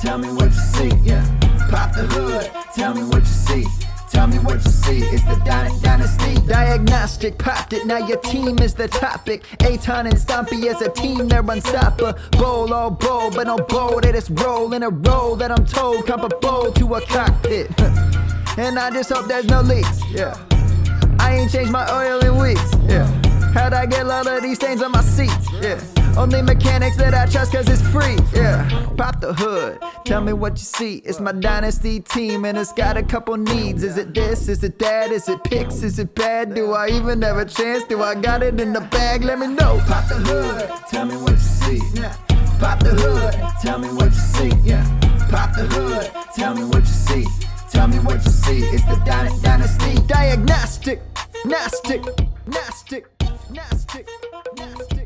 [0.00, 0.92] tell me what you see.
[1.02, 1.24] Yeah,
[1.70, 3.64] pop the hood, tell me what you see.
[4.10, 4.98] Tell me what you see.
[4.98, 6.34] It's the dy- dynasty.
[6.46, 9.44] Diagnostic popped it, now your team is the topic.
[9.58, 12.18] Eitan and Stompy as a team, they're unstoppable.
[12.42, 14.02] All bold, but no bold.
[14.02, 17.70] They just roll in a roll that I'm told comparable to a cockpit.
[18.58, 20.02] and I just hope there's no leaks.
[20.10, 20.36] Yeah.
[21.20, 22.74] I ain't changed my oil in weeks.
[22.88, 23.06] Yeah.
[23.52, 25.46] How'd I get a lot of these stains on my seats?
[25.60, 25.80] Yeah.
[26.18, 28.18] Only mechanics that I trust cause it's free.
[28.34, 28.68] Yeah.
[28.96, 29.78] Pop the hood.
[30.04, 30.96] Tell me what you see.
[31.04, 33.84] It's my dynasty team and it's got a couple needs.
[33.84, 34.48] Is it this?
[34.48, 35.12] Is it that?
[35.12, 35.84] Is it picks?
[35.84, 36.56] Is it bad?
[36.56, 37.84] Do I even have a chance?
[37.84, 39.22] Do I got it in the bag?
[39.22, 39.80] Let me know.
[39.86, 41.80] Pop the hood, tell me what you see.
[41.94, 42.12] Yeah.
[42.58, 44.52] Pop the hood, tell me what you see.
[44.64, 44.84] Yeah.
[45.30, 47.24] Pop the hood, tell me what you see.
[47.70, 48.58] Tell me what you see.
[48.74, 49.94] It's the dy- dynasty.
[50.08, 51.00] Diagnostic.
[51.44, 52.02] Nastic.
[52.48, 53.06] Nastic.
[53.52, 54.08] Nastic.
[54.56, 54.97] Nastic.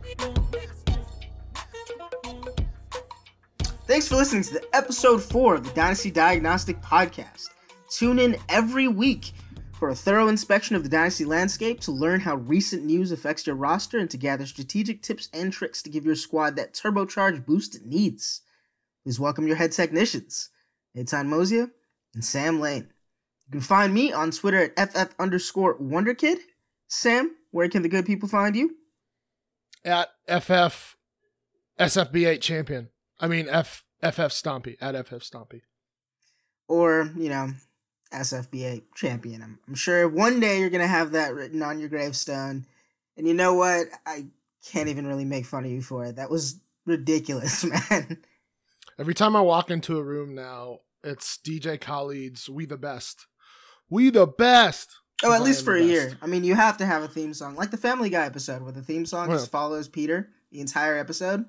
[3.85, 7.49] Thanks for listening to the episode four of the Dynasty Diagnostic Podcast.
[7.91, 9.33] Tune in every week
[9.73, 13.57] for a thorough inspection of the Dynasty landscape to learn how recent news affects your
[13.57, 17.75] roster and to gather strategic tips and tricks to give your squad that turbocharged boost
[17.75, 18.43] it needs.
[19.03, 20.51] Please welcome your head technicians,
[20.97, 21.69] Eitan Mosia
[22.15, 22.89] and Sam Lane.
[23.47, 26.37] You can find me on Twitter at FF underscore WonderKid.
[26.87, 28.77] Sam, where can the good people find you?
[29.85, 30.97] At FF
[31.81, 32.89] SFB8 champion.
[33.21, 35.63] I mean F FF Stompy at FF Stompy.
[36.69, 37.51] or you know
[38.13, 39.43] SFB8 champion.
[39.43, 42.67] I'm, I'm sure one day you're gonna have that written on your gravestone.
[43.17, 43.87] And you know what?
[44.07, 44.27] I
[44.67, 46.17] can't even really make fun of you for it.
[46.17, 48.19] That was ridiculous, man.
[48.99, 53.27] Every time I walk into a room now, it's DJ Khaled's "We the Best."
[53.91, 54.91] We the best.
[55.23, 56.17] Oh, at least for a year.
[56.23, 58.73] I mean, you have to have a theme song, like the Family Guy episode, where
[58.73, 61.45] the theme song just follows Peter the entire episode.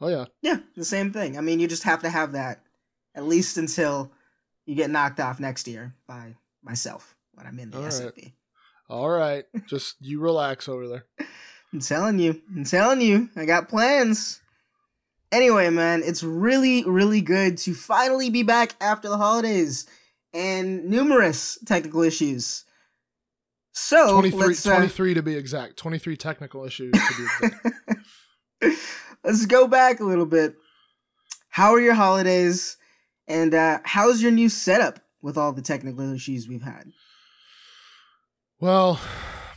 [0.00, 0.26] Oh yeah.
[0.42, 1.38] Yeah, the same thing.
[1.38, 2.60] I mean, you just have to have that
[3.14, 4.10] at least until
[4.66, 8.32] you get knocked off next year by myself when I'm in the All right.
[8.88, 9.44] All right.
[9.66, 11.04] Just you relax over there.
[11.72, 12.40] I'm telling you.
[12.54, 13.28] I'm telling you.
[13.36, 14.40] I got plans.
[15.32, 19.86] Anyway, man, it's really, really good to finally be back after the holidays
[20.32, 22.64] and numerous technical issues.
[23.72, 25.76] So, 23, let's, uh, 23 to be exact.
[25.76, 28.80] 23 technical issues to be exact.
[29.26, 30.54] let's go back a little bit.
[31.50, 32.76] How are your holidays?
[33.26, 36.92] And uh, how's your new setup with all the technical issues we've had?
[38.60, 39.00] Well,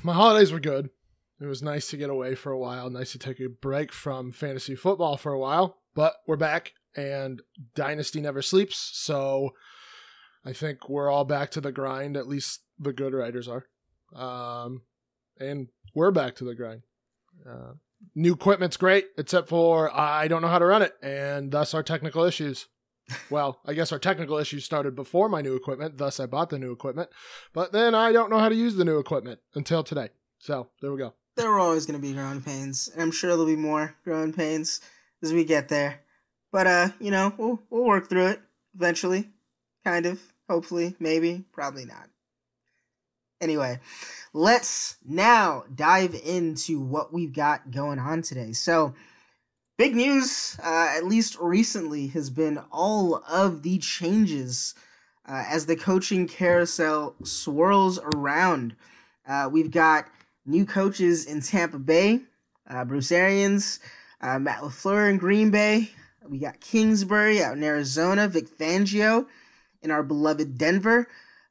[0.03, 0.89] my holidays were good.
[1.39, 4.33] It was nice to get away for a while, nice to take a break from
[4.33, 7.41] fantasy football for a while, but we're back and
[7.75, 9.51] Dynasty never sleeps, so
[10.43, 13.67] I think we're all back to the grind, at least the good writers are.
[14.13, 14.81] Um,
[15.39, 16.81] and we're back to the grind.
[17.49, 17.73] Uh,
[18.15, 21.83] new equipment's great, except for I don't know how to run it, and thus our
[21.83, 22.67] technical issues.
[23.31, 26.59] Well, I guess our technical issues started before my new equipment, thus I bought the
[26.59, 27.09] new equipment.
[27.53, 30.09] But then I don't know how to use the new equipment until today.
[30.37, 31.15] So there we go.
[31.35, 34.31] There are always going to be growing pains, and I'm sure there'll be more growing
[34.31, 34.81] pains
[35.23, 36.01] as we get there.
[36.51, 38.41] But uh, you know, we'll we'll work through it
[38.75, 39.29] eventually,
[39.83, 42.09] kind of, hopefully, maybe, probably not.
[43.41, 43.79] Anyway,
[44.33, 48.51] let's now dive into what we've got going on today.
[48.51, 48.93] So,
[49.77, 54.73] big news, uh, at least recently, has been all of the changes
[55.25, 58.75] uh, as the coaching carousel swirls around.
[59.25, 60.07] Uh, we've got
[60.45, 62.19] new coaches in Tampa Bay,
[62.69, 63.79] uh, Bruce Arians,
[64.19, 65.91] uh, Matt LaFleur in Green Bay.
[66.27, 69.27] We got Kingsbury out in Arizona, Vic Fangio
[69.81, 71.07] in our beloved Denver.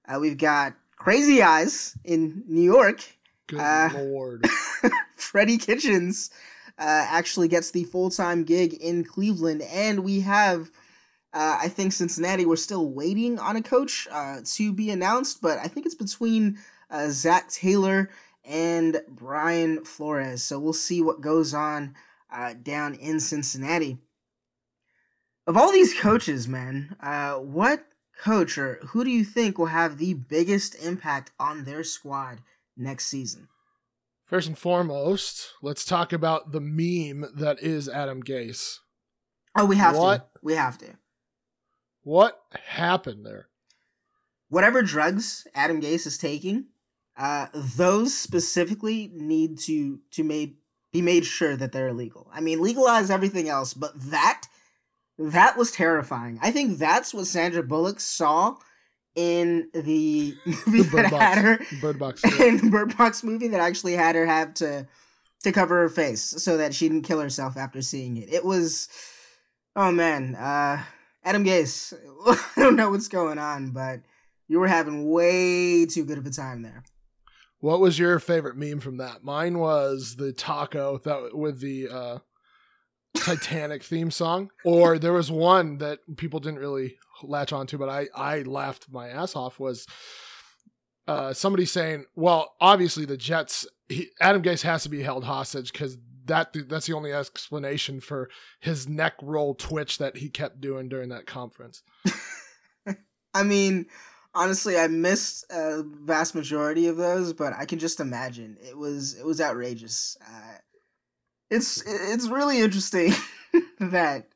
[0.06, 3.04] Uh, we've got Crazy Eyes in New York.
[3.46, 4.46] Good Uh, lord.
[5.16, 6.30] Freddie Kitchens
[6.78, 10.70] uh, actually gets the full time gig in Cleveland, and we have.
[11.34, 12.46] Uh, I think Cincinnati.
[12.46, 16.58] We're still waiting on a coach uh, to be announced, but I think it's between
[16.90, 18.08] uh, Zac Taylor
[18.44, 20.42] and Brian Flores.
[20.42, 21.94] So we'll see what goes on
[22.32, 23.98] uh, down in Cincinnati.
[25.46, 27.86] Of all these coaches, man, uh, what
[28.18, 32.40] coach or who do you think will have the biggest impact on their squad
[32.76, 33.48] next season?
[34.24, 38.78] First and foremost, let's talk about the meme that is Adam Gase.
[39.56, 40.34] Oh, we have What?
[40.34, 40.40] to.
[40.42, 40.98] We have to.
[42.02, 43.48] What happened there?
[44.50, 46.66] Whatever drugs Adam Gase is taking,
[47.16, 50.56] uh, those specifically need to to made
[50.92, 52.30] be made sure that they're illegal.
[52.32, 54.44] I mean, legalize everything else, but that
[55.18, 56.38] that was terrifying.
[56.42, 58.56] I think that's what Sandra Bullock saw
[59.14, 62.22] in the movie The Bird that had her Bird Box.
[62.38, 62.46] yeah.
[62.46, 64.86] in the Bird Box movie that actually had her have to
[65.44, 68.32] to cover her face so that she didn't kill herself after seeing it.
[68.32, 68.88] It was
[69.74, 70.82] oh man, uh
[71.24, 71.92] Adam Gase,
[72.56, 74.00] I don't know what's going on, but
[74.46, 76.84] you were having way too good of a time there.
[77.60, 79.24] What was your favorite meme from that?
[79.24, 82.18] Mine was the taco that with the uh,
[83.20, 88.08] Titanic theme song, or there was one that people didn't really latch onto, but I
[88.14, 89.58] I laughed my ass off.
[89.58, 89.86] Was
[91.06, 95.72] uh, somebody saying, "Well, obviously the Jets, he, Adam Gase has to be held hostage
[95.72, 98.28] because that that's the only explanation for
[98.60, 101.82] his neck roll twitch that he kept doing during that conference."
[103.34, 103.86] I mean,
[104.34, 109.14] honestly, I missed a vast majority of those, but I can just imagine it was
[109.14, 110.16] it was outrageous.
[110.26, 110.58] Uh,
[111.50, 113.12] it's it's really interesting
[113.80, 114.28] that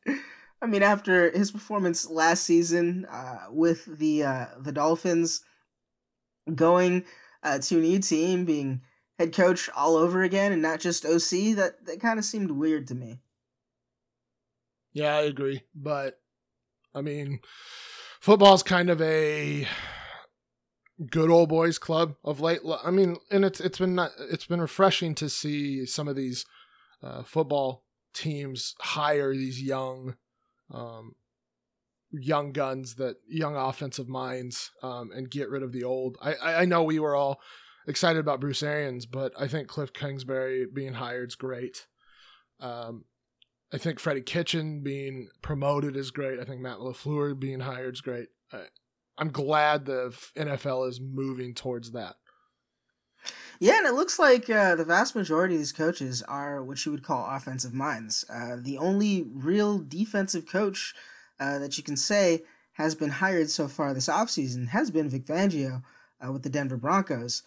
[0.60, 5.44] I mean after his performance last season uh, with the uh, the Dolphins
[6.54, 7.04] going
[7.42, 8.82] uh, to a new team, being
[9.18, 12.86] head coach all over again, and not just OC, that that kind of seemed weird
[12.88, 13.20] to me.
[14.92, 16.20] Yeah, I agree, but
[16.94, 17.40] I mean,
[18.20, 19.66] football's kind of a
[21.10, 22.60] good old boys club of late.
[22.84, 26.44] I mean, and it's it's been not, it's been refreshing to see some of these
[27.02, 27.84] uh, football
[28.14, 30.16] teams hire these young
[30.70, 31.14] um,
[32.12, 36.16] young guns that young offensive minds um, and get rid of the old.
[36.20, 37.40] I, I know we were all
[37.86, 41.86] excited about Bruce Arians, but I think Cliff Kingsbury being hired is great.
[42.60, 43.04] Um,
[43.72, 46.38] I think Freddie Kitchen being promoted is great.
[46.38, 48.28] I think Matt LaFleur being hired is great.
[48.52, 48.64] I,
[49.16, 52.16] I'm glad the NFL is moving towards that.
[53.60, 56.92] Yeah, and it looks like uh, the vast majority of these coaches are what you
[56.92, 58.24] would call offensive minds.
[58.28, 60.94] Uh, the only real defensive coach
[61.38, 62.42] uh, that you can say
[62.72, 65.82] has been hired so far this offseason has been Vic Fangio
[66.24, 67.42] uh, with the Denver Broncos.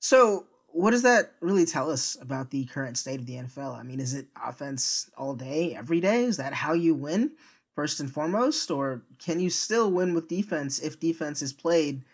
[0.00, 3.78] So, what does that really tell us about the current state of the NFL?
[3.78, 6.24] I mean, is it offense all day, every day?
[6.24, 7.32] Is that how you win,
[7.74, 8.70] first and foremost?
[8.70, 12.04] Or can you still win with defense if defense is played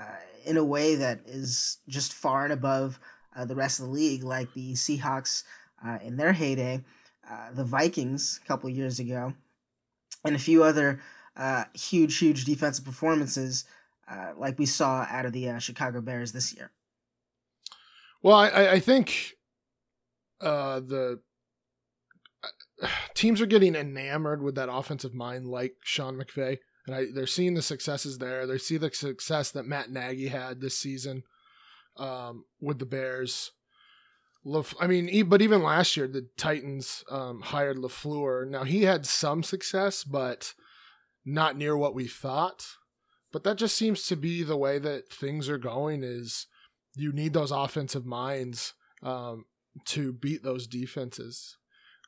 [0.00, 0.04] uh,
[0.46, 2.98] in a way that is just far and above
[3.34, 5.42] uh, the rest of the league, like the Seahawks
[5.84, 6.82] uh, in their heyday,
[7.28, 9.34] uh, the Vikings a couple years ago,
[10.24, 11.00] and a few other
[11.36, 13.64] uh, huge, huge defensive performances
[14.08, 16.70] uh, like we saw out of the Chicago Bears this year.
[18.22, 19.34] Well, I, I think
[20.40, 21.18] the
[23.14, 27.54] teams are getting enamored with that offensive mind, like Sean McVay and I, they're seeing
[27.54, 28.46] the successes there.
[28.46, 31.24] They see the success that Matt Nagy had this season
[31.96, 33.52] um, with the Bears.
[34.80, 38.48] I mean, but even last year, the Titans um, hired Lafleur.
[38.48, 40.54] Now he had some success, but
[41.24, 42.64] not near what we thought.
[43.32, 46.04] But that just seems to be the way that things are going.
[46.04, 46.46] Is
[46.94, 49.46] you need those offensive minds um,
[49.86, 51.56] to beat those defenses,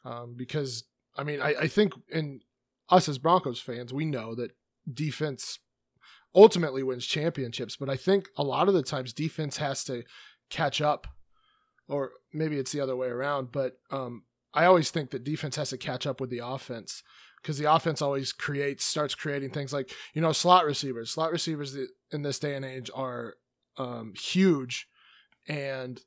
[0.05, 0.85] um, because
[1.17, 2.41] I mean, I, I think in
[2.89, 4.53] us as Broncos fans, we know that
[4.93, 5.59] defense
[6.35, 10.03] ultimately wins championships, but I think a lot of the times defense has to
[10.51, 11.07] catch up,
[11.89, 13.51] or maybe it's the other way around.
[13.53, 14.25] But um,
[14.55, 17.03] I always think that defense has to catch up with the offense
[17.43, 21.11] because the offense always creates, starts creating things like you know slot receivers.
[21.11, 21.77] Slot receivers
[22.13, 23.35] in this day and age are
[23.77, 24.89] um, huge,
[25.49, 26.01] and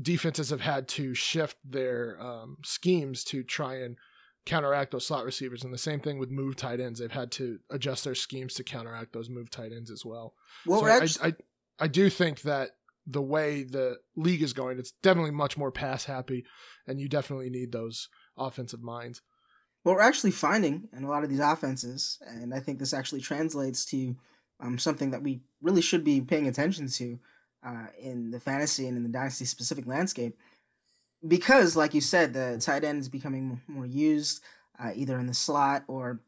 [0.00, 3.96] defenses have had to shift their um, schemes to try and
[4.46, 5.64] counteract those slot receivers.
[5.64, 7.00] And the same thing with move tight ends.
[7.00, 10.34] They've had to adjust their schemes to counteract those move tight ends as well.
[10.64, 11.34] Well, so actually- I, I,
[11.84, 12.70] I do think that
[13.06, 16.44] the way the league is going, it's definitely much more pass happy,
[16.86, 19.22] and you definitely need those offensive minds.
[19.82, 23.20] What we're actually finding in a lot of these offenses, and I think this actually
[23.20, 24.16] translates to
[24.58, 27.18] um, something that we really should be paying attention to
[27.64, 30.36] uh, in the fantasy and in the dynasty specific landscape,
[31.26, 34.42] because, like you said, the tight end is becoming more used
[34.78, 36.20] uh, either in the slot or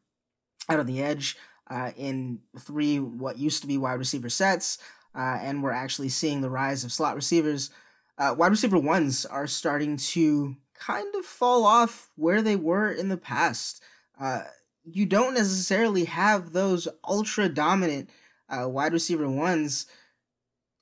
[0.69, 1.37] out on the edge
[1.69, 4.77] uh, in three what used to be wide receiver sets,
[5.15, 7.69] uh, and we're actually seeing the rise of slot receivers.
[8.17, 13.09] Uh, wide receiver ones are starting to kind of fall off where they were in
[13.09, 13.81] the past.
[14.19, 14.43] Uh,
[14.83, 18.09] you don't necessarily have those ultra dominant
[18.49, 19.85] uh, wide receiver ones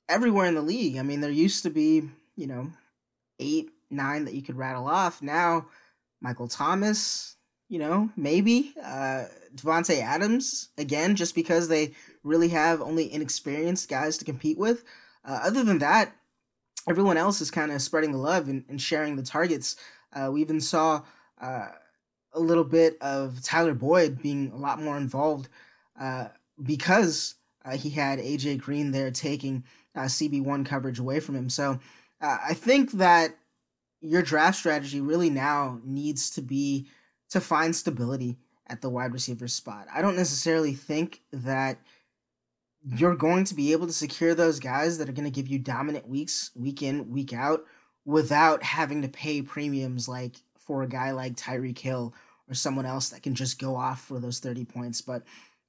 [0.08, 0.96] everywhere in the league.
[0.96, 2.02] I mean, there used to be,
[2.36, 2.72] you know,
[3.38, 5.22] eight, nine that you could rattle off.
[5.22, 5.66] Now,
[6.20, 7.36] Michael Thomas,
[7.68, 11.92] you know, maybe uh, Davante Adams again, just because they
[12.22, 14.84] really have only inexperienced guys to compete with.
[15.24, 16.14] Uh, other than that,
[16.88, 19.76] everyone else is kind of spreading the love and, and sharing the targets.
[20.12, 21.02] Uh, we even saw
[21.40, 21.68] uh,
[22.32, 25.48] a little bit of Tyler Boyd being a lot more involved
[26.00, 26.28] uh,
[26.62, 29.64] because uh, he had AJ Green there taking
[29.94, 31.50] uh, CB1 coverage away from him.
[31.50, 31.78] So
[32.20, 33.36] I think that
[34.00, 36.88] your draft strategy really now needs to be
[37.30, 38.38] to find stability
[38.68, 39.86] at the wide receiver spot.
[39.92, 41.78] I don't necessarily think that
[42.84, 45.58] you're going to be able to secure those guys that are going to give you
[45.58, 47.64] dominant weeks, week in, week out,
[48.04, 52.14] without having to pay premiums like for a guy like Tyreek Hill
[52.48, 55.00] or someone else that can just go off for those 30 points.
[55.00, 55.24] But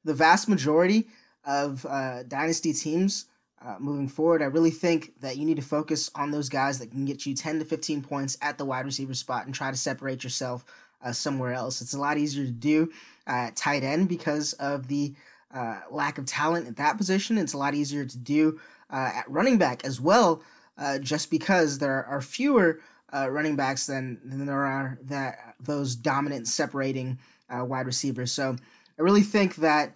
[0.05, 1.07] the vast majority
[1.45, 3.25] of uh, dynasty teams
[3.65, 6.91] uh, moving forward, I really think that you need to focus on those guys that
[6.91, 9.77] can get you 10 to 15 points at the wide receiver spot and try to
[9.77, 10.65] separate yourself
[11.03, 11.81] uh, somewhere else.
[11.81, 12.91] It's a lot easier to do
[13.27, 15.13] at tight end because of the
[15.53, 17.37] uh, lack of talent at that position.
[17.37, 20.41] It's a lot easier to do uh, at running back as well,
[20.77, 22.79] uh, just because there are fewer
[23.13, 28.31] uh, running backs than, than there are that those dominant separating uh, wide receivers.
[28.31, 28.55] So
[28.97, 29.95] I really think that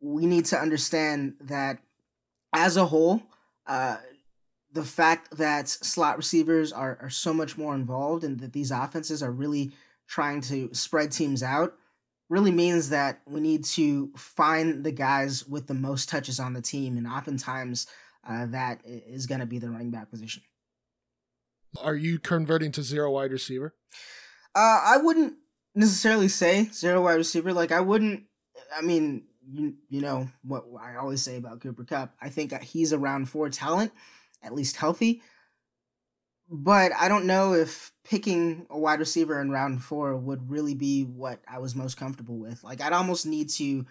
[0.00, 1.78] we need to understand that
[2.56, 3.22] as a whole,
[3.66, 3.98] uh,
[4.72, 9.22] the fact that slot receivers are, are so much more involved and that these offenses
[9.22, 9.72] are really
[10.08, 11.74] trying to spread teams out
[12.28, 16.62] really means that we need to find the guys with the most touches on the
[16.62, 16.96] team.
[16.96, 17.86] And oftentimes
[18.28, 20.42] uh, that is going to be the running back position.
[21.82, 23.74] Are you converting to zero wide receiver?
[24.54, 25.34] Uh, I wouldn't
[25.74, 27.52] necessarily say zero wide receiver.
[27.52, 28.24] Like I wouldn't.
[28.76, 32.14] I mean, you you know what I always say about Cooper Kupp.
[32.20, 33.92] I think he's around four talent,
[34.42, 35.22] at least healthy.
[36.48, 41.02] But I don't know if picking a wide receiver in round four would really be
[41.02, 42.62] what I was most comfortable with.
[42.62, 43.86] Like I'd almost need to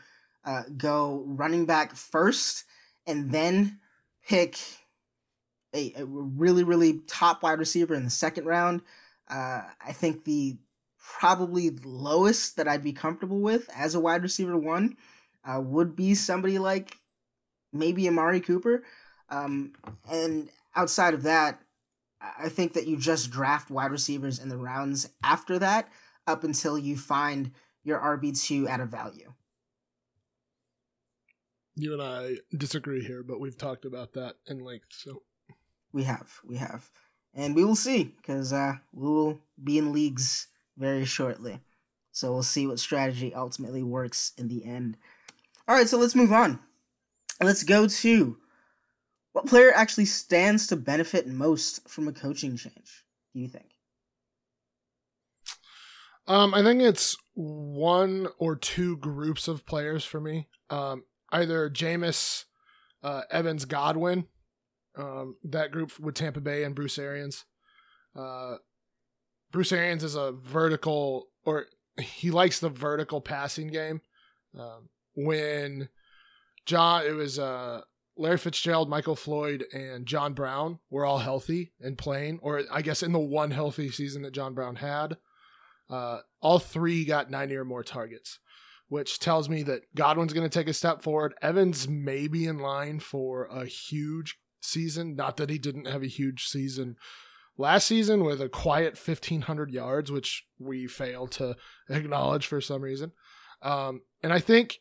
[0.46, 2.66] uh, go running back first,
[3.06, 3.80] and then
[4.28, 4.58] pick
[5.74, 8.82] a, a really really top wide receiver in the second round.
[9.30, 10.58] Uh, I think the
[10.98, 14.98] probably lowest that I'd be comfortable with as a wide receiver one
[15.46, 16.98] uh, would be somebody like
[17.72, 18.84] maybe Amari Cooper.
[19.30, 19.74] Um,
[20.10, 21.62] and outside of that,
[22.22, 25.90] I think that you just draft wide receivers in the rounds after that
[26.28, 27.52] up until you find
[27.84, 29.34] your RB2 at a value.
[31.76, 35.24] You and I disagree here, but we've talked about that in length, so
[35.92, 36.90] we have, we have,
[37.34, 40.48] and we will see because uh, we will be in leagues
[40.78, 41.60] very shortly.
[42.12, 44.98] So we'll see what strategy ultimately works in the end.
[45.68, 46.60] All right, so let's move on.
[47.42, 48.38] Let's go to
[49.36, 53.04] what player actually stands to benefit most from a coaching change?
[53.34, 53.66] Do you think?
[56.26, 60.48] Um, I think it's one or two groups of players for me.
[60.70, 61.04] Um,
[61.34, 62.46] either Jameis,
[63.04, 64.26] uh, Evans, Godwin,
[64.98, 67.44] um, that group with Tampa Bay and Bruce Arians.
[68.16, 68.56] Uh,
[69.52, 71.66] Bruce Arians is a vertical, or
[72.00, 74.00] he likes the vertical passing game.
[74.58, 75.90] Um, when
[76.66, 77.82] John, it was uh,
[78.18, 83.04] Larry Fitzgerald, Michael Floyd, and John Brown were all healthy and playing, or I guess
[83.04, 85.18] in the one healthy season that John Brown had,
[85.90, 88.40] uh, all three got 90 or more targets,
[88.88, 91.34] which tells me that Godwin's going to take a step forward.
[91.42, 95.16] Evans may be in line for a huge season.
[95.16, 96.96] Not that he didn't have a huge season
[97.58, 101.56] last season with a quiet 1,500 yards, which we failed to
[101.90, 103.12] acknowledge for some reason.
[103.62, 104.80] Um, and I think,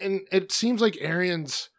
[0.00, 1.70] and it seems like Arians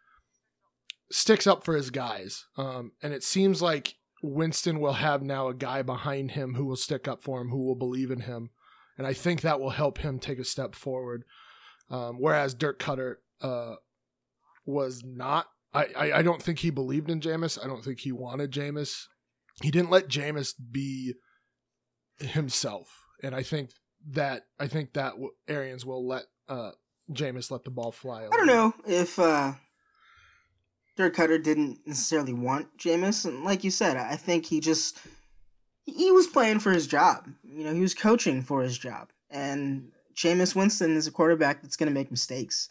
[1.10, 2.44] sticks up for his guys.
[2.56, 6.76] Um, and it seems like Winston will have now a guy behind him who will
[6.76, 8.50] stick up for him, who will believe in him.
[8.96, 11.24] And I think that will help him take a step forward.
[11.90, 13.76] Um, whereas Dirk Koetter uh,
[14.66, 15.46] was not.
[15.72, 17.62] I, I, I, don't think he believed in Jameis.
[17.62, 19.04] I don't think he wanted Jameis.
[19.62, 21.14] He didn't let Jameis be
[22.18, 23.02] himself.
[23.22, 23.70] And I think
[24.10, 25.14] that I think that
[25.46, 26.72] Arians will let uh,
[27.12, 28.24] Jameis let the ball fly.
[28.24, 29.52] I don't know if uh,
[30.96, 34.98] Dirk Koetter didn't necessarily want Jameis, and like you said, I think he just
[35.84, 37.28] he was playing for his job.
[37.44, 41.76] You know, he was coaching for his job, and Jameis Winston is a quarterback that's
[41.76, 42.68] going to make mistakes.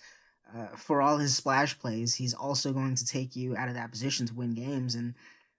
[0.56, 3.91] Uh, for all his splash plays, he's also going to take you out of that
[3.91, 5.13] position to win games, and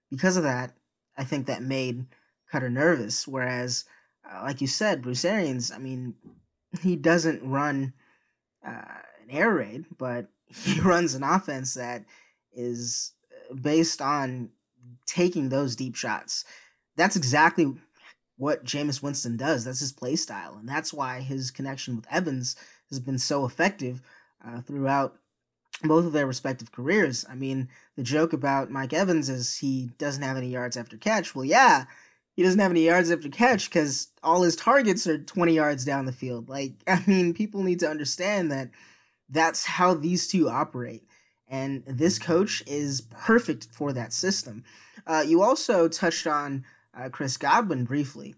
[0.09, 0.73] because of that,
[1.17, 2.05] I think that made
[2.51, 3.27] Koetter nervous.
[3.27, 3.85] Whereas,
[4.27, 6.15] uh, like you said, Bruce Arians, I mean,
[6.81, 7.93] he doesn't run
[8.65, 12.05] uh, an air raid, but he runs an offense that
[12.53, 13.13] is
[13.51, 14.49] uh, based on
[15.05, 16.45] taking those deep shots.
[16.95, 17.73] That's exactly
[18.37, 19.65] what Jameis Winston does.
[19.65, 22.55] That's his play style, and that's why his connection with Evans
[22.89, 24.01] has been so effective
[24.45, 25.15] uh, throughout
[25.83, 27.25] both of their respective careers.
[27.29, 31.35] I mean, the joke about Mike Evans is he doesn't have any yards after catch.
[31.35, 31.85] Well, yeah,
[32.39, 36.05] he doesn't have any yards after catch because all his targets are 20 yards down
[36.05, 36.47] the field.
[36.47, 38.69] Like, I mean, people need to understand that
[39.27, 41.03] that's how these two operate.
[41.49, 44.63] And this coach is perfect for that system.
[45.05, 46.63] Uh, you also touched on
[46.97, 48.35] uh, Chris Godwin briefly.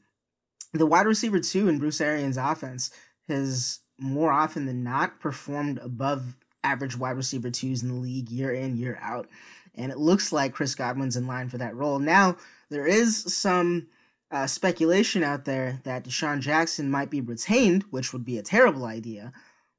[0.73, 2.89] The wide receiver two in Bruce Arians' offense
[3.27, 8.51] has more often than not performed above average wide receiver twos in the league year
[8.51, 9.27] in, year out.
[9.75, 11.99] And it looks like Chris Godwin's in line for that role.
[11.99, 12.37] Now,
[12.71, 13.87] there is some
[14.31, 18.85] uh, speculation out there that DeSean Jackson might be retained, which would be a terrible
[18.85, 19.33] idea.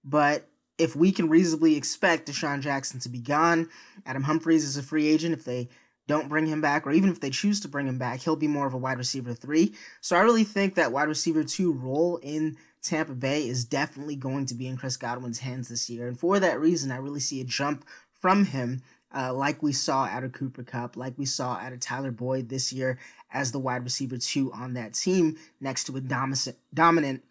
[0.05, 3.71] But if we can reasonably expect DeSean Jackson to be gone,
[4.05, 5.33] Adam Humphries is a free agent.
[5.33, 5.71] If they
[6.07, 8.49] don't bring him back, or even if they choose to bring him back, he'll be
[8.49, 9.75] more of a wide receiver three.
[10.03, 14.45] So I really think that wide receiver two role in Tampa Bay is definitely going
[14.47, 16.09] to be in Chris Godwin's hands this year.
[16.09, 18.83] And for that reason, I really see a jump from him,
[19.15, 22.49] uh, like we saw out of Cooper Kupp, like we saw out of Tyler Boyd
[22.49, 22.99] this year
[23.33, 27.23] as the wide receiver two on that team, next to a dominant, dominant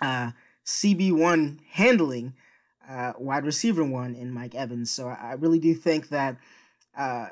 [0.00, 0.30] uh,
[0.64, 2.34] CB1 handling
[2.88, 4.90] uh, wide receiver one in Mike Evans.
[4.90, 6.36] So I, really do think that
[6.96, 7.28] uh,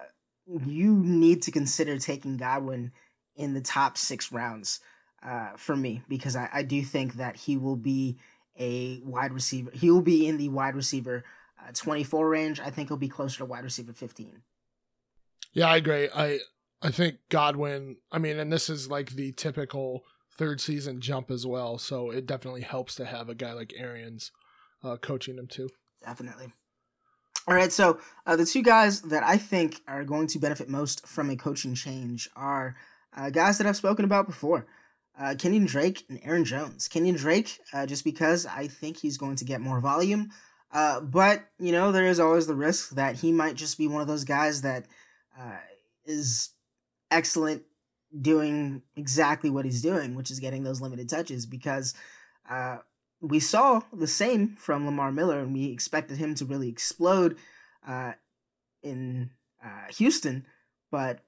[0.47, 2.93] you need to consider taking Godwin
[3.37, 4.81] in the top six rounds
[5.23, 8.17] uh, for me because I, I do think that he will be
[8.59, 9.71] a wide receiver.
[9.73, 11.25] He will be in the wide receiver
[11.67, 12.61] uh, 24 range.
[12.61, 14.43] I think he'll be closer to wide receiver 15.
[15.53, 16.09] Yeah, I agree.
[16.15, 16.41] I
[16.81, 17.97] I think Godwin.
[18.11, 20.05] I mean, and this is like the typical
[20.37, 21.79] third season jump as well.
[21.79, 24.33] So it definitely helps to have a guy like Arians
[24.83, 25.69] uh, coaching him too.
[26.05, 26.53] Definitely.
[27.49, 31.07] All right, so uh, the two guys that I think are going to benefit most
[31.09, 32.77] from a coaching change are
[33.17, 34.67] uh, guys that I've spoken about before.
[35.19, 36.89] Uh, Kenyan Drake and Aaron Jones.
[36.89, 40.31] Kenyan Drake, uh, just because I think he's going to get more volume,
[40.73, 44.01] uh, but you know there is always the risk that he might just be one
[44.01, 44.87] of those guys that
[45.39, 45.59] uh,
[46.05, 46.51] is
[47.11, 47.63] excellent
[48.21, 51.47] doing exactly what he's doing, which is getting those limited touches.
[51.47, 51.95] Because
[52.49, 52.79] uh,
[53.21, 57.37] we saw the same from Lamar Miller, and we expected him to really explode
[57.87, 58.13] uh,
[58.83, 59.31] in
[59.65, 60.47] uh, Houston,
[60.91, 61.21] but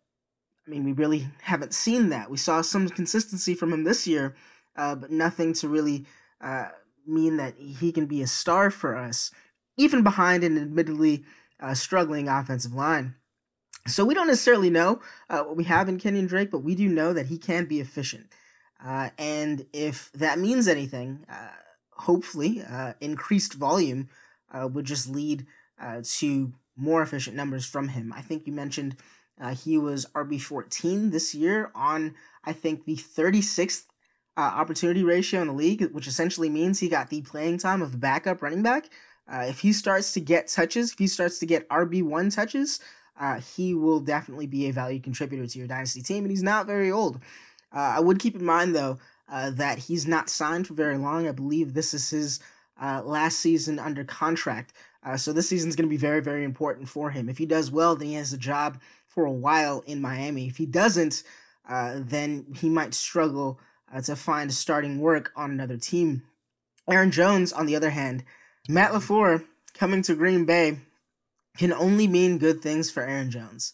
[0.67, 2.31] I mean, we really haven't seen that.
[2.31, 4.35] We saw some consistency from him this year,
[4.77, 6.07] uh, but nothing to really
[7.07, 9.31] mean that he can be a star for us,
[9.77, 11.25] even behind an admittedly
[11.61, 13.15] uh, struggling offensive line.
[13.87, 16.89] So we don't necessarily know uh, what we have in Kenyan Drake, but we do
[16.89, 18.33] know that he can be efficient.
[18.81, 21.27] and if that means anything,
[21.97, 24.09] hopefully uh, increased volume
[24.53, 25.47] uh, would just lead
[25.81, 28.13] uh, to more efficient numbers from him.
[28.13, 28.97] I think you mentioned
[29.41, 32.15] uh, he was RB14 this year on,
[32.45, 33.85] I think, the 36th
[34.37, 37.93] uh, opportunity ratio in the league, which essentially means he got the playing time of
[37.93, 38.91] the backup running back.
[39.33, 42.81] Uh, if he starts to get touches, if he starts to get RB1 touches,
[43.57, 46.91] he will definitely be a value contributor to your dynasty team, and he's not very
[46.91, 47.21] old.
[47.73, 51.27] I would keep in mind, though, uh, that he's not signed for very long.
[51.27, 52.41] I believe this is his
[52.81, 54.73] uh, last season under contract.
[55.03, 57.29] Uh, so this season is going to be very, very important for him.
[57.29, 60.49] If he does well, then he has a job for a while in Miami.
[60.49, 61.23] If he doesn't,
[61.69, 63.59] uh, then he might struggle
[63.93, 66.23] uh, to find starting work on another team.
[66.89, 68.25] Aaron Jones, on the other hand,
[68.69, 69.45] Matt LaFleur
[69.75, 70.79] coming to Green Bay
[71.57, 73.73] can only mean good things for Aaron Jones.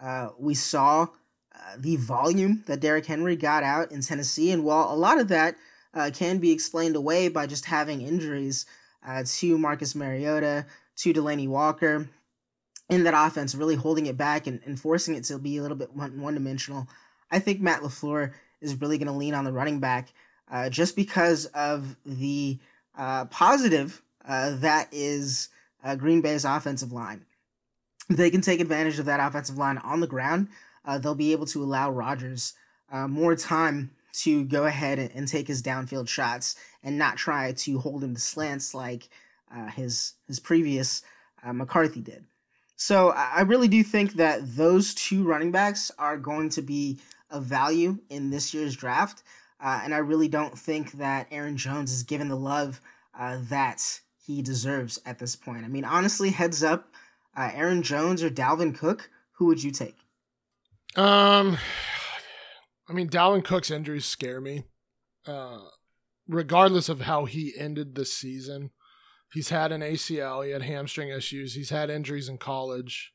[0.00, 1.08] Uh, we saw
[1.54, 4.52] uh, the volume that Derrick Henry got out in Tennessee.
[4.52, 5.56] And while a lot of that
[5.94, 8.66] uh, can be explained away by just having injuries
[9.06, 10.66] uh, to Marcus Mariota,
[10.96, 12.08] to Delanie Walker,
[12.88, 15.76] in that offense, really holding it back and, and forcing it to be a little
[15.76, 16.88] bit one dimensional,
[17.30, 20.08] I think Matt LaFleur is really going to lean on the running back
[20.50, 22.58] uh, just because of the
[22.96, 25.48] uh, positive that is
[25.96, 27.24] Green Bay's offensive line.
[28.10, 30.48] They can take advantage of that offensive line on the ground
[30.88, 32.54] uh, they'll be able to allow Rodgers
[32.90, 37.78] uh, more time to go ahead and, take his downfield shots and not try to
[37.78, 39.08] hold him to slants like
[39.54, 41.02] uh, his his previous
[41.44, 42.24] uh, McCarthy did.
[42.76, 46.98] So I really do think that those two running backs are going to be
[47.30, 49.22] of value in this year's draft,
[49.60, 52.80] uh, and I really don't think that Aaron Jones is given the love
[53.18, 55.64] uh, that he deserves at this point.
[55.64, 56.92] I mean, honestly, heads up,
[57.36, 59.96] Aaron Jones or Dalvin Cook, who would you take?
[60.96, 61.58] Um,
[62.88, 64.64] I mean, Dalvin Cook's injuries scare me.
[65.26, 65.60] Uh,
[66.26, 68.70] regardless of how he ended the season,
[69.32, 73.12] he's had an ACL, he had hamstring issues, he's had injuries in college.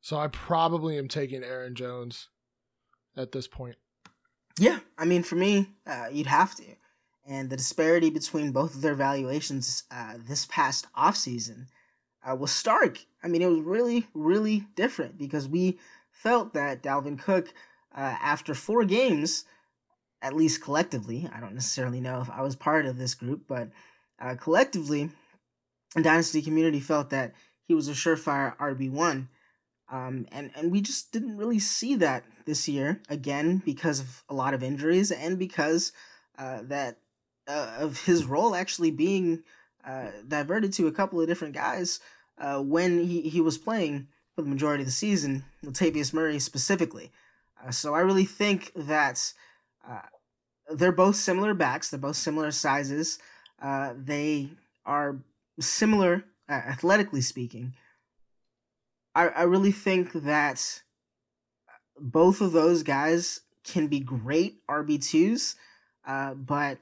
[0.00, 2.28] So I probably am taking Aaron Jones
[3.16, 3.76] at this point.
[4.58, 6.64] Yeah, I mean, for me, uh, you'd have to.
[7.24, 11.66] And the disparity between both of their valuations uh, this past offseason
[12.28, 12.98] uh, was stark.
[13.22, 15.78] I mean, it was really, really different because we
[16.10, 17.54] felt that Dalvin Cook,
[17.96, 19.44] uh, after four games,
[20.20, 23.68] at least collectively, I don't necessarily know if I was part of this group, but
[24.20, 25.10] uh, collectively,
[25.94, 27.34] the Dynasty community felt that
[27.66, 29.28] he was a surefire RB1.
[29.90, 34.34] Um, and, and we just didn't really see that this year, again, because of a
[34.34, 35.92] lot of injuries and because
[36.38, 36.98] uh, that
[37.48, 39.42] uh, of his role actually being
[39.84, 42.00] uh, diverted to a couple of different guys
[42.38, 47.10] uh, when he, he was playing for the majority of the season, Latavius Murray specifically.
[47.62, 49.32] Uh, so I really think that
[49.88, 50.00] uh,
[50.70, 51.90] they're both similar backs.
[51.90, 53.18] They're both similar sizes.
[53.60, 54.48] They
[54.86, 55.16] are
[55.60, 57.74] similar athletically speaking.
[59.14, 60.82] I, I really think that
[61.98, 65.54] both of those guys can be great RB2s,
[66.06, 66.78] uh, but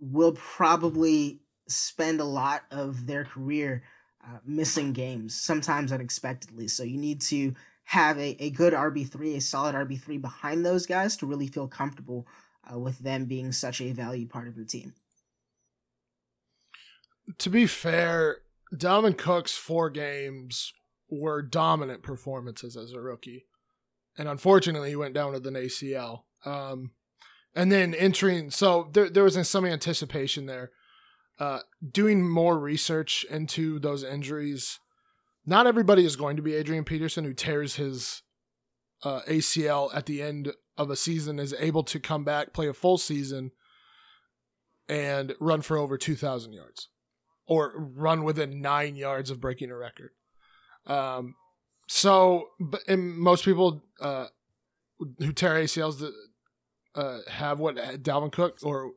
[0.00, 3.84] will probably spend a lot of their career
[4.24, 6.68] uh, missing games, sometimes unexpectedly.
[6.68, 11.16] So you need to have a, a good RB3, a solid RB3 behind those guys
[11.18, 12.26] to really feel comfortable
[12.72, 14.94] uh, with them being such a valued part of your team.
[17.38, 18.38] To be fair,
[18.74, 20.72] Dalvin Cook's four games
[21.08, 23.46] were dominant performances as a rookie.
[24.18, 26.22] And unfortunately, he went down with an ACL.
[26.44, 26.92] Um,
[27.54, 30.70] and then entering, so there, there was some anticipation there.
[31.38, 34.78] Uh, doing more research into those injuries
[35.44, 38.22] not everybody is going to be Adrian Peterson, who tears his
[39.02, 42.74] uh, ACL at the end of a season, is able to come back, play a
[42.74, 43.50] full season,
[44.88, 46.88] and run for over 2,000 yards
[47.46, 50.10] or run within nine yards of breaking a record.
[50.86, 51.34] Um,
[51.94, 54.28] so, but and most people uh,
[55.18, 56.02] who tear ACLs
[56.94, 58.92] uh, have what Dalvin Cook or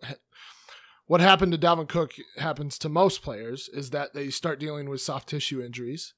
[1.05, 5.01] what happened to Dalvin Cook happens to most players is that they start dealing with
[5.01, 6.13] soft tissue injuries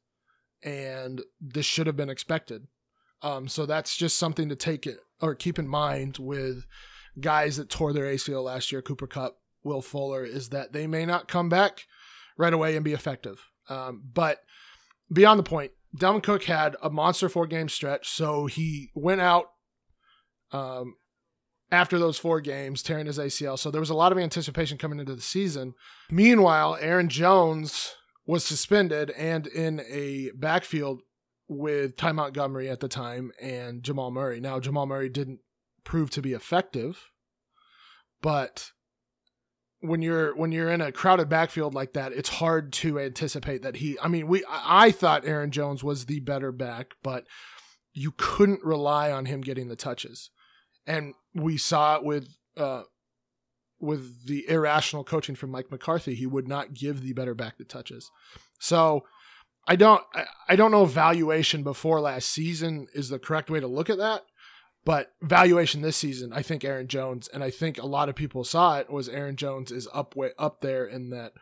[0.62, 2.68] and this should have been expected.
[3.24, 6.68] Um, so that's just something to take it or keep in mind with
[7.20, 11.08] guys that tore their ACL last year, Cooper Kupp, Will Fuller, is that they may
[11.08, 11.88] not come back
[12.38, 13.50] right away and be effective.
[13.68, 14.44] Um, but
[15.12, 19.46] beyond the point, Dalvin Cook had a monster four game stretch, so he went out
[20.52, 20.96] um,
[21.72, 23.58] after those four games, tearing his ACL.
[23.60, 25.74] So there was a lot of anticipation coming into the season.
[26.10, 31.02] Meanwhile, Aaron Jones was suspended and in a backfield
[31.48, 34.40] with Ty Montgomery at the time and Jamal Murray.
[34.40, 35.40] Now, Jamal Murray didn't
[35.84, 37.10] prove to be effective,
[38.22, 38.72] but
[39.88, 43.78] when you're when you're in a crowded backfield like that, it's hard to anticipate that
[43.78, 43.98] he.
[44.02, 47.26] I mean, we I thought Aaron Jones was the better back, but
[47.94, 50.30] you couldn't rely on him getting the touches,
[50.86, 52.84] and we saw it with uh,
[53.80, 57.64] with the irrational coaching from Mike McCarthy, he would not give the better back the
[57.64, 58.10] touches.
[58.60, 59.06] So
[59.68, 60.04] I don't
[60.48, 64.24] I don't know valuation before last season is the correct way to look at that.
[64.88, 68.46] But valuation this season, I think Aaron Jones, and I think a lot of people
[68.46, 71.34] saw it was Aaron Jones is up way up there in that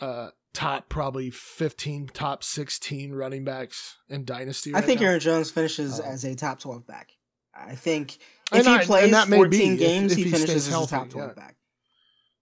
[0.00, 4.72] uh, top probably 15, top 16 running backs in dynasty.
[4.72, 5.08] Right I think now.
[5.08, 7.10] Aaron Jones finishes um, as a top 12 back.
[7.52, 8.18] I think
[8.52, 11.30] if he plays that 14 games, if, if he, he finishes as a top 12
[11.30, 11.34] yeah.
[11.34, 11.56] back.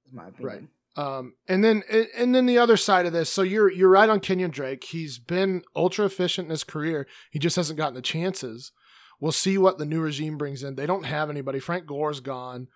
[0.04, 0.68] Is my opinion.
[0.98, 1.16] Right.
[1.16, 1.82] Um, and then
[2.14, 4.84] and then the other side of this, so you're you're right on Kenyan Drake.
[4.84, 7.06] He's been ultra efficient in his career.
[7.30, 8.72] He just hasn't gotten the chances.
[9.20, 10.76] We'll see what the new regime brings in.
[10.76, 11.60] They don't have anybody.
[11.60, 12.68] Frank Gore's gone.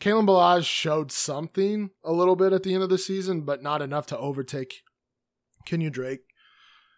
[0.00, 3.80] Kalen Ballage showed something a little bit at the end of the season, but not
[3.80, 4.82] enough to overtake
[5.66, 6.22] Kenyan Drake.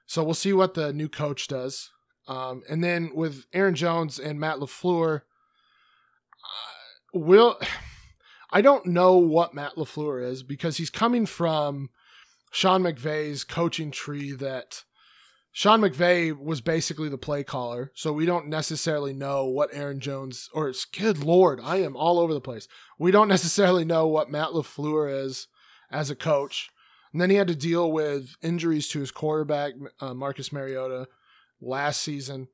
[0.07, 1.91] So we'll see what the new coach does.
[2.27, 5.21] Um, and then with Aaron Jones and Matt LaFleur, uh,
[7.13, 7.59] will
[8.51, 11.91] I don't know what Matt LaFleur is because he's coming from
[12.53, 14.85] Sean McVay's coaching tree that
[15.57, 20.51] Sean McVay was basically the play caller, so we don't necessarily know what Aaron Jones
[20.53, 22.67] or it's good lord, I am all over the place.
[22.99, 25.47] We don't necessarily know what Matt LaFleur is
[25.93, 26.71] as a coach.
[27.13, 31.07] And then he had to deal with injuries to his quarterback, uh, Marcus Mariota,
[31.61, 32.49] last season.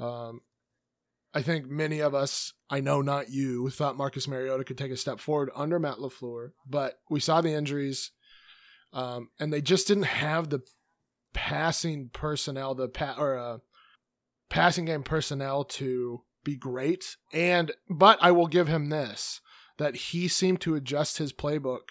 [0.00, 0.40] Um,
[1.34, 4.96] I think many of us, I know not you, thought Marcus Mariota could take a
[4.96, 8.10] step forward under Matt LaFleur, but we saw the injuries,
[8.94, 10.62] um, and they just didn't have the
[11.32, 13.58] passing personnel, the pa- or uh,
[14.48, 17.16] passing game personnel to be great.
[17.32, 19.40] And but I will give him this
[19.78, 21.90] that he seemed to adjust his playbook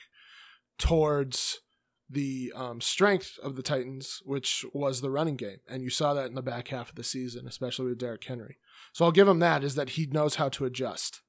[0.77, 1.61] towards
[2.09, 6.27] the um, strength of the Titans, which was the running game, and you saw that
[6.27, 8.57] in the back half of the season, especially with Derrick Henry.
[8.93, 11.21] So I'll give him that is that he knows how to adjust.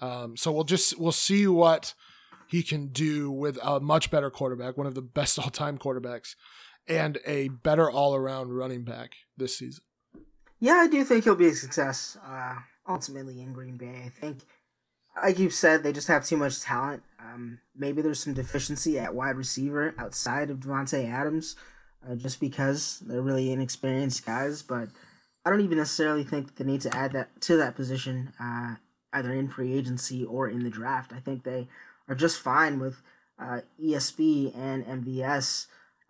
[0.00, 1.94] Um, so we'll just we'll see what
[2.48, 6.34] he can do with a much better quarterback, one of the best all time quarterbacks,
[6.88, 9.84] and a better all around running back this season.
[10.58, 12.56] Yeah, I do think he'll be a success uh,
[12.88, 14.02] ultimately in Green Bay.
[14.04, 14.40] I think
[15.22, 17.02] like you said, they just have too much talent.
[17.18, 21.56] Um, maybe there's some deficiency at wide receiver outside of Davante Adams,
[22.08, 24.62] uh, just because they're really inexperienced guys.
[24.62, 24.88] But
[25.44, 28.76] I don't even necessarily think they need to add that to that position, uh,
[29.12, 31.12] either in free agency or in the draft.
[31.12, 31.68] I think they
[32.08, 33.02] are just fine with
[33.38, 35.66] uh, ESB and MVS.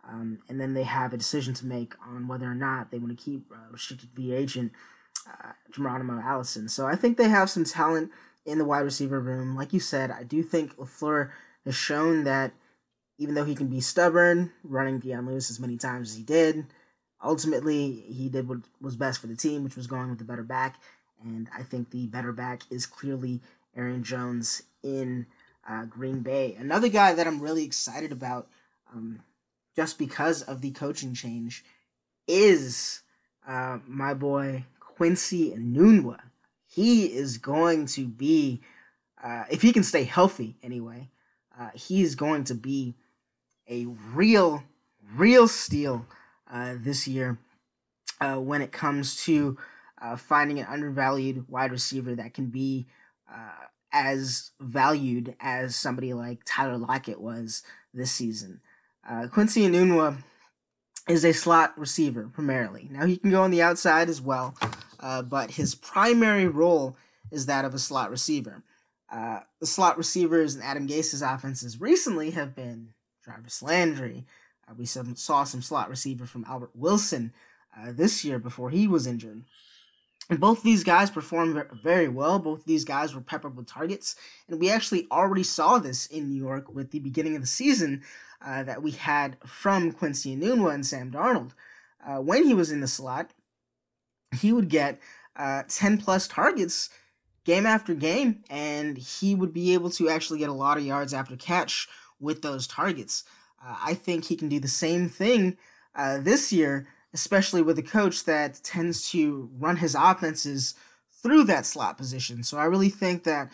[0.07, 3.17] Um, and then they have a decision to make on whether or not they want
[3.17, 4.71] to keep uh, restricted free agent
[5.27, 6.67] uh, Geronimo Allison.
[6.67, 8.11] So I think they have some talent
[8.45, 9.55] in the wide receiver room.
[9.55, 11.29] Like you said, I do think LaFleur
[11.65, 12.53] has shown that
[13.17, 16.65] even though he can be stubborn, running Dion Lewis as many times as he did,
[17.23, 20.43] ultimately he did what was best for the team, which was going with the better
[20.43, 20.79] back.
[21.23, 23.41] And I think the better back is clearly
[23.75, 25.27] Aaron Jones in
[25.69, 26.55] uh, Green Bay.
[26.59, 28.47] Another guy that I'm really excited about,
[28.91, 29.21] um,
[29.75, 31.63] just because of the coaching change,
[32.27, 33.01] is
[33.47, 36.19] uh, my boy Quincy Enunwa.
[36.67, 38.61] He is going to be,
[39.21, 41.09] uh, if he can stay healthy anyway,
[41.59, 42.95] uh, he is going to be
[43.69, 44.63] a real,
[45.15, 46.05] real steal
[46.51, 47.37] uh, this year
[48.19, 49.57] uh, when it comes to
[50.01, 52.87] uh, finding an undervalued wide receiver that can be
[53.93, 58.61] as valued as somebody like Tyler Lockett was this season.
[59.07, 60.17] Uh, Quincy Enunwa
[61.07, 62.87] is a slot receiver primarily.
[62.91, 64.55] Now he can go on the outside as well,
[64.99, 66.95] uh, but his primary role
[67.31, 68.63] is that of a slot receiver.
[69.11, 72.89] Uh, the slot receivers in Adam Gase's offenses recently have been
[73.25, 74.25] Jarvis Landry.
[74.67, 77.33] Uh, we some, saw some slot receiver from Albert Wilson
[77.77, 79.43] uh, this year before he was injured.
[80.29, 82.39] And both these guys performed very well.
[82.39, 84.15] Both these guys were peppered with targets.
[84.47, 88.03] And we actually already saw this in New York with the beginning of the season
[88.45, 91.51] uh, that we had from Quincy Enunwa and Sam Darnold.
[92.05, 93.31] Uh, when he was in the slot,
[94.35, 94.99] he would get
[95.35, 96.89] uh, 10 plus targets
[97.43, 101.13] game after game, and he would be able to actually get a lot of yards
[101.13, 101.87] after catch
[102.19, 103.23] with those targets.
[103.63, 105.57] Uh, I think he can do the same thing
[105.95, 110.75] uh, this year especially with a coach that tends to run his offenses
[111.11, 112.43] through that slot position.
[112.43, 113.51] So I really think that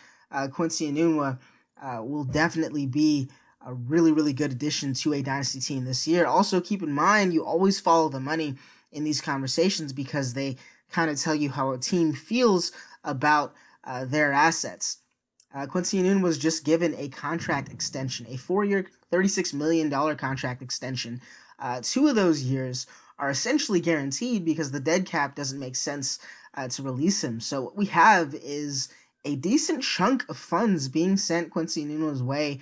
[0.52, 1.39] Quincy Enunwa
[1.82, 3.30] uh, will definitely be
[3.65, 6.26] a really, really good addition to a dynasty team this year.
[6.26, 8.56] Also, keep in mind you always follow the money
[8.91, 10.56] in these conversations because they
[10.91, 12.72] kind of tell you how a team feels
[13.04, 14.98] about uh, their assets.
[15.54, 21.22] Uh, Quincy Enunwa was just given a contract extension, a four-year, $36 million contract extension.
[21.60, 22.86] Uh, two of those years
[23.17, 26.20] are essentially guaranteed because the dead cap doesn't make sense
[26.56, 27.39] uh, to release him.
[27.39, 28.89] So what we have is
[29.26, 32.60] a decent chunk of funds being sent Quincy Enunwa's way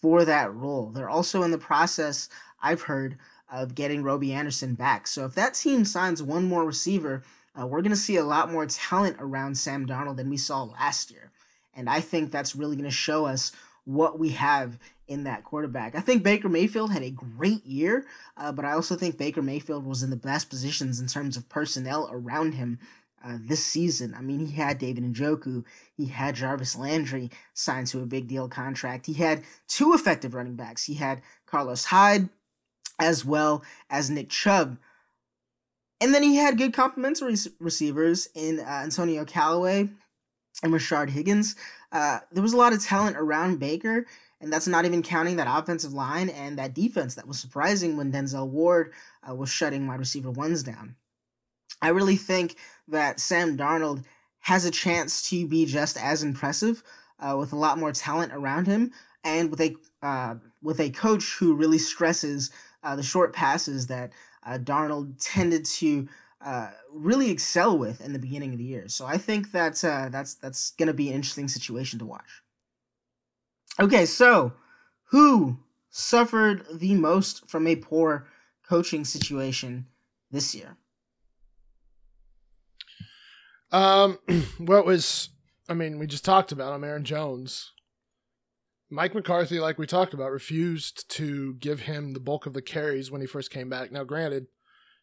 [0.00, 0.90] for that role.
[0.90, 2.28] They're also in the process,
[2.62, 3.16] I've heard,
[3.50, 5.06] of getting Robby Anderson back.
[5.06, 7.22] So if that team signs one more receiver,
[7.60, 10.62] uh, we're going to see a lot more talent around Sam Darnold than we saw
[10.62, 11.32] last year.
[11.74, 13.52] And I think that's really going to show us
[13.84, 15.96] what we have in that quarterback.
[15.96, 19.84] I think Baker Mayfield had a great year, uh, but I also think Baker Mayfield
[19.84, 22.78] was in the best positions in terms of personnel around him
[23.24, 24.14] uh, this season.
[24.14, 25.64] I mean, he had David Njoku,
[25.96, 29.06] he had Jarvis Landry signed to a big deal contract.
[29.06, 30.84] He had two effective running backs.
[30.84, 32.28] He had Carlos Hyde
[32.98, 34.78] as well as Nick Chubb.
[36.00, 39.88] And then he had good complementary receivers in uh, Antonio Callaway
[40.62, 41.56] and Rashard Higgins.
[41.92, 44.06] Uh, there was a lot of talent around Baker,
[44.40, 48.12] and that's not even counting that offensive line and that defense that was surprising when
[48.12, 48.92] Denzel Ward
[49.28, 50.96] uh, was shutting wide receiver ones down.
[51.82, 52.56] I really think
[52.88, 54.04] that Sam Darnold
[54.40, 56.82] has a chance to be just as impressive
[57.18, 58.92] uh, with a lot more talent around him
[59.24, 62.50] and with a uh, with a coach who really stresses
[62.82, 64.12] uh, the short passes that
[64.46, 66.08] uh, Darnold tended to
[66.40, 68.88] uh, really excel with in the beginning of the year.
[68.88, 72.42] So I think that uh, that's that's going to be an interesting situation to watch.
[73.78, 74.52] Okay, so
[75.04, 75.58] who
[75.90, 78.26] suffered the most from a poor
[78.66, 79.86] coaching situation
[80.30, 80.76] this year?
[83.72, 84.18] Um,
[84.58, 85.30] what was
[85.68, 87.72] I mean, we just talked about him, Aaron Jones.
[88.90, 93.08] Mike McCarthy, like we talked about, refused to give him the bulk of the carries
[93.08, 93.92] when he first came back.
[93.92, 94.46] Now, granted,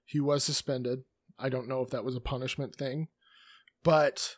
[0.03, 1.03] he was suspended.
[1.39, 3.07] I don't know if that was a punishment thing,
[3.83, 4.35] but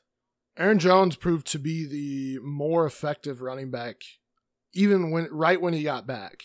[0.55, 4.01] Aaron Jones proved to be the more effective running back
[4.73, 6.43] even when right when he got back.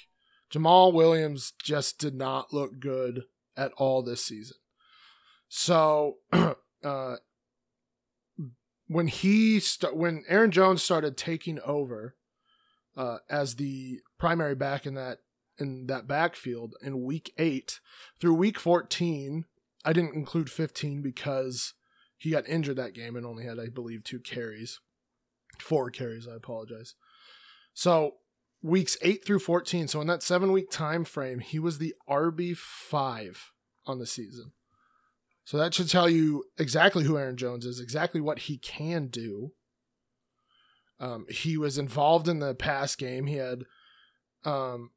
[0.52, 3.24] Jamaal Williams just did not look good
[3.56, 4.56] at all this season.
[5.48, 7.16] So uh,
[8.86, 12.16] when he st- when Aaron Jones started taking over
[12.96, 15.18] uh, as the primary back in that
[15.58, 17.80] in that backfield in week 8
[18.20, 19.44] through week 14
[19.84, 21.74] I didn't include 15 because
[22.16, 24.80] he got injured that game and only had I believe two carries
[25.60, 26.96] four carries I apologize
[27.72, 28.14] so
[28.64, 33.36] weeks 8 through 14, so in that 7 week time frame, he was the RB5
[33.86, 34.52] on the season.
[35.44, 39.52] So that should tell you exactly who Aaron Jones is, exactly what he can do.
[40.98, 43.26] Um, he was involved in the pass game.
[43.26, 43.64] He had
[44.44, 44.90] um,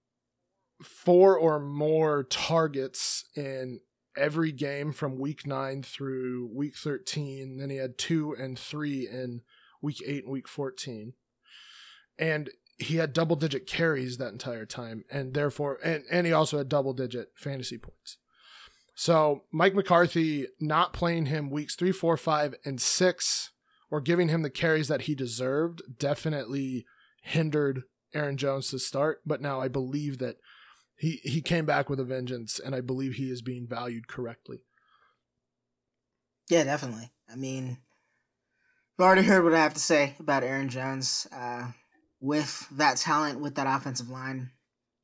[0.82, 3.82] four or more targets in
[4.16, 7.58] every game from week nine through week 13.
[7.58, 9.42] Then he had two and three in
[9.82, 11.14] week eight and week 14.
[12.18, 15.04] And he had double digit carries that entire time.
[15.12, 18.18] And therefore, and, and he also had double digit fantasy points.
[19.00, 23.52] So Mike McCarthy not playing him weeks three, four, five, and six,
[23.92, 26.88] or giving him the carries that he deserved, definitely
[27.22, 27.84] hindered
[28.16, 29.22] Aaron Jones to start.
[29.24, 30.38] But now I believe that
[30.96, 34.62] he he came back with a vengeance, and I believe he is being valued correctly.
[36.50, 37.12] Yeah, definitely.
[37.32, 37.78] I mean,
[38.98, 41.28] you've already heard what I have to say about Aaron Jones.
[41.32, 41.68] Uh,
[42.20, 44.50] with that talent, with that offensive line,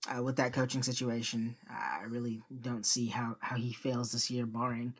[0.08, 4.30] uh, with that coaching situation, uh, I really don't see how, how he fails this
[4.30, 4.94] year, barring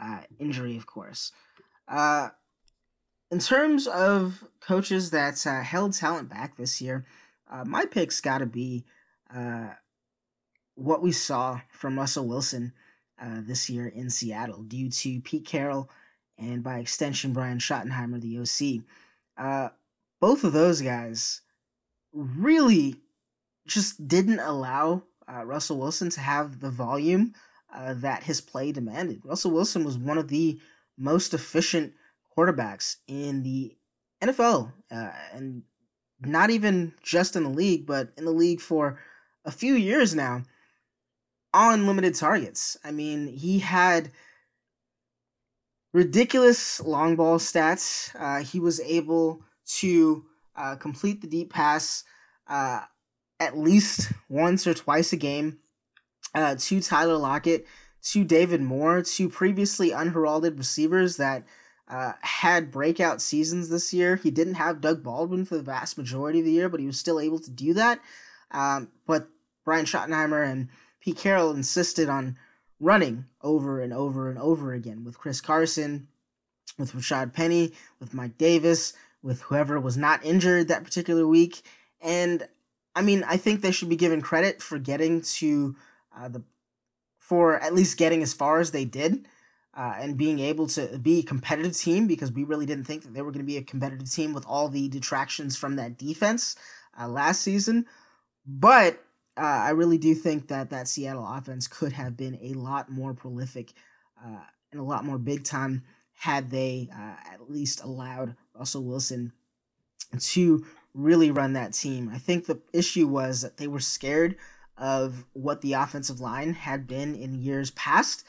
[0.00, 1.32] uh, injury, of course.
[1.88, 2.30] Uh,
[3.30, 7.06] in terms of coaches that uh, held talent back this year,
[7.50, 8.84] uh, my pick's got to be
[10.74, 12.72] what we saw from Russell Wilson
[13.20, 15.90] uh, this year in Seattle due to Pete Carroll
[16.38, 18.82] and by extension Brian Schottenheimer, the OC.
[19.36, 19.68] Uh,
[20.20, 21.42] both of those guys
[22.14, 22.96] really
[23.66, 27.34] just didn't allow uh, Russell Wilson to have the volume
[27.72, 29.22] uh, that his play demanded.
[29.24, 30.60] Russell Wilson was one of the
[30.98, 31.92] most efficient
[32.36, 33.76] quarterbacks in the
[34.22, 35.62] NFL, uh, and
[36.20, 38.98] not even just in the league, but in the league for
[39.44, 40.42] a few years now
[41.52, 42.76] on limited targets.
[42.84, 44.10] I mean, he had
[45.92, 48.10] ridiculous long ball stats.
[48.18, 49.42] Uh, he was able
[49.78, 50.24] to
[50.56, 52.04] uh, complete the deep pass
[52.48, 52.82] uh,
[53.40, 55.58] at least once or twice a game
[56.34, 57.66] uh, to Tyler Lockett,
[58.02, 61.44] to David Moore, to previously unheralded receivers that
[61.88, 64.16] uh, had breakout seasons this year.
[64.16, 66.98] He didn't have Doug Baldwin for the vast majority of the year, but he was
[67.00, 68.00] still able to do that.
[68.52, 69.28] Um, but
[69.64, 70.68] Brian Schottenheimer and
[71.00, 72.36] Pete Carroll insisted on
[72.78, 76.08] running over and over and over again with Chris Carson,
[76.78, 81.62] with Rashad Penny, with Mike Davis, with whoever was not injured that particular week.
[82.00, 82.46] And
[82.94, 85.76] I mean, I think they should be given credit for getting to
[86.16, 86.42] uh, the
[87.18, 89.26] for at least getting as far as they did.
[89.72, 93.14] Uh, and being able to be a competitive team because we really didn't think that
[93.14, 96.56] they were going to be a competitive team with all the detractions from that defense
[97.00, 97.86] uh, last season.
[98.44, 99.00] But
[99.36, 103.14] uh, I really do think that that Seattle offense could have been a lot more
[103.14, 103.72] prolific
[104.22, 104.40] uh,
[104.72, 109.32] and a lot more big time had they uh, at least allowed Russell Wilson
[110.18, 112.10] to really run that team.
[112.12, 114.36] I think the issue was that they were scared
[114.76, 118.24] of what the offensive line had been in years past.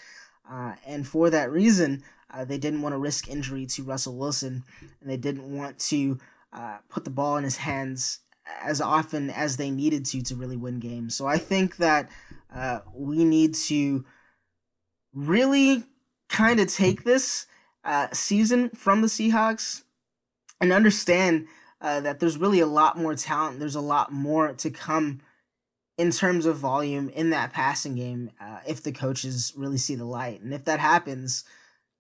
[0.50, 4.63] Uh, and for that reason, uh, they didn't want to risk injury to Russell Wilson,
[5.00, 6.19] and they didn't want to
[6.54, 8.19] uh, put the ball in his hands
[8.62, 11.15] as often as they needed to to really win games.
[11.15, 12.10] So I think that
[12.54, 14.04] uh, we need to
[15.13, 15.84] really
[16.28, 17.45] kind of take this
[17.84, 19.84] uh, season from the Seahawks
[20.60, 21.47] and understand
[21.82, 23.60] uh, that there's really a lot more talent.
[23.60, 25.22] There's a lot more to come
[25.98, 30.06] in terms of volume in that passing game uh, if the coaches really see the
[30.06, 30.41] light.
[30.41, 31.44] And if that happens,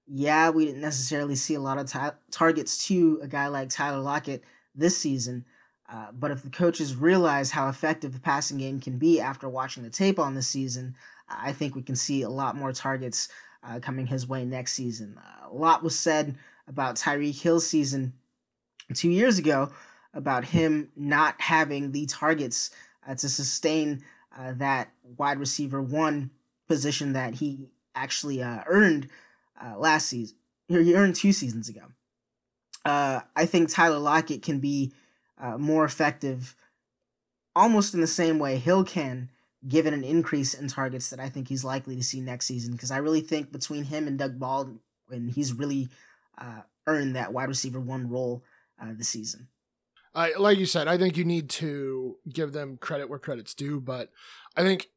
[0.07, 3.99] yeah, we didn't necessarily see a lot of ta- targets to a guy like Tyler
[3.99, 4.43] Lockett
[4.75, 5.45] this season.
[5.91, 9.83] Uh, but if the coaches realize how effective the passing game can be after watching
[9.83, 10.95] the tape on this season,
[11.27, 13.29] I think we can see a lot more targets
[13.63, 15.17] uh, coming his way next season.
[15.17, 18.13] Uh, a lot was said about Tyreek Hill's season
[18.93, 19.71] two years ago
[20.13, 22.71] about him not having the targets
[23.07, 24.03] uh, to sustain
[24.37, 26.29] uh, that wide receiver one
[26.67, 29.09] position that he actually earned
[29.77, 30.35] last season.
[30.67, 31.81] He earned two seasons ago.
[32.85, 34.93] I think Tyler Lockett can be
[35.37, 36.55] uh, more effective
[37.55, 39.29] almost in the same way Hill can,
[39.67, 42.71] given an increase in targets that I think he's likely to see next season.
[42.71, 45.89] Because I really think between him and Doug Baldwin, when he's really
[46.37, 48.43] uh, earned that wide receiver one role
[48.81, 49.47] uh, this season.
[50.13, 53.79] I, like you said, I think you need to give them credit where credit's due,
[53.79, 54.09] but
[54.57, 54.87] I think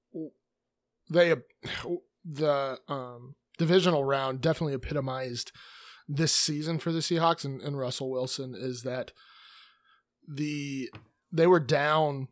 [1.11, 1.35] they
[2.25, 5.53] the um, divisional round definitely epitomized
[6.09, 9.13] this season for the Seahawks and, and Russell Wilson is that
[10.27, 10.91] the
[11.33, 12.29] they were down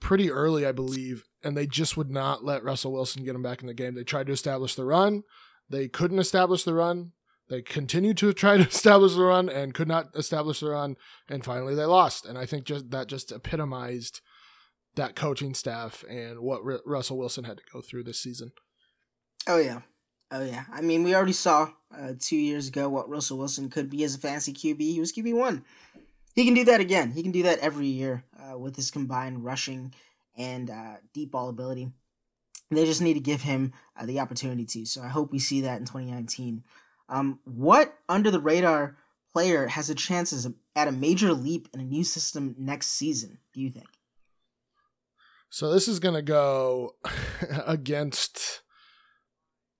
[0.00, 3.60] pretty early, I believe, and they just would not let Russell Wilson get him back
[3.60, 3.94] in the game.
[3.94, 5.24] They tried to establish the run.
[5.68, 7.12] They couldn't establish the run.
[7.48, 10.96] They continued to try to establish the run and could not establish the run,
[11.28, 12.26] and finally they lost.
[12.26, 14.20] And I think just that just epitomized
[14.96, 18.52] that coaching staff and what R- Russell Wilson had to go through this season.
[19.46, 19.82] Oh yeah,
[20.30, 20.64] oh yeah.
[20.72, 24.14] I mean, we already saw uh, two years ago what Russell Wilson could be as
[24.14, 24.80] a fantasy QB.
[24.80, 25.64] He was QB one
[26.36, 27.10] he can do that again.
[27.10, 29.94] He can do that every year uh, with his combined rushing
[30.36, 31.90] and uh, deep ball ability.
[32.70, 34.84] They just need to give him uh, the opportunity to.
[34.84, 36.62] So I hope we see that in 2019.
[37.08, 38.96] Um, what under the radar
[39.32, 43.38] player has a chance at a major leap in a new system next season?
[43.52, 43.86] Do you think?
[45.50, 46.96] So this is going to go
[47.66, 48.62] against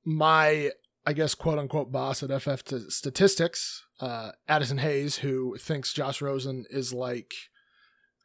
[0.04, 0.70] my,
[1.04, 6.64] I guess, quote unquote boss at FF Statistics, uh, Addison Hayes, who thinks Josh Rosen
[6.70, 7.34] is like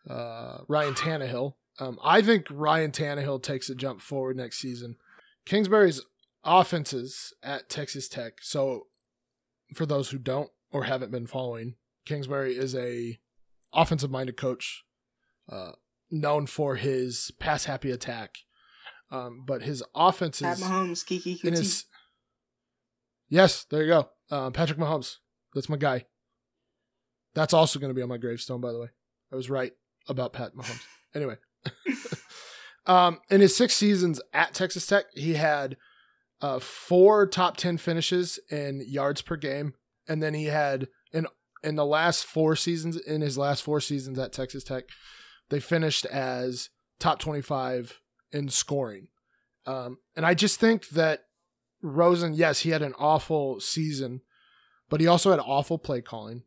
[0.10, 1.56] uh, Ryan Tannehill.
[1.80, 4.97] Um, I think Ryan Tannehill takes a jump forward next season.
[5.45, 6.02] Kingsbury's
[6.43, 8.34] offenses at Texas Tech.
[8.41, 8.88] So,
[9.74, 13.19] for those who don't or haven't been following, Kingsbury is a
[13.74, 14.84] offensive minded coach,
[15.49, 15.72] uh,
[16.09, 18.38] known for his pass happy attack.
[19.11, 20.47] Um, but his offenses.
[20.47, 21.86] Pat Mahomes, Kiki, his,
[23.30, 24.09] Yes, there you go.
[24.30, 25.17] Uh, Patrick Mahomes.
[25.53, 26.05] That's my guy.
[27.34, 28.89] That's also going to be on my gravestone, by the way.
[29.32, 29.72] I was right
[30.07, 30.82] about Pat Mahomes.
[31.13, 31.36] Anyway,
[32.86, 35.76] um, in his six seasons at Texas Tech, he had
[36.42, 39.74] uh, four top ten finishes in yards per game,
[40.08, 41.28] and then he had in
[41.64, 44.86] in the last four seasons, in his last four seasons at Texas Tech,
[45.50, 46.70] they finished as
[47.00, 48.00] top twenty five
[48.32, 49.08] in scoring.
[49.66, 51.26] Um, and I just think that
[51.82, 54.22] Rosen, yes, he had an awful season,
[54.89, 56.44] but he also had awful play calling.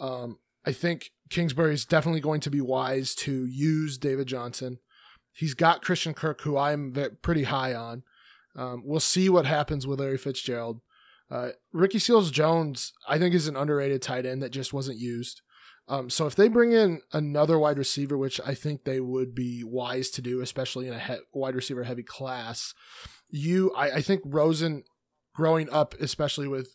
[0.00, 4.78] Um, I think Kingsbury is definitely going to be wise to use David Johnson.
[5.32, 8.02] He's got Christian Kirk, who I'm pretty high on.
[8.56, 10.80] Um, we'll see what happens with Larry Fitzgerald.
[11.30, 15.40] Uh, Ricky Seals Jones, I think, is an underrated tight end that just wasn't used.
[15.88, 19.64] Um, so if they bring in another wide receiver, which I think they would be
[19.64, 22.74] wise to do, especially in a he- wide receiver heavy class,
[23.28, 24.84] you, I, I think Rosen,
[25.34, 26.72] growing up, especially with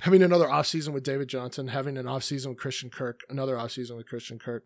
[0.00, 4.08] having another offseason with David Johnson, having an offseason with Christian Kirk, another offseason with
[4.08, 4.64] Christian Kirk,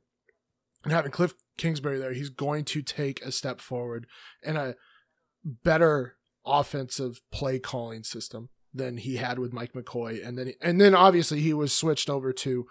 [0.84, 4.06] and having Cliff Kingsbury there, he's going to take a step forward
[4.42, 4.74] in a
[5.44, 10.94] better offensive play calling system than he had with Mike McCoy, and then and then
[10.94, 12.66] obviously he was switched over to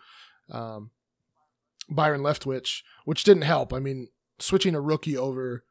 [0.49, 0.91] um,
[1.89, 3.73] Byron Leftwich, which didn't help.
[3.73, 4.07] I mean,
[4.39, 5.63] switching a rookie over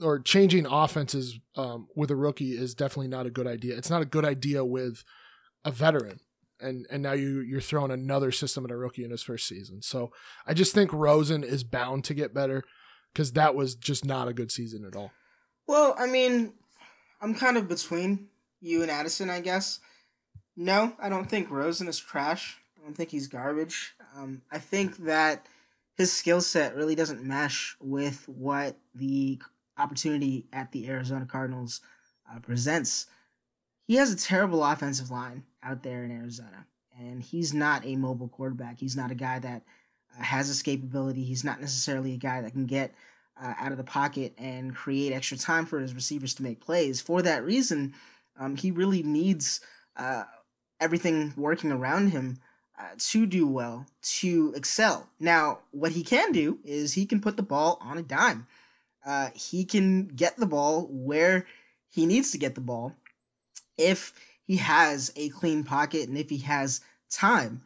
[0.00, 3.76] or changing offenses um, with a rookie is definitely not a good idea.
[3.76, 5.02] It's not a good idea with
[5.64, 6.20] a veteran
[6.60, 9.82] and and now you you're throwing another system at a rookie in his first season.
[9.82, 10.12] So
[10.46, 12.64] I just think Rosen is bound to get better
[13.12, 15.12] because that was just not a good season at all.
[15.68, 16.54] Well, I mean,
[17.20, 18.26] I'm kind of between
[18.60, 19.78] you and Addison, I guess.
[20.56, 22.56] No, I don't think Rosen is trash.
[22.76, 23.94] I don't think he's garbage.
[24.16, 25.46] Um, I think that
[25.96, 29.40] his skill set really doesn't mesh with what the
[29.76, 31.80] opportunity at the Arizona Cardinals
[32.28, 33.06] uh, presents
[33.88, 36.66] he has a terrible offensive line out there in Arizona,
[36.96, 38.78] and he's not a mobile quarterback.
[38.78, 39.62] He's not a guy that
[40.16, 41.24] uh, has escapability.
[41.24, 42.92] He's not necessarily a guy that can get
[43.42, 47.00] uh, out of the pocket and create extra time for his receivers to make plays.
[47.00, 47.94] For that reason,
[48.38, 49.60] um, he really needs
[49.96, 50.24] uh,
[50.80, 52.38] everything working around him
[52.78, 55.08] uh, to do well, to excel.
[55.18, 58.46] Now, what he can do is he can put the ball on a dime.
[59.04, 61.46] Uh, he can get the ball where
[61.88, 62.94] he needs to get the ball
[63.76, 64.12] if
[64.44, 66.80] he has a clean pocket and if he has
[67.10, 67.62] time.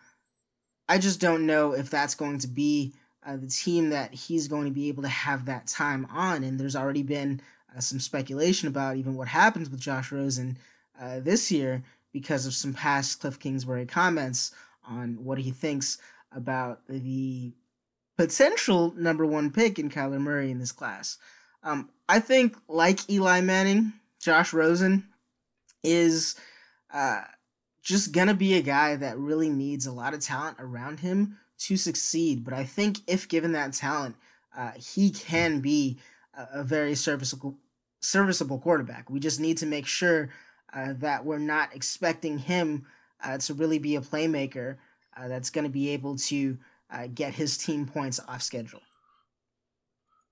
[0.88, 2.94] I just don't know if that's going to be
[3.24, 6.42] uh, the team that he's going to be able to have that time on.
[6.44, 7.40] And there's already been
[7.74, 10.58] uh, some speculation about even what happens with Josh Rosen
[11.00, 14.52] uh, this year because of some past Cliff Kingsbury comments
[14.88, 15.98] on what he thinks
[16.32, 17.52] about the
[18.16, 21.18] potential number one pick in Kyler Murray in this class.
[21.62, 25.04] Um, I think, like Eli Manning, Josh Rosen
[25.82, 26.34] is
[26.92, 27.22] uh,
[27.82, 31.76] just gonna be a guy that really needs a lot of talent around him to
[31.76, 32.44] succeed.
[32.44, 34.16] But I think if given that talent,
[34.56, 35.98] uh, he can be
[36.36, 37.56] a, a, very serviceable
[38.00, 39.08] serviceable quarterback.
[39.08, 40.30] We just need to make sure
[40.74, 42.86] uh, that we're not expecting him
[43.22, 44.76] uh, to really be a playmaker
[45.16, 46.58] uh, that's going to be able to
[46.90, 48.80] uh, get his team points off schedule.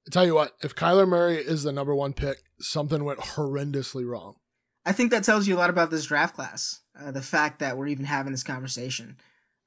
[0.06, 4.06] I tell you what, if Kyler Murray is the number one pick, something went horrendously
[4.06, 4.36] wrong.
[4.84, 6.80] I think that tells you a lot about this draft class.
[6.98, 9.16] Uh, the fact that we're even having this conversation.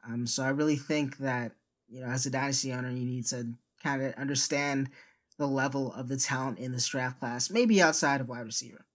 [0.07, 1.53] Um, so I really think that
[1.89, 4.89] you know, as a dynasty owner, you need to kind of understand
[5.37, 8.85] the level of the talent in this draft class, maybe outside of wide receiver.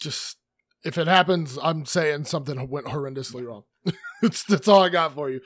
[0.00, 0.38] Just
[0.84, 3.64] if it happens, I'm saying something went horrendously wrong.
[4.22, 5.40] that's that's all I got for you.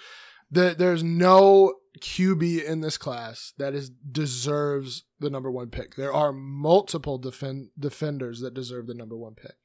[0.50, 5.96] The, there's no QB in this class that is deserves the number one pick.
[5.96, 9.56] There are multiple defend defenders that deserve the number one pick.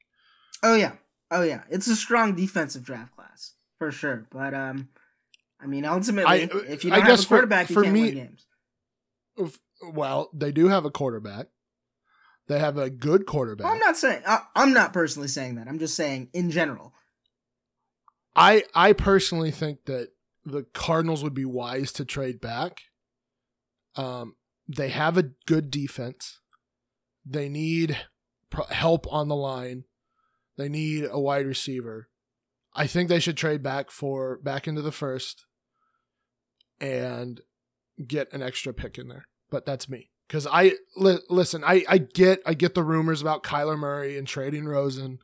[0.62, 0.92] Oh yeah,
[1.30, 4.26] oh yeah, it's a strong defensive draft class for sure.
[4.30, 4.88] But um,
[5.60, 8.02] I mean, ultimately, I- if you don't have guess a for- quarterback, you can't me-
[8.02, 8.46] win games.
[9.92, 11.46] Well, they do have a quarterback.
[12.48, 13.64] They have a good quarterback.
[13.64, 15.68] Well, I'm not saying I, I'm not personally saying that.
[15.68, 16.92] I'm just saying in general.
[18.34, 20.08] I I personally think that
[20.44, 22.80] the Cardinals would be wise to trade back.
[23.96, 26.40] Um, they have a good defense.
[27.26, 27.98] They need
[28.70, 29.84] help on the line.
[30.58, 32.08] They need a wide receiver.
[32.74, 35.46] I think they should trade back for back into the first
[36.80, 37.40] and
[38.06, 39.26] get an extra pick in there.
[39.50, 41.64] But that's me because I li- listen.
[41.64, 45.20] I I get I get the rumors about Kyler Murray and trading Rosen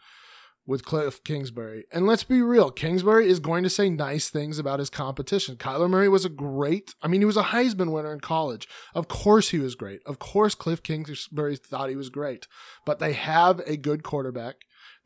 [0.67, 1.85] with Cliff Kingsbury.
[1.93, 5.57] And let's be real, Kingsbury is going to say nice things about his competition.
[5.57, 8.67] Kyler Murray was a great, I mean, he was a Heisman winner in college.
[8.95, 10.01] Of course he was great.
[10.07, 12.49] Of course Cliff Kingsbury thought he was great.
[12.87, 14.57] But they have a good quarterback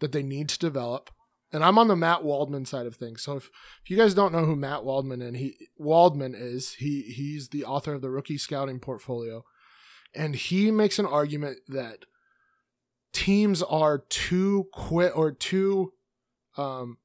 [0.01, 1.11] that they need to develop.
[1.53, 3.23] And I'm on the Matt Waldman side of things.
[3.23, 3.51] So if,
[3.83, 7.65] if you guys don't know who Matt Waldman and he Waldman is, he he's the
[7.65, 9.45] author of the rookie scouting portfolio.
[10.15, 12.05] And he makes an argument that
[13.13, 15.93] teams are too quick or too
[16.59, 16.99] um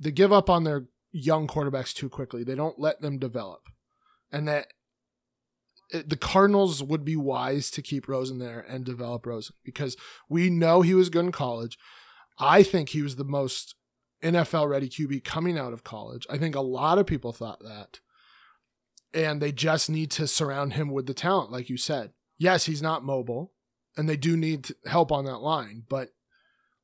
[0.00, 2.42] they give up on their young quarterbacks too quickly.
[2.42, 3.60] They don't let them develop.
[4.32, 4.68] And that
[5.92, 9.96] the Cardinals would be wise to keep Rosen there and develop Rosen because
[10.28, 11.78] we know he was good in college.
[12.38, 13.74] I think he was the most
[14.22, 16.26] NFL ready QB coming out of college.
[16.30, 18.00] I think a lot of people thought that.
[19.14, 22.12] And they just need to surround him with the talent, like you said.
[22.38, 23.52] Yes, he's not mobile,
[23.94, 26.14] and they do need help on that line, but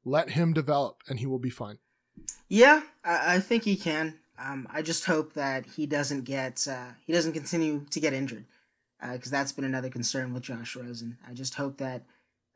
[0.04, 1.78] let him develop and he will be fine.
[2.48, 4.18] Yeah, I, think he can.
[4.38, 8.44] Um, I just hope that he doesn't get uh, he doesn't continue to get injured
[9.00, 11.18] because that's been another concern with Josh Rosen.
[11.28, 12.04] I just hope that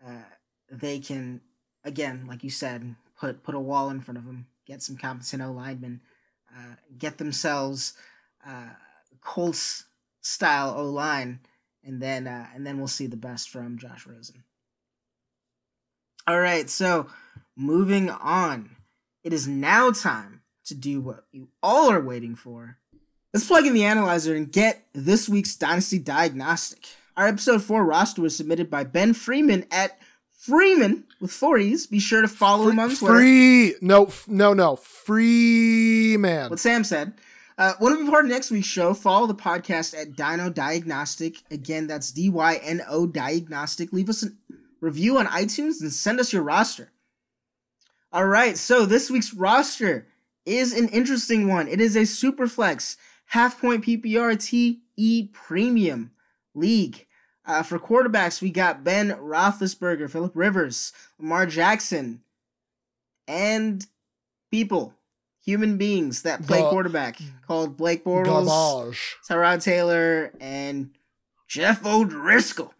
[0.06, 0.24] uh,
[0.70, 1.40] they can
[1.84, 5.42] again, like you said, put put a wall in front of him, get some competent
[5.42, 6.00] O linemen,
[6.54, 7.94] uh, get themselves
[8.46, 8.70] uh,
[9.20, 9.84] Colts
[10.20, 11.40] style O line,
[11.84, 14.44] and then uh, and then we'll see the best from Josh Rosen.
[16.26, 17.08] All right, so
[17.56, 18.76] moving on,
[19.24, 22.78] it is now time to do what you all are waiting for.
[23.32, 26.86] Let's plug in the analyzer and get this week's Dynasty Diagnostic.
[27.16, 29.98] Our episode 4 roster was submitted by Ben Freeman at
[30.42, 31.86] Freeman with four E's.
[31.86, 33.14] Be sure to follow him on Twitter.
[33.14, 36.50] Free, no, f- no, no, free man.
[36.50, 37.14] What Sam said.
[37.56, 38.92] Uh, want to be part of next week's show?
[38.92, 41.36] Follow the podcast at Dyno Diagnostic.
[41.50, 43.92] Again, that's D Y N O Diagnostic.
[43.92, 44.30] Leave us a
[44.80, 46.90] review on iTunes and send us your roster.
[48.12, 50.08] All right, so this week's roster
[50.44, 51.68] is an interesting one.
[51.68, 52.96] It is a Superflex
[53.32, 56.10] half point PPR TE Premium
[56.54, 57.06] League.
[57.46, 62.22] Uh, for quarterbacks, we got Ben Roethlisberger, Philip Rivers, Lamar Jackson,
[63.26, 63.84] and
[64.50, 64.94] people,
[65.44, 69.16] human beings that play quarterback, called Blake Bortles, Garbage.
[69.28, 70.90] Tyrod Taylor, and
[71.48, 72.74] Jeff O'Driscoll.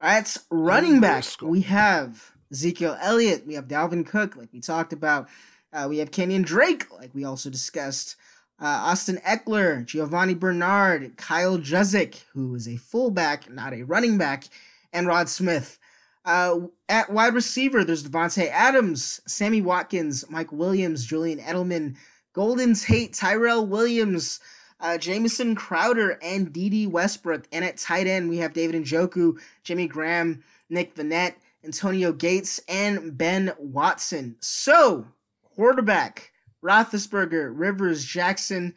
[0.00, 4.92] All right, running back, we have Ezekiel Elliott, we have Dalvin Cook, like we talked
[4.92, 5.28] about.
[5.72, 8.16] Uh, we have Kenyan Drake, like we also discussed.
[8.60, 14.44] Uh, Austin Ekeler, Giovani Bernard, Kyle Juszczyk, who is a fullback, not a running back,
[14.92, 15.78] and Rod Smith.
[16.24, 21.96] Uh, at wide receiver, there's Davante Adams, Sammy Watkins, Mike Williams, Julian Edelman,
[22.32, 24.38] Golden Tate, Tyrell Williams,
[24.80, 27.46] uh, Jamison Crowder, and Dede Westbrook.
[27.52, 31.34] And at tight end, we have David Njoku, Jimmy Graham, Nick Vannett,
[31.64, 34.36] Antonio Gates, and Ben Watson.
[34.40, 35.06] So,
[35.54, 36.31] quarterback,
[36.62, 38.74] Roethlisberger, Rivers, Jackson,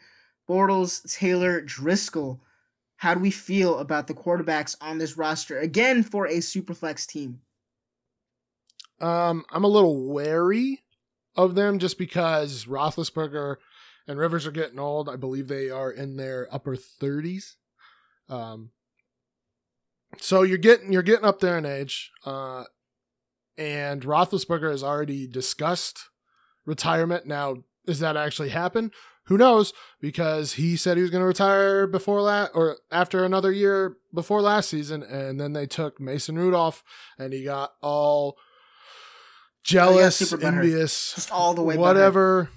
[0.48, 2.40] Bortles, Taylor, Driskel.
[2.96, 5.58] How do we feel about the quarterbacks on this roster?
[5.58, 7.40] Again, for a superflex team.
[9.00, 10.82] Um, I'm a little wary
[11.36, 13.56] of them just because Roethlisberger
[14.08, 15.08] and Rivers are getting old.
[15.08, 17.56] I believe they are in their upper 30s.
[18.28, 18.70] Um,
[20.18, 22.10] so you're getting you're getting up there in age.
[22.24, 22.64] Uh,
[23.58, 26.08] and Roethlisberger has already discussed
[26.64, 27.26] retirement.
[27.26, 28.90] Now, does that actually happen?
[29.26, 29.72] Who knows?
[30.00, 34.40] Because he said he was going to retire before last or after another year before
[34.40, 36.84] last season, and then they took Mason Rudolph,
[37.18, 38.36] and he got all
[39.64, 40.46] jealous, super butthurt.
[40.46, 41.80] envious, Just all the way butthurt.
[41.80, 42.50] whatever.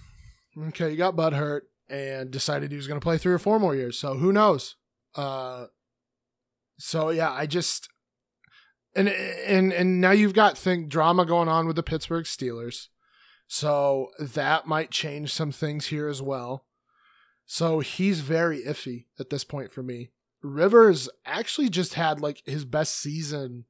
[0.67, 3.59] Okay, he got butt hurt and decided he was going to play three or four
[3.59, 3.97] more years.
[3.97, 4.75] So who knows?
[5.15, 5.65] Uh,
[6.77, 7.89] so yeah, I just
[8.95, 12.87] and and and now you've got think drama going on with the Pittsburgh Steelers.
[13.51, 16.65] So that might change some things here as well.
[17.47, 20.11] So he's very iffy at this point for me.
[20.43, 23.65] Rivers actually just had like his best season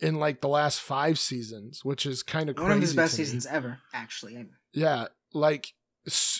[0.00, 2.68] in like the last five seasons, which is kind of crazy.
[2.68, 4.46] One of his best seasons ever, actually.
[4.72, 5.74] Yeah, like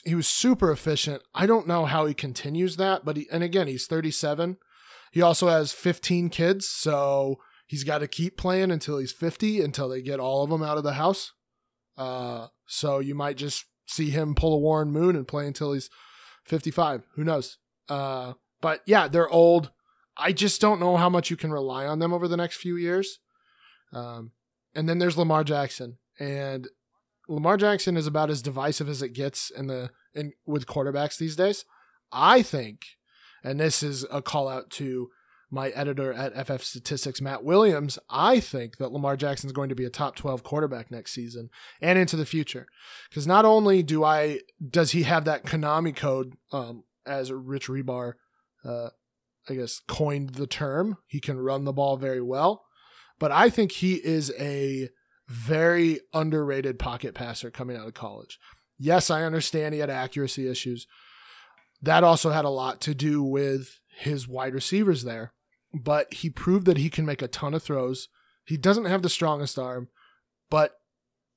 [0.03, 1.23] he was super efficient.
[1.35, 4.57] I don't know how he continues that, but he, and again, he's 37.
[5.13, 9.91] He also has 15 kids, so he's got to keep playing until he's 50 until
[9.91, 11.33] they get all of them out of the house.
[11.97, 15.91] Uh, so you might just see him pull a Warren Moon and play until he's
[16.45, 17.05] 55.
[17.15, 17.59] Who knows?
[17.89, 19.71] Uh, but yeah, they're old.
[20.17, 22.77] I just don't know how much you can rely on them over the next few
[22.77, 23.19] years.
[23.93, 24.33] Um,
[24.75, 26.69] and then there's Lamar Jackson, and
[27.29, 31.37] Lamar Jackson is about as divisive as it gets in the in with quarterbacks these
[31.37, 31.65] days.
[32.11, 32.83] I think,
[33.45, 35.11] and this is a call out to
[35.53, 37.99] my editor at FF Statistics, Matt Williams.
[38.09, 41.51] I think that Lamar Jackson is going to be a top 12 quarterback next season
[41.81, 42.67] and into the future.
[43.11, 48.15] Because not only do I does he have that Konami code, um, as Rich Hribar,
[48.65, 48.89] uh,
[49.49, 52.65] I guess coined the term, he can run the ball very well,
[53.19, 54.89] but I think he is a
[55.29, 58.39] very underrated pocket passer coming out of college.
[58.79, 60.87] Yes, I understand he had accuracy issues.
[61.83, 65.33] That also had a lot to do with his wide receivers there,
[65.75, 68.09] but he proved that he can make a ton of throws.
[68.45, 69.89] He doesn't have the strongest arm,
[70.51, 70.73] but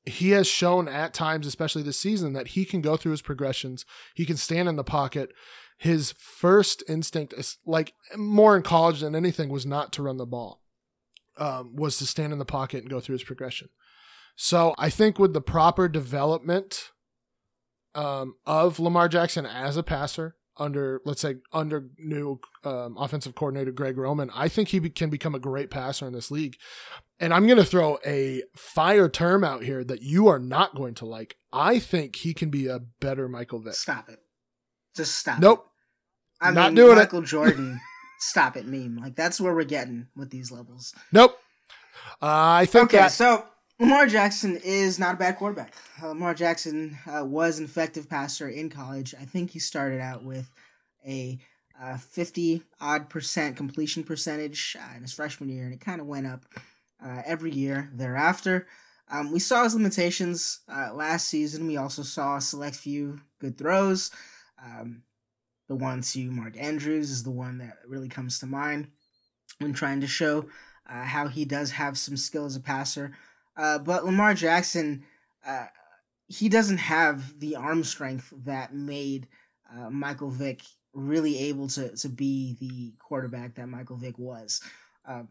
[0.05, 3.85] he has shown at times, especially this season, that he can go through his progressions.
[4.13, 5.31] He can stand in the pocket.
[5.77, 10.25] His first instinct, is like more in college than anything, was not to run the
[10.25, 10.61] ball,
[11.37, 13.69] um, was to stand in the pocket and go through his progression.
[14.35, 16.91] So I think with the proper development
[17.95, 23.71] um, of Lamar Jackson as a passer under, let's say, under new um, offensive coordinator
[23.71, 26.57] Greg Roman, I think he be- can become a great passer in this league.
[27.19, 30.95] And I'm going to throw a fire term out here that you are not going
[30.95, 31.37] to like.
[31.53, 33.73] I think he can be a better Michael Vick.
[33.75, 34.19] Stop it.
[34.95, 35.39] Just stop.
[35.39, 35.65] Nope.
[36.41, 36.45] It.
[36.47, 37.25] I not mean, doing Michael it.
[37.25, 37.79] Jordan.
[38.19, 38.97] stop it, meme.
[38.97, 40.93] Like that's where we're getting with these levels.
[41.11, 41.37] Nope.
[42.21, 43.45] Uh, I think Okay, that so
[43.77, 45.73] Lamar Jackson is not a bad quarterback.
[46.01, 49.13] Uh, Lamar Jackson uh, was an effective passer in college.
[49.19, 50.49] I think he started out with
[51.05, 51.37] a
[51.81, 56.07] uh, 50 odd percent completion percentage uh, in his freshman year, and it kind of
[56.07, 56.45] went up
[57.05, 58.65] uh, every year thereafter.
[59.11, 61.67] Um, we saw his limitations uh, last season.
[61.67, 64.09] We also saw a select few good throws.
[64.63, 65.03] Um,
[65.67, 68.87] the one to Mark Andrews is the one that really comes to mind
[69.59, 70.45] when trying to show
[70.87, 73.11] how he does have some skill as a passer.
[73.57, 75.03] Uh, but Lamar Jackson,
[75.45, 75.67] uh,
[76.27, 79.27] he doesn't have the arm strength that made
[79.73, 80.61] uh, Michael Vick
[80.93, 84.61] really able to to be the quarterback that Michael Vick was.
[85.05, 85.27] Um,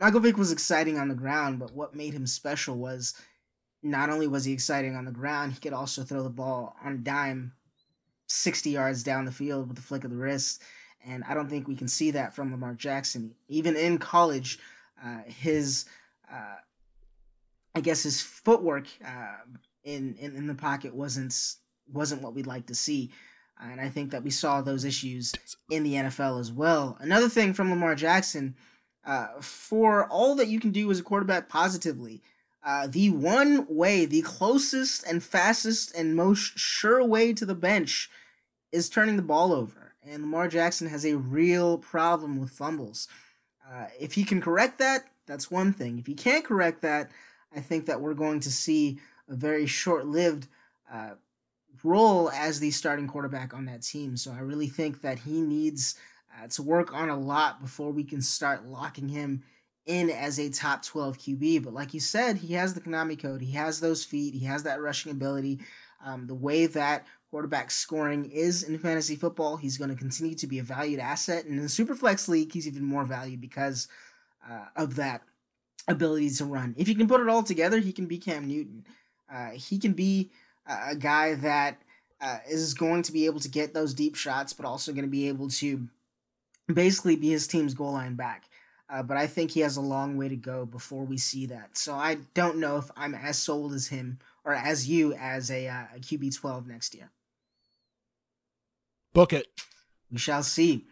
[0.00, 3.14] Michael Vick was exciting on the ground, but what made him special was
[3.82, 6.92] not only was he exciting on the ground, he could also throw the ball on
[6.92, 7.52] a dime
[8.28, 10.62] 60 yards down the field with a flick of the wrist.
[11.04, 13.34] And I don't think we can see that from Lamar Jackson.
[13.48, 14.58] Even in college,
[15.04, 15.86] uh, his,
[16.32, 16.56] uh,
[17.74, 19.36] I guess his footwork uh,
[19.84, 21.34] in, in in the pocket wasn't
[21.92, 23.10] wasn't what we'd like to see.
[23.60, 25.32] And I think that we saw those issues
[25.70, 26.96] in the NFL as well.
[27.00, 28.54] Another thing from Lamar Jackson,
[29.04, 32.22] uh, for all that you can do as a quarterback positively,
[32.64, 38.10] uh, the one way, the closest and fastest and most sure way to the bench
[38.70, 39.94] is turning the ball over.
[40.02, 43.08] And Lamar Jackson has a real problem with fumbles.
[43.68, 45.98] Uh, if he can correct that, that's one thing.
[45.98, 47.10] If he can't correct that,
[47.54, 50.48] I think that we're going to see a very short lived
[50.92, 51.10] uh,
[51.82, 54.16] role as the starting quarterback on that team.
[54.16, 55.96] So I really think that he needs
[56.36, 59.42] uh, to work on a lot before we can start locking him
[59.86, 61.64] in as a top 12 QB.
[61.64, 63.40] But like you said, he has the Konami code.
[63.40, 64.34] He has those feet.
[64.34, 65.60] He has that rushing ability.
[66.04, 70.46] Um, the way that quarterback scoring is in fantasy football, he's going to continue to
[70.46, 71.44] be a valued asset.
[71.44, 73.88] And in the Superflex League, he's even more valued because
[74.48, 75.22] uh, of that
[75.88, 76.74] ability to run.
[76.78, 78.84] If you can put it all together, he can be Cam Newton.
[79.32, 80.30] Uh, he can be
[80.66, 81.80] a guy that
[82.20, 85.10] uh, is going to be able to get those deep shots, but also going to
[85.10, 85.88] be able to
[86.72, 88.44] basically be his team's goal line back.
[88.90, 91.76] Uh, but I think he has a long way to go before we see that.
[91.76, 95.68] So I don't know if I'm as sold as him or as you as a,
[95.68, 97.10] uh, a QB 12 next year.
[99.12, 99.46] book it.
[100.10, 100.86] We shall see.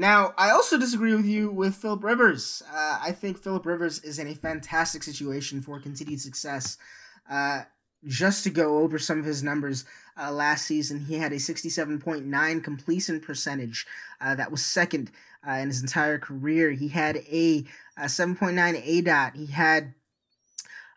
[0.00, 2.62] Now, I also disagree with you with Philip Rivers.
[2.72, 6.78] Uh, I think Philip Rivers is in a fantastic situation for continued success.
[7.28, 7.62] Uh,
[8.04, 9.84] just to go over some of his numbers
[10.16, 13.88] uh, last season, he had a 67.9 completion percentage.
[14.20, 15.10] Uh, that was second
[15.44, 16.70] uh, in his entire career.
[16.70, 17.64] He had a,
[17.96, 19.34] a 7.9 ADOT.
[19.34, 19.94] He had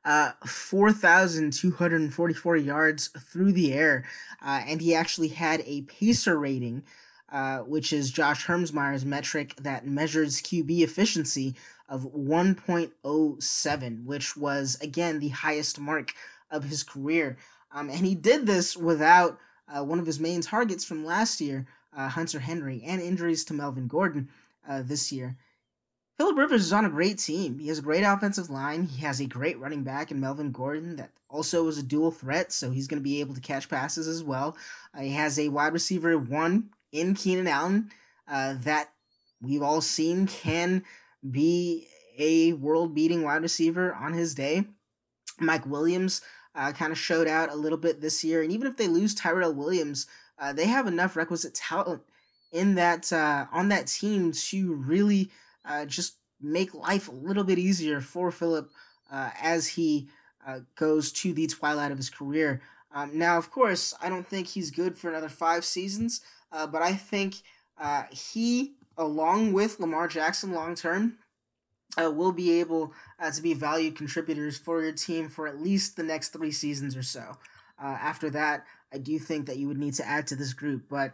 [0.05, 4.05] uh, 4,244 yards through the air.
[4.43, 6.83] And he actually had a PACR rating,
[7.31, 11.55] uh, which is Josh Hermsmeyer's metric that measures QB efficiency
[11.87, 16.13] of 1.07, which was, again, the highest mark
[16.49, 17.37] of his career.
[17.71, 21.65] Um, and he did this without uh, one of his main targets from last year,
[21.95, 24.29] uh, Hunter Henry, and injuries to Melvin Gordon
[24.67, 25.37] uh, this year.
[26.17, 27.57] Philip Rivers is on a great team.
[27.59, 28.83] He has a great offensive line.
[28.83, 32.51] He has a great running back in Melvin Gordon that also is a dual threat,
[32.51, 34.55] so he's going to be able to catch passes as well.
[34.93, 37.91] Uh, he has a wide receiver one in Keenan Allen
[38.27, 38.91] uh, that
[39.41, 40.83] we've all seen can
[41.29, 41.87] be
[42.17, 44.65] a world beating wide receiver on his day.
[45.39, 46.21] Mike Williams
[46.55, 49.15] uh, kind of showed out a little bit this year, and even if they lose
[49.15, 52.01] Tyrell Williams, uh, they have enough requisite talent
[52.51, 55.31] in that uh, on that team to really
[55.65, 58.69] uh, just make life a little bit easier for Philip
[59.11, 60.09] uh, as he
[60.45, 62.61] uh, goes to the twilight of his career.
[62.93, 66.21] Um, now, of course, I don't think he's good for another five seasons,
[66.51, 67.35] uh, but I think
[67.79, 71.17] uh, he, along with Lamar Jackson long term,
[72.01, 72.93] uh, will be able
[73.33, 77.03] to be valued contributors for your team for at least the next three seasons or
[77.03, 77.37] so.
[77.79, 81.13] after that, I do think that you would need to add to this group, but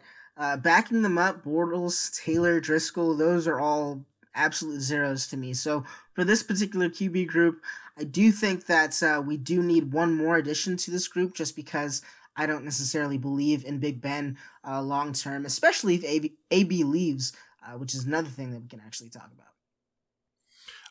[0.62, 4.04] backing them up, Bortles, Taylor, Driskel, those are all
[4.38, 5.54] absolute zeros to me.
[5.54, 5.84] So
[6.14, 7.62] for this particular QB group,
[7.98, 11.56] I do think that uh, we do need one more addition to this group just
[11.56, 12.02] because
[12.38, 17.34] I don't necessarily believe in Big Ben uh, long term, especially if AB, AB leaves,
[17.66, 19.48] uh, which is another thing that we can actually talk about.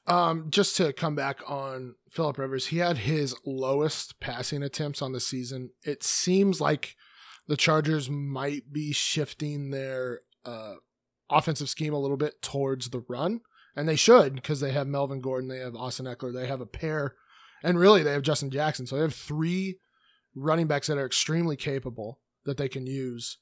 [0.08, 5.12] Um, just to come back on Philip Rivers, he had his lowest passing attempts on
[5.12, 5.70] the season.
[5.84, 6.96] It seems like
[7.48, 10.74] the Chargers might be shifting their uh,
[11.30, 13.40] offensive scheme a little bit towards the run.
[13.74, 16.66] And they should because they have Melvin Gordon, they have Austin Ekeler, they have a
[16.66, 17.14] pair,
[17.62, 18.86] and really they have Justin Jackson.
[18.86, 19.78] So they have three
[20.36, 23.38] running backs that are extremely capable that they can use.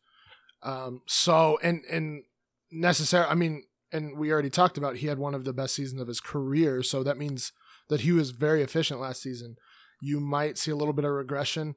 [0.62, 2.22] Um, so and and
[2.70, 3.26] necessary.
[3.28, 6.08] I mean, and we already talked about he had one of the best seasons of
[6.08, 6.82] his career.
[6.82, 7.52] So that means
[7.88, 9.56] that he was very efficient last season.
[10.00, 11.74] You might see a little bit of regression.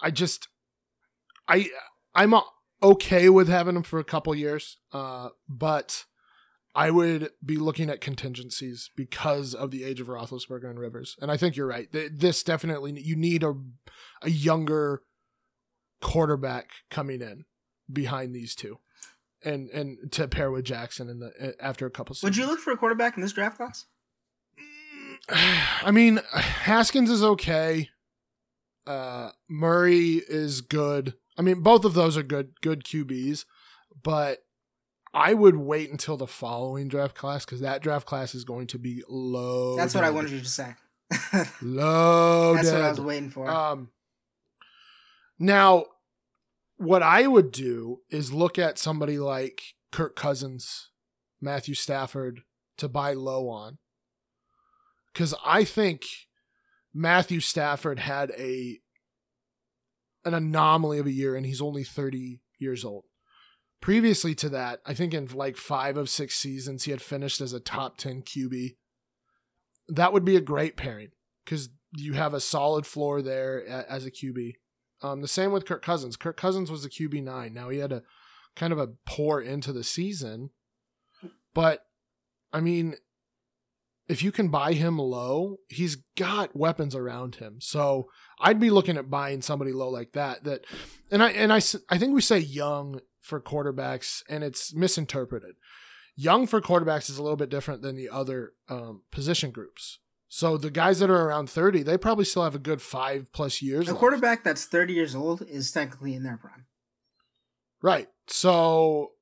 [0.00, 0.48] I just,
[1.46, 1.70] I
[2.14, 2.34] I'm
[2.82, 6.04] okay with having him for a couple years, uh, but
[6.74, 11.16] I would be looking at contingencies because of the age of Roethlisberger and Rivers.
[11.20, 11.88] And I think you're right.
[11.92, 13.54] This definitely you need a
[14.22, 15.02] a younger
[16.00, 17.44] quarterback coming in
[17.92, 18.78] behind these two,
[19.44, 22.14] and and to pair with Jackson in the after a couple.
[22.14, 22.36] Seasons.
[22.36, 23.86] Would you look for a quarterback in this draft class?
[25.82, 27.88] I mean, Haskins is okay.
[28.86, 31.14] Uh, Murray is good.
[31.36, 33.44] I mean, both of those are good good QBs,
[34.02, 34.38] but
[35.12, 38.78] I would wait until the following draft class because that draft class is going to
[38.78, 39.76] be low.
[39.76, 40.74] That's what I wanted you to say.
[41.62, 42.54] low.
[42.54, 43.48] That's what I was waiting for.
[43.48, 43.90] Um.
[45.38, 45.86] Now,
[46.76, 50.90] what I would do is look at somebody like Kirk Cousins,
[51.40, 52.42] Matthew Stafford
[52.76, 53.78] to buy low on,
[55.12, 56.04] because I think
[56.94, 58.80] Matthew Stafford had a
[60.24, 63.04] an anomaly of a year and he's only 30 years old.
[63.80, 67.52] Previously to that, I think in like five of six seasons, he had finished as
[67.52, 68.76] a top 10 QB.
[69.88, 71.10] That would be a great pairing
[71.44, 74.54] because you have a solid floor there as a QB.
[75.02, 76.16] Um, the same with Kirk Cousins.
[76.16, 77.54] Kirk Cousins was a QB nine.
[77.54, 78.02] Now he had a
[78.54, 80.50] kind of a poor into the season,
[81.54, 81.86] but
[82.52, 82.96] I mean,
[84.08, 87.58] if you can buy him low, he's got weapons around him.
[87.60, 88.10] So
[88.40, 90.44] I'd be looking at buying somebody low like that.
[90.44, 90.64] That,
[91.10, 93.00] and I and I I think we say young
[93.30, 95.54] for quarterbacks, and it's misinterpreted.
[96.16, 100.00] Young for quarterbacks is a little bit different than the other um, position groups.
[100.28, 103.62] So the guys that are around thirty, they probably still have a good five plus
[103.62, 103.88] years.
[103.88, 106.66] A quarterback that's thirty years old is technically in their prime.
[107.82, 108.08] Right.
[108.26, 109.12] So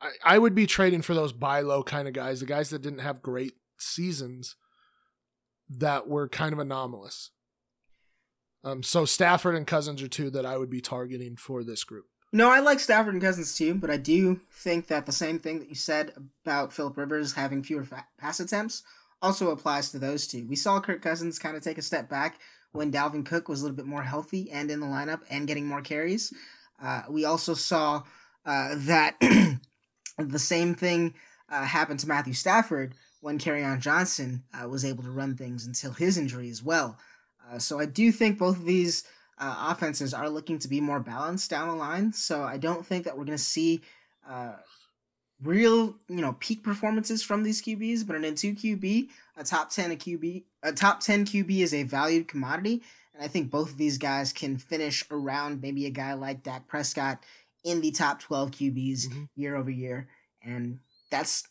[0.00, 2.82] I, I would be trading for those buy low kind of guys, the guys that
[2.82, 4.56] didn't have great seasons
[5.70, 7.30] that were kind of anomalous.
[8.64, 12.06] Um, so Stafford and Cousins are two that I would be targeting for this group.
[12.32, 15.58] No, I like Stafford and Cousins too, but I do think that the same thing
[15.58, 16.12] that you said
[16.44, 18.82] about Philip Rivers having fewer fa- pass attempts
[19.20, 20.46] also applies to those two.
[20.48, 22.40] We saw Kirk Cousins kind of take a step back
[22.72, 25.66] when Dalvin Cook was a little bit more healthy and in the lineup and getting
[25.66, 26.32] more carries.
[26.82, 28.02] Uh, we also saw
[28.46, 29.14] uh, that
[30.18, 31.14] The same thing
[31.48, 35.92] uh, happened to Matthew Stafford when Kerryon Johnson uh, was able to run things until
[35.92, 36.98] his injury as well.
[37.50, 39.04] Uh, so I do think both of these
[39.42, 42.12] uh, offenses are looking to be more balanced down the line.
[42.12, 43.80] So I don't think that we're going to see
[44.28, 44.52] uh,
[45.42, 48.06] real, you know, peak performances from these QBs.
[48.06, 51.74] But in a two QB, a top ten a QB, a top ten QB is
[51.74, 52.82] a valued commodity.
[53.14, 56.68] And I think both of these guys can finish around maybe a guy like Dak
[56.68, 57.18] Prescott
[57.64, 59.24] in the top 12 QBs mm-hmm.
[59.34, 60.08] year over year.
[60.42, 60.78] And
[61.10, 61.44] that's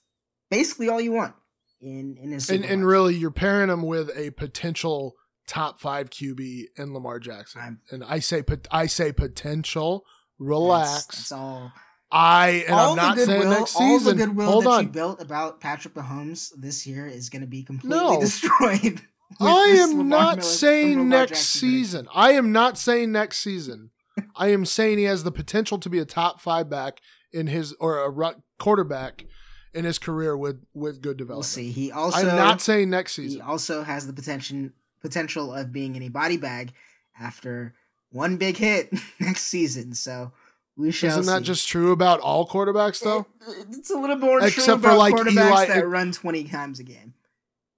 [0.50, 1.36] basically all you want
[1.82, 5.16] in, in his and, and really you're pairing them with a potential
[5.48, 7.62] top five QB in Lamar Jackson.
[7.62, 10.06] I'm- and I say I say potential.
[10.40, 10.90] Relax.
[10.92, 11.72] That's, that's all.
[12.12, 14.18] I and all I'm not the saying goodwill, next all season.
[14.18, 14.84] the goodwill Hold that on.
[14.86, 18.20] you built about Patrick Mahomes this year is going to be completely No.
[18.20, 19.02] destroyed.
[19.40, 22.08] I am Lamar not Miller- saying next Jackson season.
[22.14, 23.92] I am not saying next season.
[24.36, 27.00] I am saying he has the potential to be a top five back
[27.32, 29.26] in his or a quarterback
[29.74, 31.46] in his career with with good We'll development.
[31.46, 31.72] see.
[31.72, 33.40] He also I'm not saying next season.
[33.40, 34.70] he also has the potential
[35.02, 36.74] potential of being in a body bag
[37.20, 37.74] after
[38.12, 39.94] one big hit next season.
[39.94, 40.32] So
[40.78, 41.10] we shall.
[41.20, 41.46] Isn't that see.
[41.46, 43.26] just true about all quarterbacks though?
[43.48, 46.44] It- it's a little more Except true for, about like, quarterbacks Eli- that run twenty
[46.46, 47.14] times a game,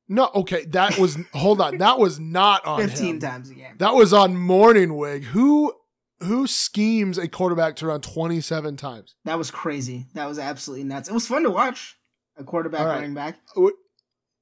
[0.07, 1.77] No, okay, that was hold on.
[1.79, 3.19] That was not on fifteen him.
[3.19, 3.75] times a game.
[3.79, 5.23] That was on Mornhinweg.
[5.23, 5.73] Who
[6.21, 9.15] who schemes a quarterback to run 27 times?
[9.25, 10.05] That was crazy.
[10.13, 11.09] That was absolutely nuts.
[11.09, 11.97] It was fun to watch
[12.37, 12.95] a quarterback right.
[12.95, 13.39] running back.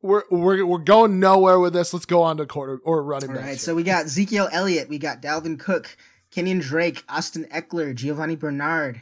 [0.02, 1.94] We're we're we're going nowhere with this.
[1.94, 3.46] Let's go on to quarter or running All back.
[3.46, 5.96] right, so we got Ezekiel Elliott, we got Dalvin Cook,
[6.34, 9.02] Kenyan Drake, Austin Ekeler, Giovani Bernard,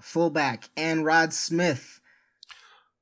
[0.00, 2.00] fullback, and Rod Smith.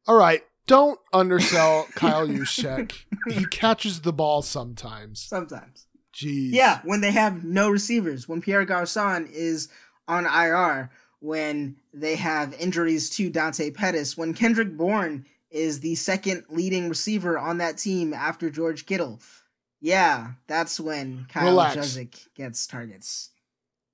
[0.08, 3.04] All right, don't undersell Kyle Juszczyk.
[3.28, 5.20] He catches the ball sometimes.
[5.20, 5.86] Sometimes.
[6.12, 6.50] Jeez.
[6.52, 9.68] Yeah, when they have no receivers, when Pierre Garcon is
[10.08, 16.44] on IR, when they have injuries to Dante Pettis, when Kendrick Bourne is the second
[16.48, 19.20] leading receiver on that team after George Kittle.
[19.80, 21.76] Yeah, that's when Kyle Relax.
[21.76, 23.30] Juszczyk gets targets.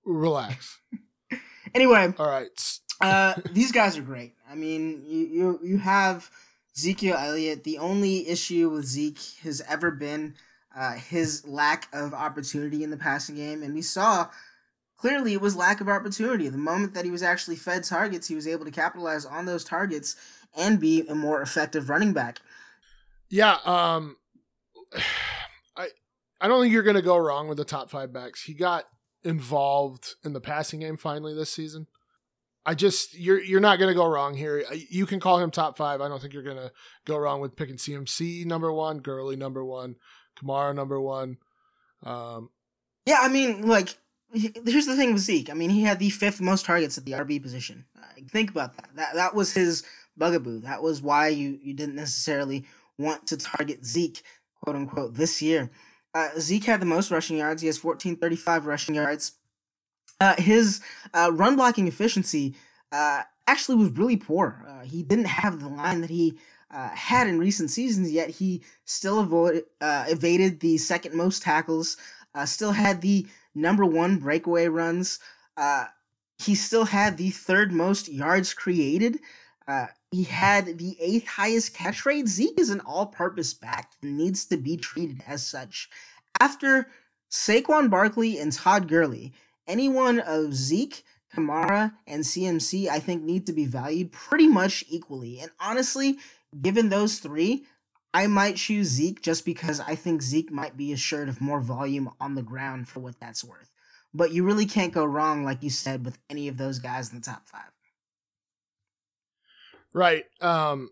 [0.04, 0.78] Relax.
[1.74, 2.78] Anyway, All right.
[3.02, 4.32] Uh, these guys are great.
[4.50, 6.30] I mean, you you you have
[6.74, 7.64] Ezekiel Elliott.
[7.64, 10.36] The only issue with Zeke has ever been
[10.74, 14.28] uh, his lack of opportunity in the passing game, and we saw
[14.96, 16.48] clearly it was lack of opportunity.
[16.48, 19.64] The moment that he was actually fed targets, he was able to capitalize on those
[19.64, 20.16] targets
[20.56, 22.40] and be a more effective running back.
[23.28, 24.16] Yeah, um
[25.76, 25.88] I
[26.40, 28.42] I don't think you're going to go wrong with the top 5 backs.
[28.42, 28.84] He got
[29.24, 31.86] involved in the passing game finally this season.
[32.64, 34.64] I just you're you're not going to go wrong here.
[34.90, 36.00] You can call him top 5.
[36.00, 36.72] I don't think you're going to
[37.04, 39.96] go wrong with picking CMC number 1, Gurley number 1,
[40.38, 41.36] Kamara number 1.
[42.04, 42.50] Um
[43.06, 43.96] Yeah, I mean, like,
[44.32, 45.48] here's the thing with Zeke.
[45.48, 47.86] I mean, he had the fifth most targets at the RB position.
[48.30, 48.90] Think about that.
[48.96, 49.84] That that was his
[50.16, 50.60] bugaboo.
[50.60, 52.64] That was why you you didn't necessarily
[52.98, 54.22] want to target Zeke,
[54.62, 55.70] quote unquote, this year.
[56.14, 57.60] Uh, Zeke had the most rushing yards.
[57.60, 59.32] He has 1435 rushing yards.
[60.18, 60.80] Uh, his
[61.12, 62.54] uh, run blocking efficiency
[62.90, 64.64] uh, actually was really poor.
[64.66, 66.38] Uh, he didn't have the line that he
[66.70, 71.98] uh, had in recent seasons, yet he still avoid, evaded the second most tackles,
[72.46, 75.18] still had the number one breakaway runs.
[76.38, 79.20] He still had the third most yards created.
[80.10, 82.28] He had the eighth highest catch rate.
[82.28, 85.88] Zeke is an all purpose back and needs to be treated as such.
[86.40, 86.88] After
[87.30, 89.32] Saquon Barkley and Todd Gurley,
[89.66, 91.02] anyone of Zeke,
[91.34, 95.40] Kamara, and CMC, I think, need to be valued pretty much equally.
[95.40, 96.18] And honestly,
[96.62, 97.66] given those three,
[98.14, 102.10] I might choose Zeke just because I think Zeke might be assured of more volume
[102.20, 103.70] on the ground for what that's worth.
[104.14, 107.18] But you really can't go wrong, like you said, with any of those guys in
[107.18, 107.75] the top five.
[109.96, 110.24] Right.
[110.42, 110.90] Um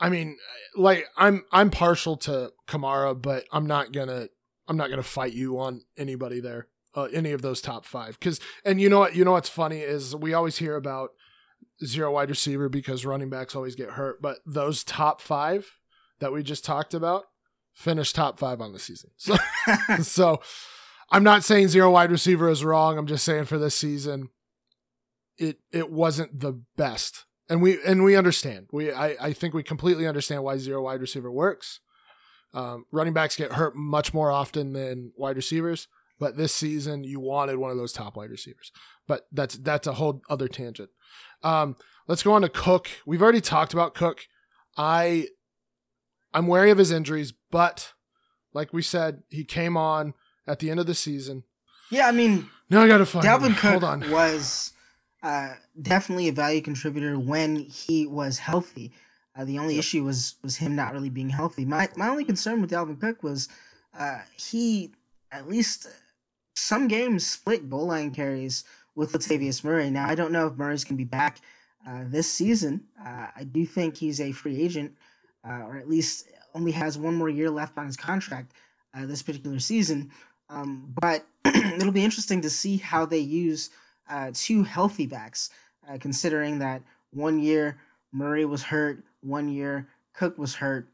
[0.00, 0.38] I mean
[0.74, 4.30] like I'm I'm partial to Kamara, but I'm not going to
[4.66, 6.68] I'm not going to fight you on anybody there.
[6.94, 9.80] Uh, any of those top 5 cuz and you know what you know what's funny
[9.80, 11.10] is we always hear about
[11.84, 15.70] zero wide receiver because running backs always get hurt, but those top 5
[16.20, 17.26] that we just talked about
[17.74, 19.10] finished top 5 on the season.
[19.18, 19.36] So
[20.02, 20.40] so
[21.10, 22.96] I'm not saying zero wide receiver is wrong.
[22.96, 24.30] I'm just saying for this season
[25.36, 28.68] it it wasn't the best and we and we understand.
[28.72, 31.80] We I, I think we completely understand why zero wide receiver works.
[32.54, 35.86] Um, running backs get hurt much more often than wide receivers,
[36.18, 38.72] but this season you wanted one of those top wide receivers.
[39.06, 40.90] But that's that's a whole other tangent.
[41.42, 41.76] Um,
[42.08, 42.88] let's go on to Cook.
[43.04, 44.22] We've already talked about Cook.
[44.76, 45.28] I
[46.32, 47.92] I'm wary of his injuries, but
[48.52, 50.14] like we said, he came on
[50.46, 51.44] at the end of the season.
[51.90, 53.24] Yeah, I mean, Now I gotta find.
[53.26, 54.10] Dalvin Cook Hold on.
[54.10, 54.72] was
[55.22, 58.92] uh, definitely a value contributor when he was healthy.
[59.36, 59.80] Uh, the only Yep.
[59.80, 61.64] issue was was him not really being healthy.
[61.64, 63.48] My my only concern with Dalvin Cook was
[63.98, 64.92] uh, he
[65.30, 65.86] at least
[66.54, 68.64] some games split goal line carries
[68.94, 69.90] with Latavius Murray.
[69.90, 71.38] Now I don't know if Murray's gonna be back
[71.86, 72.84] uh, this season.
[73.00, 74.92] Uh, I do think he's a free agent,
[75.48, 78.52] uh, or at least only has one more year left on his contract
[78.94, 80.10] uh, this particular season.
[80.48, 83.70] Um, but it'll be interesting to see how they use
[84.10, 85.50] uh, two healthy backs,
[85.88, 86.82] uh, considering that
[87.12, 87.78] one year
[88.12, 90.88] Murray was hurt, one year Cook was hurt,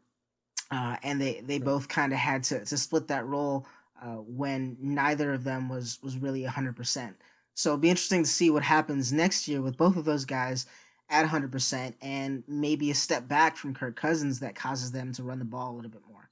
[0.71, 3.67] uh, and they, they both kind of had to, to split that role
[4.03, 7.15] uh, when neither of them was was really 100%.
[7.55, 10.67] So it'll be interesting to see what happens next year with both of those guys
[11.09, 15.39] at 100% and maybe a step back from Kirk Cousins that causes them to run
[15.39, 16.29] the ball a little bit more.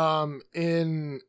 [0.00, 1.20] Um, in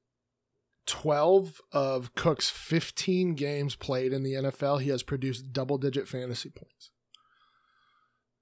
[0.90, 6.50] 12 of Cook's 15 games played in the NFL, he has produced double digit fantasy
[6.50, 6.92] points.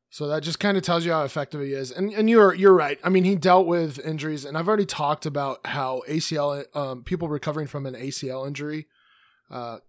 [0.10, 1.92] So that just kind of tells you how effective he is.
[1.92, 2.98] And and you're you're right.
[3.04, 7.28] I mean, he dealt with injuries and I've already talked about how ACL um, people
[7.28, 8.88] recovering from an ACL injury
[9.52, 9.80] uh,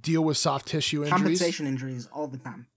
[0.00, 1.20] deal with soft tissue injuries.
[1.20, 2.68] Compensation injuries all the time.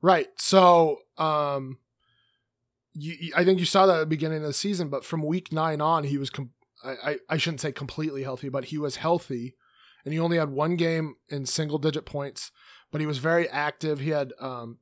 [0.00, 0.28] Right.
[0.36, 1.78] So, um
[2.94, 5.52] you, I think you saw that at the beginning of the season, but from week
[5.52, 6.50] 9 on he was com-
[6.84, 9.56] I, I shouldn't say completely healthy, but he was healthy,
[10.04, 12.50] and he only had one game in single digit points.
[12.90, 14.00] But he was very active.
[14.00, 14.78] He had um,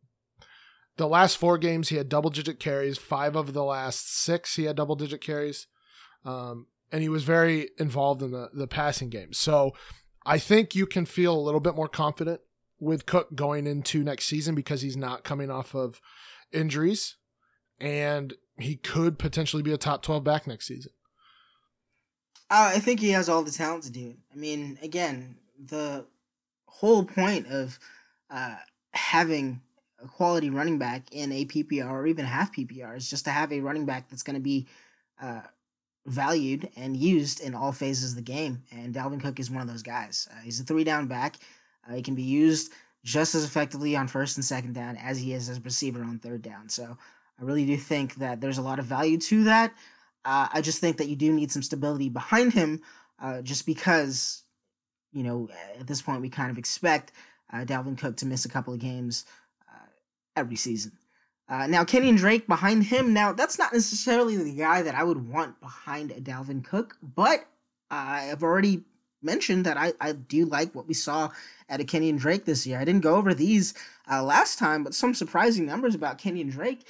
[0.96, 2.98] the last four games he had double digit carries.
[2.98, 5.66] Five of the last six he had double digit carries,
[6.24, 9.32] um, and he was very involved in the the passing game.
[9.32, 9.72] So
[10.24, 12.40] I think you can feel a little bit more confident
[12.78, 16.00] with Cook going into next season because he's not coming off of
[16.52, 17.16] injuries,
[17.80, 20.92] and he could potentially be a top twelve back next season.
[22.48, 24.16] I think he has all the talent to do it.
[24.32, 26.04] I mean, again, the
[26.66, 27.78] whole point of
[28.30, 28.56] uh,
[28.92, 29.60] having
[30.02, 33.52] a quality running back in a PPR or even half PPR is just to have
[33.52, 34.66] a running back that's going to be
[35.20, 35.42] uh,
[36.06, 38.62] valued and used in all phases of the game.
[38.70, 40.28] And Dalvin Cook is one of those guys.
[40.30, 41.36] Uh, he's a three down back.
[41.88, 42.72] Uh, he can be used
[43.04, 46.18] just as effectively on first and second down as he is as a receiver on
[46.18, 46.68] third down.
[46.68, 46.96] So
[47.40, 49.72] I really do think that there's a lot of value to that.
[50.26, 52.82] Uh, I just think that you do need some stability behind him,
[53.22, 54.42] uh, just because,
[55.12, 55.48] you know,
[55.78, 57.12] at this point we kind of expect
[57.52, 59.24] uh, Dalvin Cook to miss a couple of games
[59.72, 59.86] uh,
[60.34, 60.92] every season.
[61.48, 63.14] Uh, now, and Drake behind him.
[63.14, 67.46] Now, that's not necessarily the guy that I would want behind a Dalvin Cook, but
[67.88, 68.82] I've already
[69.22, 71.30] mentioned that I, I do like what we saw
[71.68, 72.80] at a and Drake this year.
[72.80, 73.74] I didn't go over these
[74.10, 76.88] uh, last time, but some surprising numbers about Kenyan Drake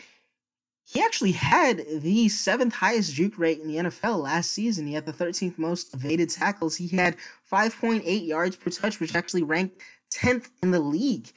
[0.89, 4.87] he actually had the seventh highest juke rate in the NFL last season.
[4.87, 6.77] He had the 13th most evaded tackles.
[6.77, 7.17] He had
[7.51, 9.83] 5.8 yards per touch, which actually ranked
[10.15, 11.33] 10th in the league.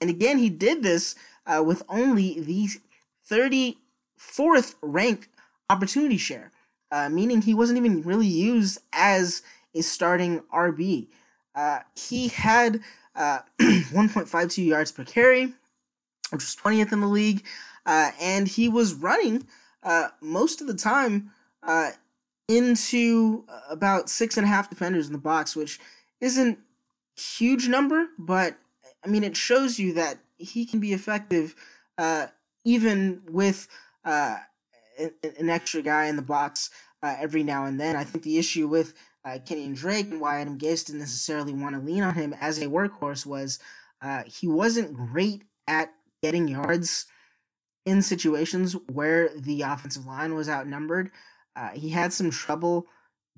[0.00, 2.70] And again, he did this uh, with only the
[3.30, 5.28] 34th ranked
[5.68, 6.50] opportunity share,
[6.90, 9.42] uh, meaning he wasn't even really used as
[9.74, 11.08] a starting RB.
[11.54, 12.80] Uh, he had
[13.14, 15.52] uh, 1.52 yards per carry,
[16.30, 17.44] which was 20th in the league
[17.86, 19.46] uh, and he was running
[19.82, 21.30] uh, most of the time
[21.62, 21.90] uh,
[22.48, 25.78] into about six and a half defenders in the box, which
[26.20, 26.58] isn't
[27.16, 28.56] huge number, but
[29.04, 31.54] I mean it shows you that he can be effective
[31.98, 32.26] uh,
[32.64, 33.68] even with
[34.04, 34.36] uh,
[35.38, 36.70] an extra guy in the box
[37.02, 37.96] uh, every now and then.
[37.96, 41.74] I think the issue with uh, and Drake and why Adam Gase didn't necessarily want
[41.74, 43.58] to lean on him as a workhorse was
[44.02, 47.06] uh, he wasn't great at getting yards
[47.84, 51.10] in situations where the offensive line was outnumbered.
[51.56, 52.86] Uh, he had some trouble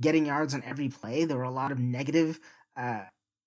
[0.00, 1.24] getting yards on every play.
[1.24, 2.38] There were a lot of negative,
[2.76, 3.02] uh,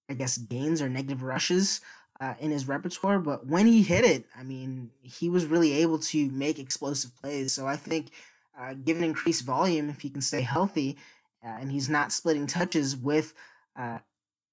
[0.10, 1.82] I guess, gains or negative rushes
[2.20, 3.20] uh, in his repertoire.
[3.20, 7.54] But when he hit it, I mean, he was really able to make explosive plays.
[7.54, 8.12] So I think,
[8.60, 10.97] uh, given increased volume, if he can stay healthy
[11.43, 13.34] uh, and he's not splitting touches with
[13.78, 14.00] uh,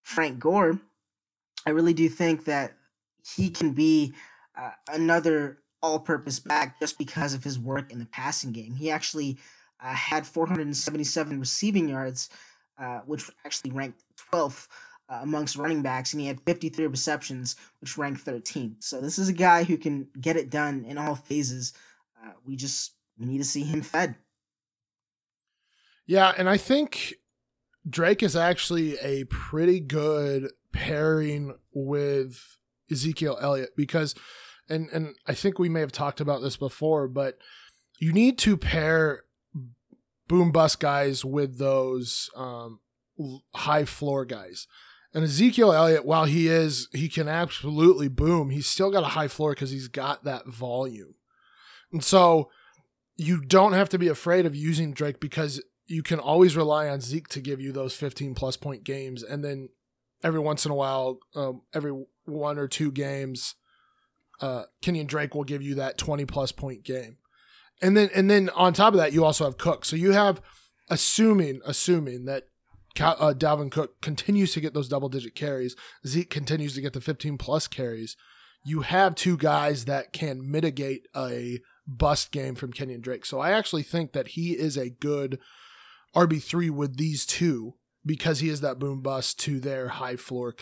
[0.04, 0.78] Frank Gore,
[1.66, 2.74] I really do think that
[3.24, 4.14] he can be
[4.88, 8.74] another all purpose back just because of his work in the passing game.
[8.74, 9.38] He actually
[9.80, 12.28] uh, had 477 receiving yards,
[12.78, 14.66] uh, which actually ranked 12th
[15.08, 18.82] uh, amongst running backs, and he had 53 receptions, which ranked 13th.
[18.82, 21.72] So this is a guy who can get it done in all phases.
[22.20, 24.16] Uh, we just we need to see him fed.
[26.06, 27.14] Yeah, and I think
[27.88, 32.58] Drake is actually a pretty good pairing with
[32.90, 34.14] Ezekiel Elliott because
[34.68, 37.38] and and I think we may have talked about this before, but
[37.98, 39.24] you need to pair
[40.28, 42.80] boom bust guys with those um,
[43.54, 44.66] high floor guys.
[45.14, 48.50] And Ezekiel Elliott, while he is, he can absolutely boom.
[48.50, 51.14] He's still got a high floor because he's got that volume.
[51.92, 52.50] And so
[53.16, 57.00] you don't have to be afraid of using Drake because you can always rely on
[57.00, 59.22] Zeke to give you those 15 plus point games.
[59.22, 59.70] And then
[60.22, 61.92] every once in a while, um, every
[62.24, 63.54] one or two games,
[64.40, 67.18] uh, Kenyan Drake will give you that 20 plus point game.
[67.82, 69.84] And then and then on top of that, you also have Cook.
[69.84, 70.40] So you have
[70.88, 72.44] assuming assuming that
[72.98, 75.76] uh, Dalvin Cook continues to get those double digit carries,
[76.06, 78.16] Zeke continues to get the 15 plus carries.
[78.64, 83.26] You have two guys that can mitigate a bust game from Kenyan Drake.
[83.26, 85.38] So I actually think that he is a good
[86.14, 87.74] RB3 with these two
[88.04, 90.54] because he is that boom bust to their high floor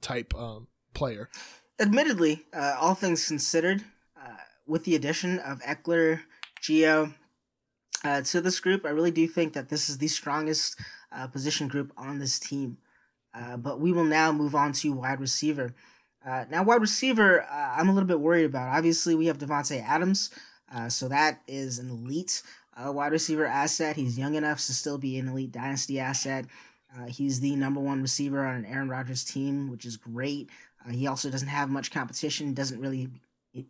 [0.00, 1.28] type um, player.
[1.80, 3.82] Admittedly, uh, all things considered,
[4.14, 6.20] uh, with the addition of Ekeler,
[6.60, 7.14] Geo
[8.04, 10.78] uh, to this group, I really do think that this is the strongest
[11.10, 12.76] uh, position group on this team.
[13.32, 15.74] Uh, but we will now move on to wide receiver.
[16.22, 18.76] Uh, now, wide receiver, I'm a little bit worried about.
[18.76, 20.28] Obviously, we have Davante Adams,
[20.88, 22.42] so that is an elite
[22.76, 23.96] wide receiver asset.
[23.96, 26.44] He's young enough to still be an elite dynasty asset.
[26.94, 30.50] Uh, he's the number one receiver on an Aaron Rodgers team, which is great.
[30.86, 32.54] Uh, he also doesn't have much competition.
[32.54, 33.08] Doesn't really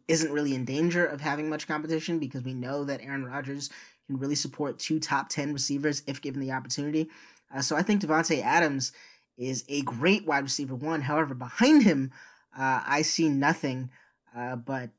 [0.08, 3.70] isn't really in danger of having much competition because we know that Aaron Rodgers
[4.06, 7.08] can really support two top ten receivers if given the opportunity.
[7.54, 8.92] Uh, so I think Davante Adams
[9.38, 11.00] is a great wide receiver one.
[11.00, 12.12] However, behind him,
[12.56, 13.90] uh, I see nothing
[14.36, 14.90] uh, but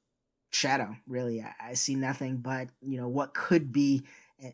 [0.51, 0.95] shadow.
[1.07, 4.03] Really, I, I see nothing but you know what could be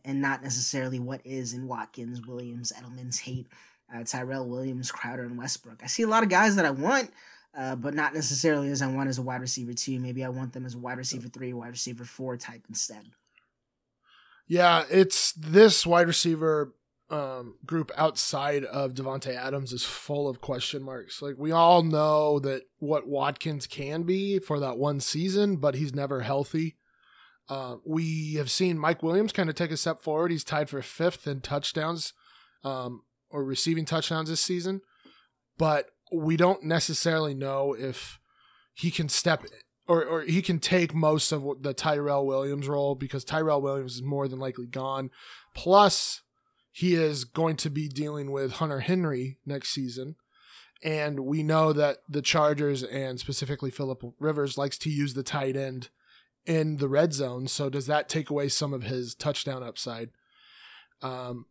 [0.03, 3.47] and not necessarily what is in Watkins, Williams, Edelman, Tate,
[3.93, 5.81] uh, Tyrell Williams, Crowder, and Westbrook.
[5.83, 7.09] I see a lot of guys that I want,
[7.55, 9.99] uh, but not necessarily as I want as a wide receiver two.
[9.99, 13.05] Maybe I want them as a wide receiver three, wide receiver four type instead.
[14.47, 16.73] Yeah, it's this wide receiver
[17.09, 21.21] um, group outside of Davante Adams is full of question marks.
[21.21, 25.93] Like we all know that what Watkins can be for that one season, but he's
[25.93, 26.77] never healthy.
[27.49, 30.31] Uh, we have seen Mike Williams kind of take a step forward.
[30.31, 32.13] He's tied for fifth in touchdowns
[32.63, 34.81] um, or receiving touchdowns this season,
[35.57, 38.19] but we don't necessarily know if
[38.73, 39.43] he can step
[39.87, 44.03] or, or he can take most of the Tyrell Williams role because Tyrell Williams is
[44.03, 45.09] more than likely gone.
[45.55, 46.21] Plus,
[46.71, 50.15] he is going to be dealing with Hunter Henry next season.
[50.83, 55.55] And we know that the Chargers and specifically Philip Rivers likes to use the tight
[55.55, 55.89] end
[56.45, 57.47] in the red zone.
[57.47, 60.09] So does that take away some of his touchdown upside?
[61.01, 61.45] Um,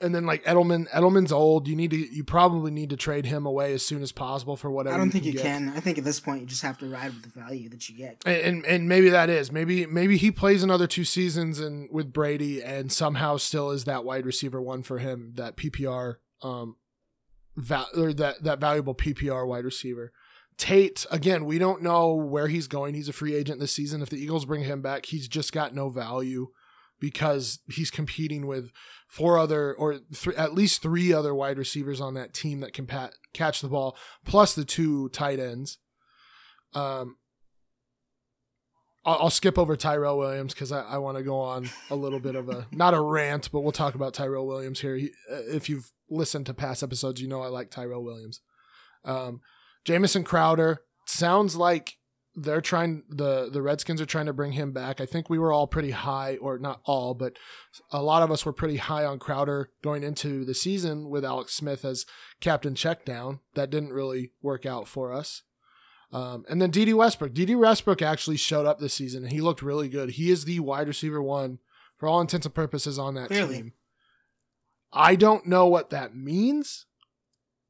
[0.00, 1.68] and then like Edelman, Edelman's old.
[1.68, 4.70] You need to, you probably need to trade him away as soon as possible for
[4.70, 4.94] whatever.
[4.94, 5.42] I don't you think can you get.
[5.42, 5.68] can.
[5.70, 7.96] I think at this point you just have to ride with the value that you
[7.96, 8.22] get.
[8.26, 12.12] And, and and maybe that is maybe maybe he plays another two seasons and with
[12.12, 16.76] Brady and somehow still is that wide receiver one for him that PPR um,
[17.56, 20.12] val- or that that valuable PPR wide receiver.
[20.56, 22.94] Tate, again, we don't know where he's going.
[22.94, 24.02] He's a free agent this season.
[24.02, 26.48] If the Eagles bring him back, he's just got no value
[27.00, 28.70] because he's competing with
[29.14, 32.84] four other or th- at least three other wide receivers on that team that can
[32.84, 35.78] pat- catch the ball, plus the two tight ends.
[36.74, 37.16] Um,
[39.04, 42.18] I'll, I'll skip over Tyrell Williams because I, I want to go on a little
[42.18, 44.96] bit of a not a rant, but we'll talk about Tyrell Williams here.
[44.96, 48.40] He, uh, if you've listened to past episodes, you know I like Tyrell Williams.
[49.04, 49.42] Um,
[49.84, 51.92] Jamison Crowder sounds like
[52.36, 55.00] they're trying the the Redskins are trying to bring him back.
[55.00, 57.36] I think we were all pretty high, or not all, but
[57.90, 61.54] a lot of us were pretty high on Crowder going into the season with Alex
[61.54, 62.06] Smith as
[62.40, 63.40] captain checkdown.
[63.54, 65.42] That didn't really work out for us.
[66.12, 67.34] Um, and then Dede Westbrook.
[67.34, 70.10] Dede Westbrook actually showed up this season and he looked really good.
[70.10, 71.58] He is the wide receiver one
[71.96, 73.54] for all intents and purposes on that Clearly.
[73.56, 73.72] team.
[74.92, 76.86] I don't know what that means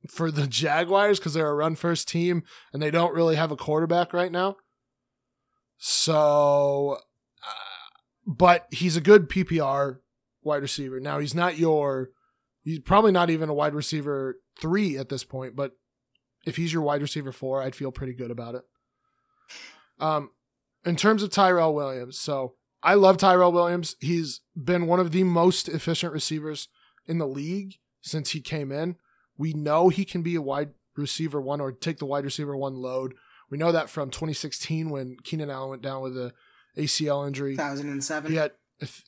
[0.09, 2.43] for the Jaguars because they're a run first team
[2.73, 4.57] and they don't really have a quarterback right now.
[5.79, 6.99] So,
[7.43, 9.99] uh, but he's a good PPR
[10.43, 11.01] wide receiver.
[11.01, 12.11] Now, he's not your,
[12.63, 15.73] he's probably not even a wide receiver three at this point, but
[16.47, 18.63] if he's your wide receiver four, I'd feel pretty good about it.
[19.99, 20.31] Um,
[20.85, 23.97] in terms of Tyrell Williams, so I love Tyrell Williams.
[24.01, 26.69] He's been one of the most efficient receivers
[27.07, 28.97] in the league since he came in.
[29.37, 32.77] We know he can be a wide receiver one or take the wide receiver one
[32.77, 33.15] load.
[33.51, 36.33] We know that from 2016 when Keenan Allen went down with a
[36.77, 37.53] ACL injury.
[37.53, 38.31] 2007.
[38.31, 38.53] He had,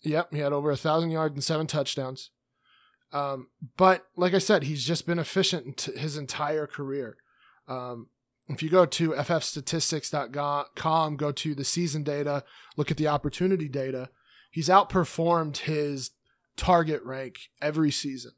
[0.03, 2.31] yep, he had over a thousand yards and seven touchdowns.
[3.13, 7.17] Um, but like I said, he's just been efficient t- his entire career.
[7.69, 8.09] Um,
[8.49, 12.45] if you go to ffstatistics.com, go to the season data,
[12.77, 14.11] look at the opportunity data,
[14.51, 16.13] he's outperformed his
[16.57, 18.33] target rank every season.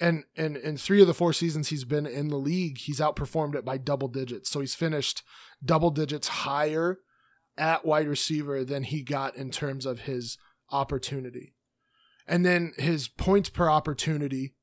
[0.00, 3.54] And and in three of the four seasons he's been in the league, he's outperformed
[3.54, 4.50] it by double digits.
[4.50, 5.22] So he's finished
[5.64, 6.98] double digits higher
[7.56, 10.36] at wide receiver than he got in terms of his
[10.70, 11.54] opportunity.
[12.26, 14.54] And then his points per opportunity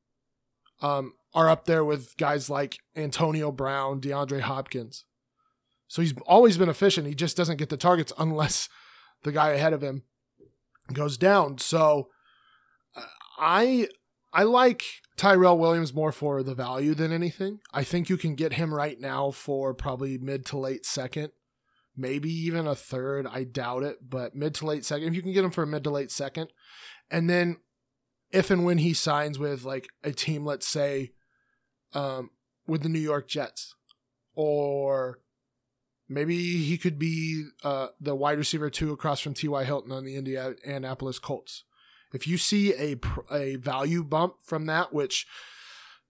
[0.82, 5.06] um, are up there with guys like Antonio Brown, DeAndre Hopkins.
[5.88, 7.08] So he's always been efficient.
[7.08, 8.68] He just doesn't get the targets unless
[9.24, 10.04] the guy ahead of him
[10.94, 11.58] goes down.
[11.60, 12.10] So
[12.96, 13.04] uh,
[13.38, 13.88] I
[14.34, 14.84] I like
[15.18, 17.60] Tyrell Williams more for the value than anything.
[17.74, 21.32] I think you can get him right now for probably mid to late second,
[21.96, 23.28] maybe even a third.
[23.28, 25.10] I doubt it, but mid to late second.
[25.10, 26.52] If you can get him for a mid to late second,
[27.10, 27.58] and then
[28.32, 31.12] if and when he signs with like a team, let's say,
[31.94, 32.30] um,
[32.66, 33.76] with the New York Jets,
[34.34, 35.20] or
[36.08, 39.66] maybe he could be uh, the wide receiver two across from T.Y.
[39.66, 41.66] Hilton on the Indianapolis Colts.
[42.14, 42.96] If you see a
[43.32, 45.28] a value bump from that, which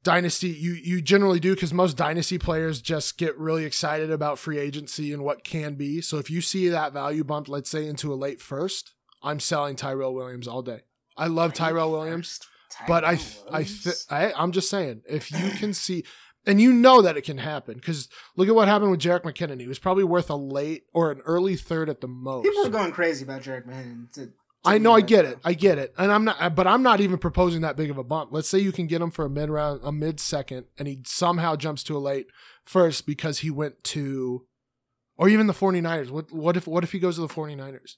[0.03, 4.57] dynasty you you generally do because most dynasty players just get really excited about free
[4.57, 6.01] agency and what can be.
[6.01, 9.75] So if you see that value bump, let's say into a late first, I'm selling
[9.75, 10.81] Tyrell Williams all day.
[11.17, 12.39] I love Tyrell Williams,
[12.87, 13.19] but I
[13.51, 16.03] I th- I I'm just saying if you can see
[16.47, 19.59] and you know that it can happen because look at what happened with Jerick McKinnon.
[19.59, 22.45] He was probably worth a late or an early third at the most.
[22.45, 24.29] People are going crazy about Jerick McKinnon.
[24.63, 27.17] I know, I get it, I get it, and I'm not, but I'm not even
[27.17, 28.29] proposing that big of a bump.
[28.31, 31.01] Let's say you can get him for a mid round, a mid second, and he
[31.05, 32.27] somehow jumps to a late
[32.63, 34.45] first because he went to,
[35.17, 36.11] or even the 49ers.
[36.11, 37.95] What what if what if he goes to the 49ers,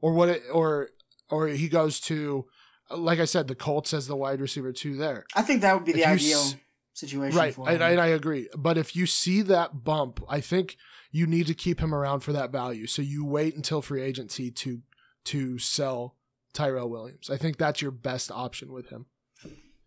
[0.00, 0.88] or what or
[1.30, 2.46] or he goes to,
[2.90, 5.24] like I said, the Colts as the wide receiver two there.
[5.36, 6.56] I think that would be the ideal s-
[6.94, 7.38] situation.
[7.38, 8.48] Right, I, I, I agree.
[8.56, 10.76] But if you see that bump, I think
[11.12, 12.86] you need to keep him around for that value.
[12.86, 14.80] So you wait until free agency to
[15.24, 16.16] to sell
[16.52, 17.30] Tyrell Williams.
[17.30, 19.06] I think that's your best option with him.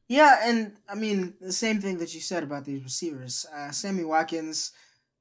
[0.08, 3.46] Yeah, and I mean the same thing that you said about these receivers.
[3.54, 4.72] Uh, Sammy Watkins,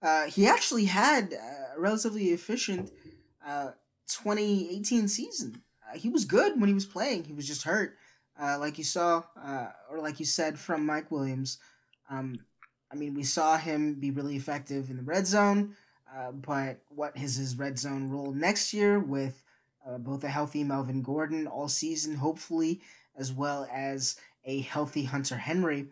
[0.02, 2.90] uh, he actually had a relatively efficient
[3.46, 3.70] uh,
[4.08, 5.62] 2018 season.
[5.88, 7.24] Uh, he was good when he was playing.
[7.24, 7.96] He was just hurt,
[8.40, 11.58] uh, like you saw, uh, or like you said from Mike Williams.
[12.10, 12.40] Um,
[12.92, 15.74] I mean, we saw him be really effective in the red zone,
[16.34, 19.43] but what is his red zone role next year with
[19.86, 22.80] uh, both a healthy Melvin Gordon all season, hopefully,
[23.16, 25.86] as well as a healthy Hunter Henry.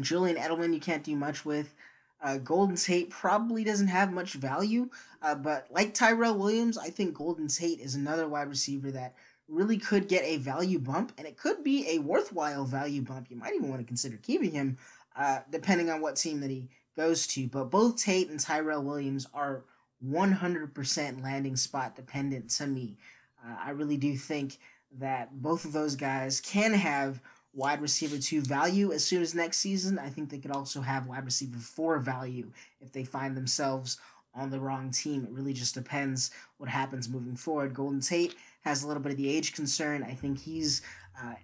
[0.00, 1.74] Julian Edelman, you can't do much with.
[2.22, 4.88] Uh, Golden Tate probably doesn't have much value,
[5.22, 9.14] uh, but like Tyrell Williams, I think Golden Tate is another wide receiver that
[9.48, 13.30] really could get a value bump, and it could be a worthwhile value bump.
[13.30, 14.78] You might even want to consider keeping him,
[15.16, 17.46] uh, depending on what team that he goes to.
[17.46, 19.64] But both Tate and Tyrell Williams are
[20.06, 22.96] 100% landing spot dependent to me.
[23.44, 24.58] Uh, I really do think
[24.98, 27.20] that both of those guys can have
[27.52, 29.98] wide receiver two value as soon as next season.
[29.98, 32.50] I think they could also have wide receiver four value
[32.80, 33.98] if they find themselves
[34.34, 35.24] on the wrong team.
[35.24, 37.74] It really just depends what happens moving forward.
[37.74, 40.02] Golden Tate has a little bit of the age concern.
[40.02, 40.82] I think he's
[41.20, 41.34] uh,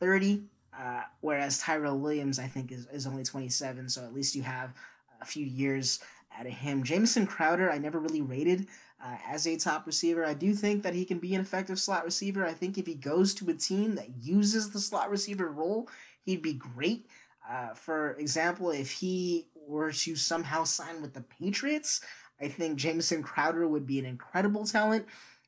[0.00, 0.42] 30,
[0.78, 3.88] uh, whereas Tyrell Williams, I think, is, is only 27.
[3.90, 4.72] So at least you have
[5.20, 6.00] a few years
[6.38, 6.82] out of him.
[6.82, 8.66] Jamison Crowder, I never really rated
[9.04, 10.24] uh, as a top receiver.
[10.24, 12.44] I do think that he can be an effective slot receiver.
[12.44, 15.88] I think if he goes to a team that uses the slot receiver role,
[16.22, 17.06] he'd be great.
[17.48, 22.00] Uh, for example, if he were to somehow sign with the Patriots,
[22.40, 25.06] I think Jamison Crowder would be an incredible talent.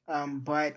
[0.09, 0.77] Um, but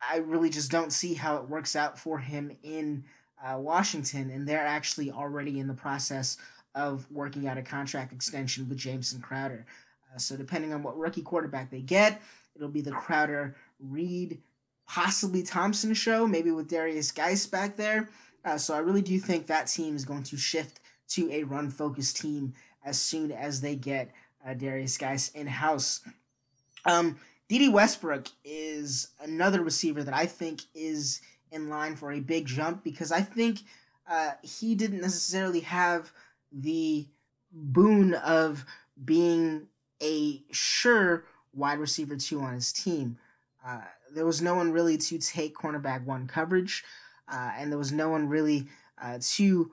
[0.00, 3.04] I really just don't see how it works out for him in
[3.44, 6.36] uh, Washington, and they're actually already in the process
[6.74, 9.66] of working out a contract extension with Jamison Crowder.
[10.14, 12.20] Uh, so depending on what rookie quarterback they get,
[12.56, 14.40] it'll be the Crowder, Reed,
[14.86, 18.08] possibly Thompson show, maybe with Derrius Guice back there.
[18.44, 21.70] Uh, so I really do think that team is going to shift to a run
[21.70, 24.10] focused team as soon as they get
[24.46, 26.00] uh, Derrius Guice in house.
[26.84, 27.18] Um,
[27.48, 31.20] Dede Westbrook is another receiver that I think is
[31.50, 33.60] in line for a big jump because I think
[34.08, 36.12] uh, he didn't necessarily have
[36.54, 37.06] the
[37.52, 38.64] boon of
[39.04, 39.66] being
[40.02, 43.18] a sure wide receiver two on his team.
[43.66, 43.80] Uh,
[44.14, 46.84] there was no one really to take cornerback one coverage,
[47.28, 48.66] uh, and there was no one really
[49.02, 49.72] uh, to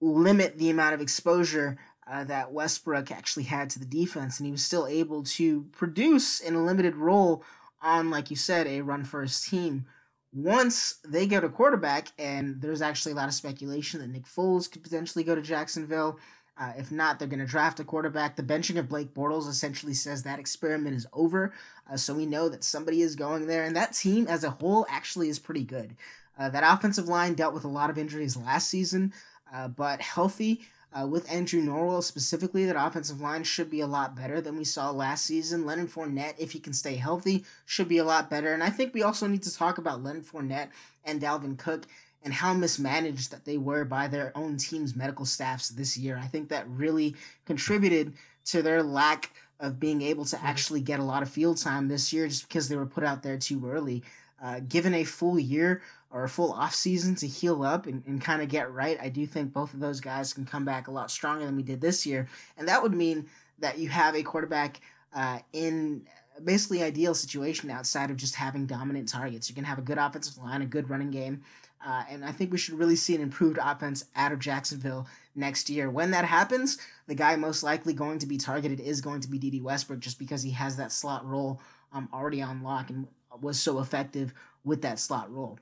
[0.00, 1.78] limit the amount of exposure
[2.10, 6.40] uh, that Westbrook actually had to the defense, and he was still able to produce
[6.40, 7.42] in a limited role
[7.82, 9.86] on, like you said, a run first team
[10.32, 14.70] once they go to quarterback, and there's actually a lot of speculation that Nick Foles
[14.70, 16.18] could potentially go to Jacksonville.
[16.60, 18.34] Uh, if not, they're going to draft a quarterback.
[18.34, 21.52] The benching of Blake Bortles essentially says that experiment is over.
[21.90, 24.84] Uh, so we know that somebody is going there, and that team as a whole
[24.90, 25.94] actually is pretty good.
[26.38, 29.12] Uh, that offensive line dealt with a lot of injuries last season,
[29.52, 30.62] uh, but healthy.
[30.92, 34.64] Uh, with Andrew Norwell specifically, that offensive line should be a lot better than we
[34.64, 35.66] saw last season.
[35.66, 38.54] Leonard Fournette, if he can stay healthy, should be a lot better.
[38.54, 40.70] And I think we also need to talk about Leonard Fournette
[41.04, 41.84] and Dalvin Cook
[42.22, 46.18] and how mismanaged that they were by their own team's medical staffs this year.
[46.22, 48.14] I think that really contributed
[48.46, 52.12] to their lack of being able to actually get a lot of field time this
[52.12, 54.02] year just because they were put out there too early.
[54.40, 58.20] Uh, given a full year or a full off season to heal up and, and
[58.20, 60.90] kind of get right, I do think both of those guys can come back a
[60.90, 62.28] lot stronger than we did this year.
[62.56, 63.28] And that would mean
[63.58, 64.80] that you have a quarterback
[65.14, 66.02] uh, in
[66.44, 69.48] basically ideal situation outside of just having dominant targets.
[69.48, 71.42] You can have a good offensive line, a good running game,
[71.84, 75.70] Uh, and I think we should really see an improved offense out of Jacksonville next
[75.70, 75.88] year.
[75.88, 79.38] When that happens, the guy most likely going to be targeted is going to be
[79.38, 81.60] Dede Westbrook just because he has that slot role
[81.92, 83.06] um, already on lock and
[83.40, 85.58] was so effective with that slot role.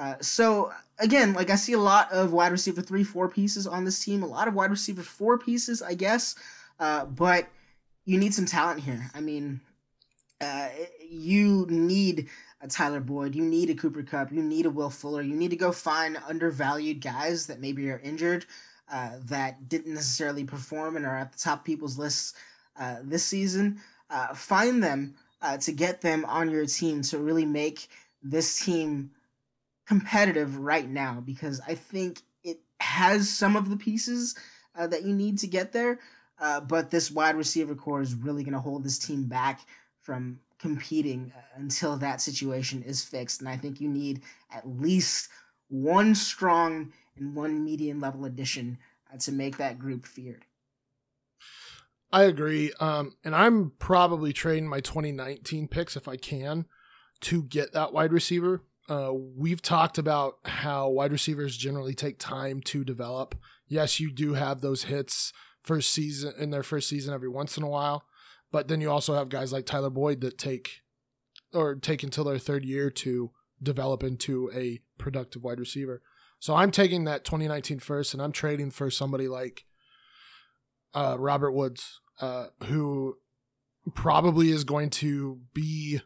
[0.00, 3.84] Uh, so again, like I see a lot of wide receiver three, four pieces on
[3.84, 6.36] this team, a lot of wide receiver four pieces, I guess.
[6.78, 7.48] Uh, but
[8.06, 9.10] you need some talent here.
[9.14, 9.60] I mean,
[10.40, 10.68] uh,
[11.06, 12.28] you need
[12.62, 15.50] a Tyler Boyd, you need a Cooper Kupp, you need a Will Fuller, you need
[15.50, 18.46] to go find undervalued guys that maybe are injured,
[18.90, 22.32] uh, that didn't necessarily perform and are at the top people's lists
[22.78, 23.80] uh, this season.
[24.08, 27.88] Uh, find them uh, to get them on your team to really make
[28.22, 29.10] this team
[29.90, 34.36] competitive right now because I think it has some of the pieces
[34.78, 35.98] uh, that you need to get there.
[36.38, 39.62] Uh, but this wide receiver core is really going to hold this team back
[40.00, 43.40] from competing uh, until that situation is fixed.
[43.40, 44.22] And I think you need
[44.54, 45.28] at least
[45.66, 48.78] one strong and one median level addition
[49.12, 50.44] uh, to make that group feared.
[52.12, 52.72] I agree.
[52.78, 56.66] Um, and I'm probably trading my 2019 picks if I can
[57.22, 62.60] to get that wide receiver uh, we've talked about how wide receivers generally take time
[62.60, 63.36] to develop.
[63.68, 67.62] Yes, you do have those hits first season in their first season every once in
[67.62, 68.04] a while,
[68.50, 70.80] but then you also have guys like Tyler Boyd that take
[71.54, 73.30] or take until their third year to
[73.62, 76.02] develop into a productive wide receiver.
[76.40, 79.66] So I'm taking that 2019 first, and I'm trading for somebody like
[80.94, 83.18] uh, Robert Woods, uh, who
[83.94, 86.00] probably is going to be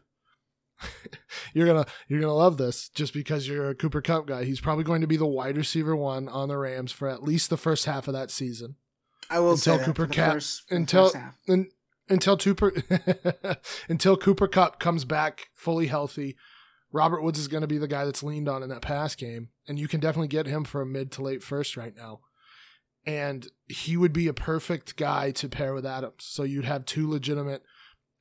[1.53, 4.43] you're gonna you're gonna love this just because you're a Cooper Kupp guy.
[4.43, 7.49] He's probably going to be the wide receiver one on the Rams for at least
[7.49, 8.75] the first half of that season.
[9.29, 11.11] I will until Cooper Kupp until
[11.47, 11.69] un,
[12.09, 12.73] until Cooper
[13.89, 16.35] until Cooper Kupp comes back fully healthy.
[16.91, 19.49] Robert Woods is going to be the guy that's leaned on in that pass game,
[19.67, 22.21] and you can definitely get him for a mid to late first right now.
[23.05, 26.23] And he would be a perfect guy to pair with Adams.
[26.23, 27.63] So you'd have two legitimate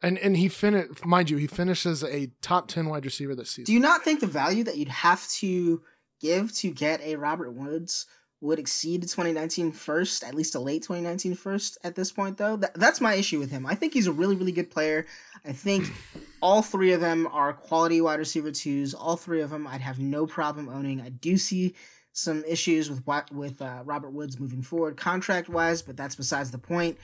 [0.05, 3.65] and and he finished, mind you, he finishes a top ten wide receiver this season.
[3.65, 5.83] Do you not think the value that you'd have to
[6.21, 8.07] give to get a Robert Woods
[8.41, 12.59] would exceed the 2019 first, at least a late 2019 first at this point, though?
[12.59, 13.65] Th- that's my issue with him.
[13.65, 15.07] I think he's a really, really good player.
[15.47, 15.91] I think
[16.43, 18.93] all three of them are quality wide receiver twos.
[18.93, 21.01] All three of them I'd have no problem owning.
[21.01, 21.75] I do see
[22.13, 23.03] some issues with
[23.33, 26.99] with uh, Robert Woods moving forward contract wise, but that's besides the point.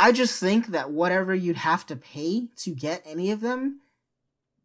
[0.00, 3.80] I just think that whatever you'd have to pay to get any of them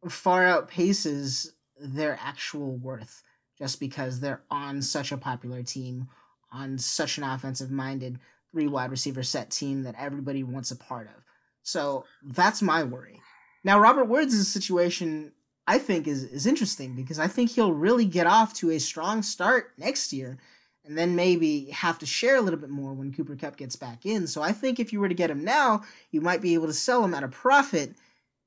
[0.07, 3.21] far outpaces their actual worth
[3.59, 6.07] just because they're on such a popular team,
[6.53, 8.17] on such an offensive minded
[8.53, 11.23] three wide receiver set team that everybody wants a part of.
[11.63, 13.19] So that's my worry.
[13.61, 15.33] Now, Robert Woods' situation,
[15.67, 19.21] I think, is, is interesting because I think he'll really get off to a strong
[19.21, 20.37] start next year
[20.85, 24.05] and then maybe have to share a little bit more when Cooper Kupp gets back
[24.05, 24.27] in.
[24.27, 26.73] So I think if you were to get him now, you might be able to
[26.73, 27.93] sell him at a profit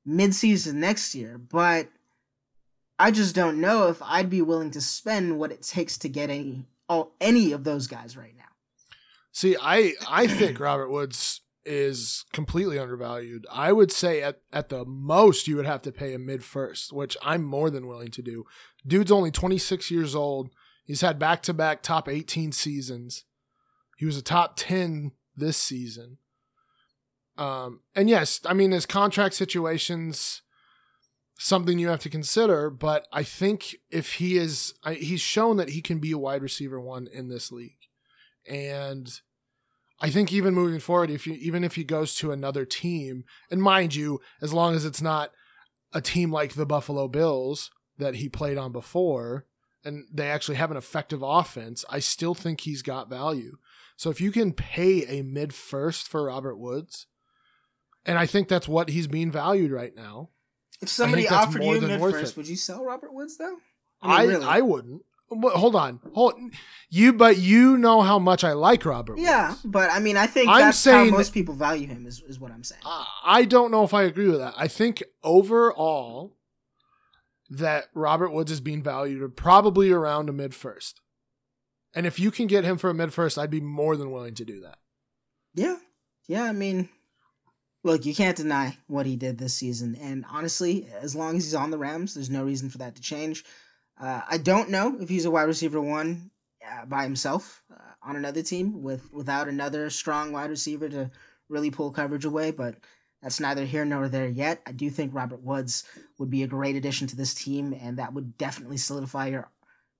[0.05, 1.37] mid-season next year.
[1.37, 1.87] But
[2.97, 6.29] I just don't know if I'd be willing to spend what it takes to get
[6.29, 8.43] any all any of those guys right now.
[9.31, 13.45] See, I I think Robert Woods is completely undervalued.
[13.51, 16.91] I would say at at the most you would have to pay a mid first,
[16.91, 18.45] which I'm more than willing to do.
[18.85, 20.49] Dude's only 26 years old
[20.89, 23.25] He's had back to back top 18 seasons.
[23.97, 26.17] He was a top 10 this season.
[27.37, 30.41] Um, and yes, I mean, his contract situation's
[31.37, 35.69] something you have to consider, but I think if he is, I, he's shown that
[35.69, 37.77] he can be a wide receiver one in this league.
[38.49, 39.11] And
[40.01, 43.61] I think even moving forward, if you, even if he goes to another team, and
[43.61, 45.33] mind you, as long as it's not
[45.93, 49.45] a team like the Buffalo Bills that he played on before,
[49.83, 53.57] and they actually have an effective offense, I still think he's got value.
[53.95, 57.07] So if you can pay a mid first for Robert Woods,
[58.05, 60.29] and I think that's what he's being valued right now.
[60.81, 63.57] If somebody offered you a mid first, would you sell Robert Woods though?
[64.01, 64.45] I mean, I, really?
[64.45, 65.01] I wouldn't.
[65.29, 66.35] Hold on, hold
[66.89, 67.13] you.
[67.13, 69.19] But you know how much I like Robert.
[69.19, 69.61] Yeah, Woods.
[69.63, 72.07] but I mean, I think I'm that's saying how most people value him.
[72.07, 72.81] Is is what I'm saying.
[73.23, 74.55] I don't know if I agree with that.
[74.57, 76.35] I think overall,
[77.49, 81.01] that Robert Woods is being valued probably around a mid first.
[81.95, 84.35] And if you can get him for a mid first, I'd be more than willing
[84.35, 84.77] to do that.
[85.55, 85.77] Yeah.
[86.27, 86.89] Yeah, I mean,
[87.83, 89.95] look, you can't deny what he did this season.
[89.99, 93.01] And honestly, as long as he's on the Rams, there's no reason for that to
[93.01, 93.43] change.
[93.99, 96.29] Uh, I don't know if he's a wide receiver one
[96.65, 101.11] uh, by himself uh, on another team with without another strong wide receiver to
[101.49, 102.75] really pull coverage away, but
[103.21, 104.61] that's neither here nor there yet.
[104.65, 105.83] I do think Robert Woods
[106.17, 109.49] would be a great addition to this team, and that would definitely solidify your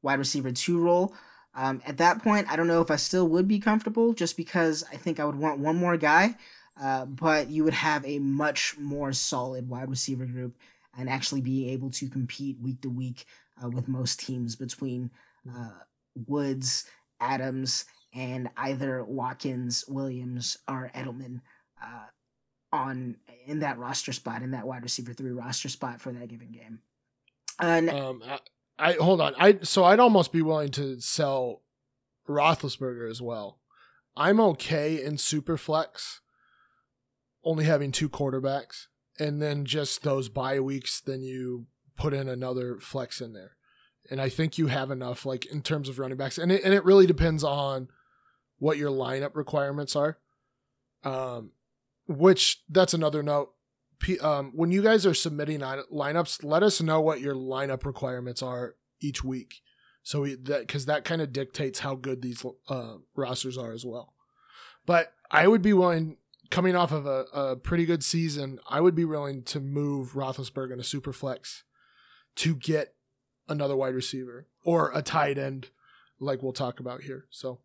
[0.01, 1.13] wide receiver two role.
[1.53, 4.83] Um, at that point, I don't know if I still would be comfortable just because
[4.91, 6.35] I think I would want one more guy,
[6.81, 10.55] uh, but you would have a much more solid wide receiver group
[10.97, 13.25] and actually be able to compete week to week
[13.61, 15.11] uh, with most teams between
[15.49, 15.71] uh,
[16.27, 16.85] Woods,
[17.19, 21.41] Adams, and either Watkins, Williams, or Edelman
[21.83, 22.05] uh,
[22.71, 26.51] on in that roster spot in that wide receiver three roster spot for that given
[26.51, 26.79] game.
[27.59, 28.39] And um, I,
[28.77, 29.33] I hold on.
[29.37, 31.63] I so I'd almost be willing to sell
[32.27, 33.59] Roethlisberger as well.
[34.15, 36.21] I'm okay in super flex,
[37.43, 38.87] only having two quarterbacks,
[39.19, 41.01] and then just those bye weeks.
[41.01, 41.67] Then you
[41.97, 43.57] put in another flex in there,
[44.09, 46.73] and I think you have enough, like in terms of running backs, and it, and
[46.73, 47.89] it really depends on
[48.57, 50.17] what your lineup requirements are.
[51.03, 51.51] Um,
[52.09, 53.53] which that's another note.
[54.21, 58.75] Um, when you guys are submitting lineups, let us know what your lineup requirements are
[58.99, 59.61] each week.
[60.03, 63.85] So we, that because that kind of dictates how good these uh, rosters are as
[63.85, 64.13] well.
[64.85, 66.17] But I would be willing,
[66.49, 70.73] coming off of a, a pretty good season, I would be willing to move Roethlisberger
[70.73, 71.63] in a super flex
[72.37, 72.95] to get
[73.47, 75.69] another wide receiver or a tight end,
[76.19, 77.25] like we'll talk about here.
[77.29, 77.59] So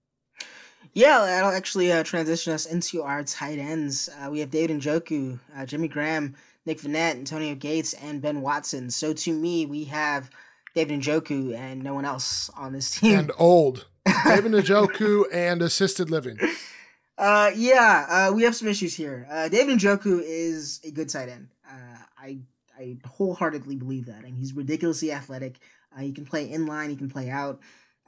[0.92, 4.08] yeah, that'll actually uh, transition us into our tight ends.
[4.20, 6.34] Uh, we have David Njoku, uh, Jimmy Graham,
[6.66, 8.90] Nick Vannett, Antonio Gates, and Ben Watson.
[8.90, 10.30] So to me, we have
[10.74, 13.18] David Njoku and no one else on this team.
[13.18, 13.86] And old.
[14.26, 16.38] David Njoku and assisted living.
[17.16, 19.26] Uh, yeah, uh, we have some issues here.
[19.30, 21.48] Uh, David Njoku is a good tight end.
[21.64, 22.38] Uh, I
[22.76, 25.60] I wholeheartedly believe that, and he's ridiculously athletic.
[25.96, 27.60] Uh, he can play in line, he can play out.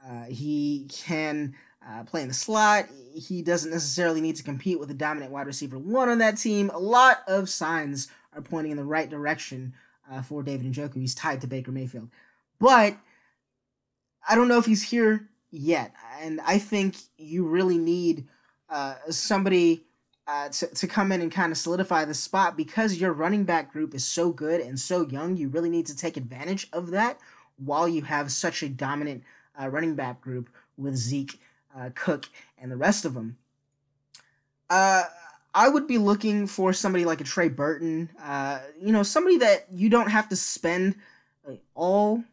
[0.05, 1.55] Uh, he can
[1.85, 2.87] uh, play in the slot.
[3.13, 6.69] He doesn't necessarily need to compete with a dominant wide receiver one on that team.
[6.73, 9.73] A lot of signs are pointing in the right direction
[10.11, 10.95] uh, for David Njoku.
[10.95, 12.09] He's tied to Baker Mayfield.
[12.59, 12.97] But
[14.27, 15.93] I don't know if he's here yet.
[16.21, 18.27] And I think you really need
[18.69, 19.83] uh, somebody
[20.27, 23.71] uh, to, to come in and kind of solidify the spot because your running back
[23.71, 25.37] group is so good and so young.
[25.37, 27.19] You really need to take advantage of that
[27.57, 29.23] while you have such a dominant
[29.59, 31.39] uh, running back group with Zeke
[31.77, 33.37] uh, Cook, and the rest of them.
[34.69, 35.03] Uh,
[35.53, 39.67] I would be looking for somebody like a Trey Burton, uh, you know, somebody that
[39.71, 40.95] you don't have to spend
[41.45, 42.23] like, all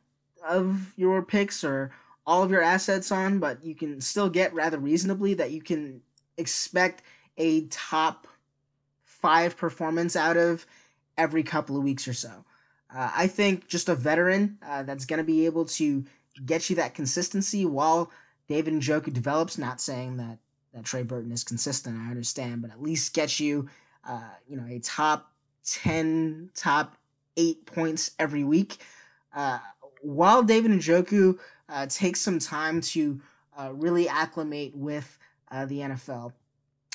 [0.47, 1.91] of your picks or
[2.27, 6.01] all of your assets on, but you can still get rather reasonably that you can
[6.37, 7.03] expect
[7.39, 8.27] a top
[9.05, 10.67] five performance out of
[11.17, 12.45] every couple of weeks or so.
[12.95, 16.05] Uh, I think just a veteran uh, that's going to be able to
[16.45, 18.11] get you that consistency while
[18.49, 19.59] David Njoku develops.
[19.59, 20.39] Not saying that
[20.73, 21.99] that Trey Burton is consistent.
[21.99, 23.69] I understand, but at least get you,
[24.07, 25.33] uh, you know, a top
[25.65, 26.97] ten, top
[27.37, 28.79] eight points every week.
[29.35, 29.59] Uh,
[30.03, 31.39] while David Njoku
[31.69, 33.21] uh, takes some time to
[33.59, 35.19] uh, really acclimate with
[35.51, 36.33] uh, the NFL,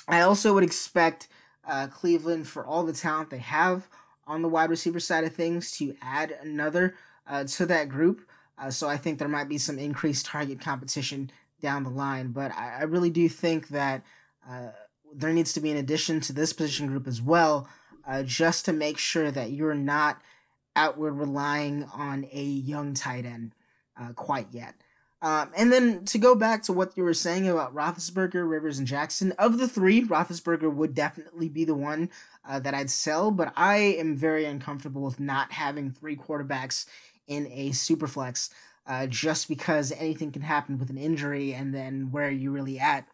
[0.07, 1.27] I also would expect
[1.67, 3.87] uh, Cleveland, for all the talent they have
[4.27, 6.95] on the wide receiver side of things, to add another
[7.27, 8.27] uh, to that group.
[8.59, 11.31] Uh, so I think there might be some increased target competition
[11.61, 12.31] down the line.
[12.31, 14.03] But I, I really do think that
[14.49, 14.69] uh,
[15.13, 17.67] there needs to be an addition to this position group as well,
[18.07, 20.21] uh, just to make sure that you're not
[20.75, 23.53] outward relying on a young tight end
[23.99, 24.75] uh, quite yet.
[25.21, 28.87] Um, and then to go back to what you were saying about Roethlisberger, Rivers, and
[28.87, 32.09] Jackson, of the three, Roethlisberger would definitely be the one
[32.47, 36.85] uh, that I'd sell, but I am very uncomfortable with not having three quarterbacks
[37.29, 38.49] in a superflex
[38.85, 42.79] uh, just because anything can happen with an injury and then where are you really
[42.79, 43.05] at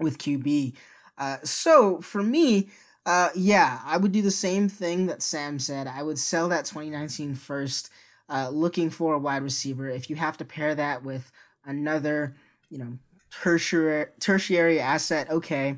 [0.00, 0.74] with QB.
[1.18, 2.68] Uh, so for me,
[3.04, 5.86] uh, yeah, I would do the same thing that Sam said.
[5.86, 7.90] I would sell that 2019 first,
[8.28, 9.88] uh, looking for a wide receiver.
[9.88, 11.30] If you have to pair that with
[11.64, 12.34] another,
[12.68, 12.98] you know,
[13.30, 15.76] tertiary tertiary asset, okay.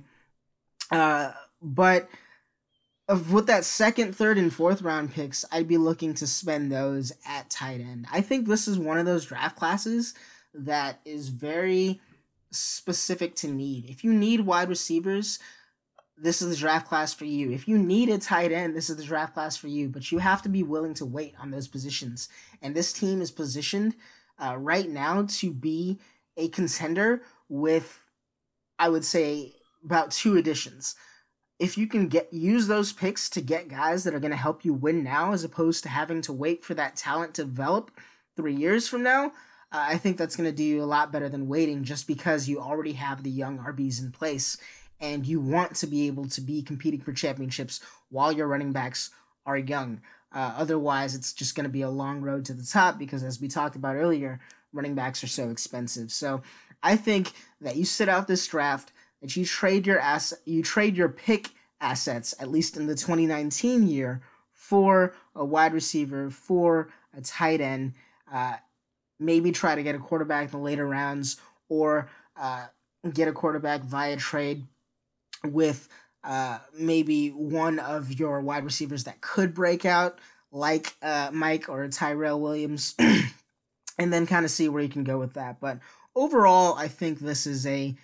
[0.90, 2.08] Uh, but
[3.08, 7.12] of with that second, third, and fourth round picks, I'd be looking to spend those
[7.26, 8.06] at tight end.
[8.12, 10.14] I think this is one of those draft classes
[10.54, 12.00] that is very
[12.50, 13.88] specific to need.
[13.88, 15.38] If you need wide receivers,
[16.18, 17.50] this is the draft class for you.
[17.50, 19.88] If you need a tight end, this is the draft class for you.
[19.88, 22.28] But you have to be willing to wait on those positions.
[22.60, 23.94] And this team is positioned
[24.38, 25.98] uh, right now to be
[26.36, 28.00] a contender with,
[28.78, 29.54] I would say,
[29.84, 30.94] about two additions
[31.58, 34.64] if you can get use those picks to get guys that are going to help
[34.64, 37.90] you win now as opposed to having to wait for that talent to develop
[38.36, 39.26] 3 years from now,
[39.72, 42.48] uh, I think that's going to do you a lot better than waiting just because
[42.48, 44.56] you already have the young RBs in place
[45.00, 47.80] and you want to be able to be competing for championships
[48.10, 49.10] while your running backs
[49.46, 50.00] are young.
[50.32, 53.40] Uh, otherwise, it's just going to be a long road to the top because, as
[53.40, 54.40] we talked about earlier,
[54.72, 56.12] running backs are so expensive.
[56.12, 56.42] So
[56.82, 60.96] I think that you sit out this draft, that you trade your ass, you trade
[60.96, 61.50] your pick
[61.80, 64.20] assets, at least in the 2019 year,
[64.52, 67.94] for a wide receiver, for a tight end.
[68.32, 68.56] Uh,
[69.18, 71.36] maybe try to get a quarterback in the later rounds,
[71.68, 72.66] or uh,
[73.12, 74.64] get a quarterback via trade
[75.44, 75.88] with
[76.24, 80.18] uh, maybe one of your wide receivers that could break out,
[80.50, 82.94] like uh, Mike or Tyrell Williams,
[83.98, 85.60] and then kind of see where you can go with that.
[85.60, 85.78] But
[86.14, 87.96] overall, I think this is a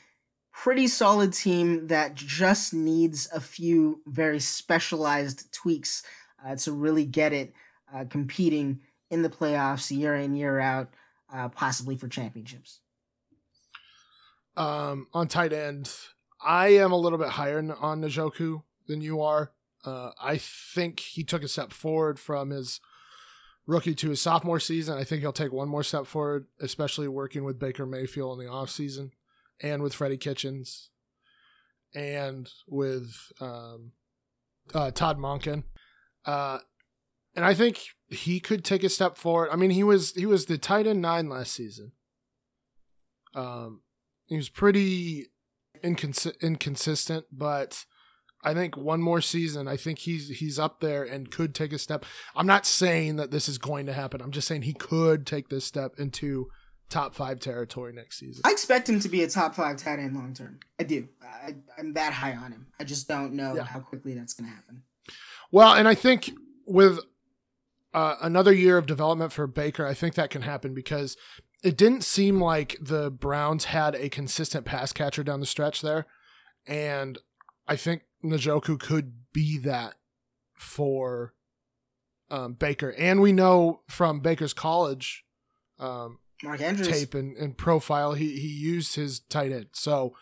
[0.55, 6.05] pretty solid team that just needs a few very specialized tweaks
[6.47, 7.53] uh, to really get it
[7.95, 10.89] uh, competing in the playoffs year in, year out,
[11.33, 12.81] uh, possibly for championships.
[14.57, 15.91] Um, on tight end,
[16.41, 19.51] I am a little bit higher on Njoku than you are.
[19.85, 22.81] Uh, I think he took a step forward from his
[23.67, 24.97] rookie to his sophomore season.
[24.97, 28.53] I think he'll take one more step forward, especially working with Baker Mayfield in the
[28.53, 29.11] offseason
[29.63, 30.91] and with Freddie Kitchens
[31.95, 33.93] and with um,
[34.75, 35.65] uh, Todd Monken.
[36.25, 36.59] Uh,
[37.37, 39.51] and I think he could take a step forward.
[39.53, 41.93] I mean, he was he was the tight end nine last season.
[43.35, 43.83] Um,
[44.27, 45.27] he was pretty
[45.83, 47.85] incons- inconsistent, but
[48.45, 51.79] I think one more season, I think he's he's up there and could take a
[51.79, 52.05] step.
[52.37, 54.21] I'm not saying that this is going to happen.
[54.21, 56.49] I'm just saying he could take this step into
[56.95, 58.43] top five territory next season.
[58.45, 60.61] I expect him to be a top five tight end long term.
[60.79, 61.09] I do.
[61.23, 62.69] I, am that high on him.
[62.79, 63.65] I just don't know yeah.
[63.65, 64.83] how quickly that's going to happen.
[65.51, 66.31] Well, and I think
[66.67, 67.01] with
[67.93, 71.17] uh, another year of development for Baker, I think that can happen because
[71.65, 76.07] it didn't seem like the Browns had a consistent pass catcher down the stretch there.
[76.65, 77.19] And
[77.67, 79.95] I think Njoku could be that
[80.55, 81.35] for
[82.31, 82.95] um, Baker.
[82.97, 85.25] And we know from Baker's college
[85.81, 86.89] um, Mark Andrews.
[86.89, 89.69] tape and, and, profile, he, he used his tight end.
[89.73, 90.15] So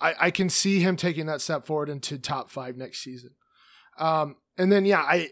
[0.00, 3.30] I, I can see him taking that step forward into top five next season.
[3.98, 5.30] Um, and then, yeah, I.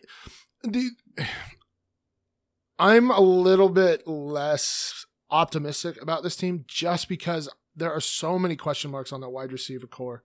[0.64, 0.90] The,
[2.78, 8.56] I'm a little bit less optimistic about this team just because there are so many
[8.56, 10.22] question marks on that wide receiver core.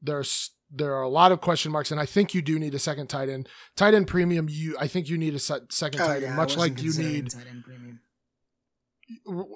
[0.00, 2.78] There's there are a lot of question marks, and I think you do need a
[2.78, 3.48] second tight end.
[3.76, 5.68] Tight end premium, you I think you need a second
[6.00, 7.32] oh, tight end, yeah, much like you need.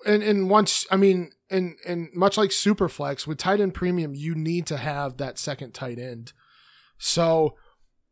[0.06, 4.34] And and once I mean, and and much like Superflex with tight end premium, you
[4.34, 6.32] need to have that second tight end.
[6.98, 7.56] So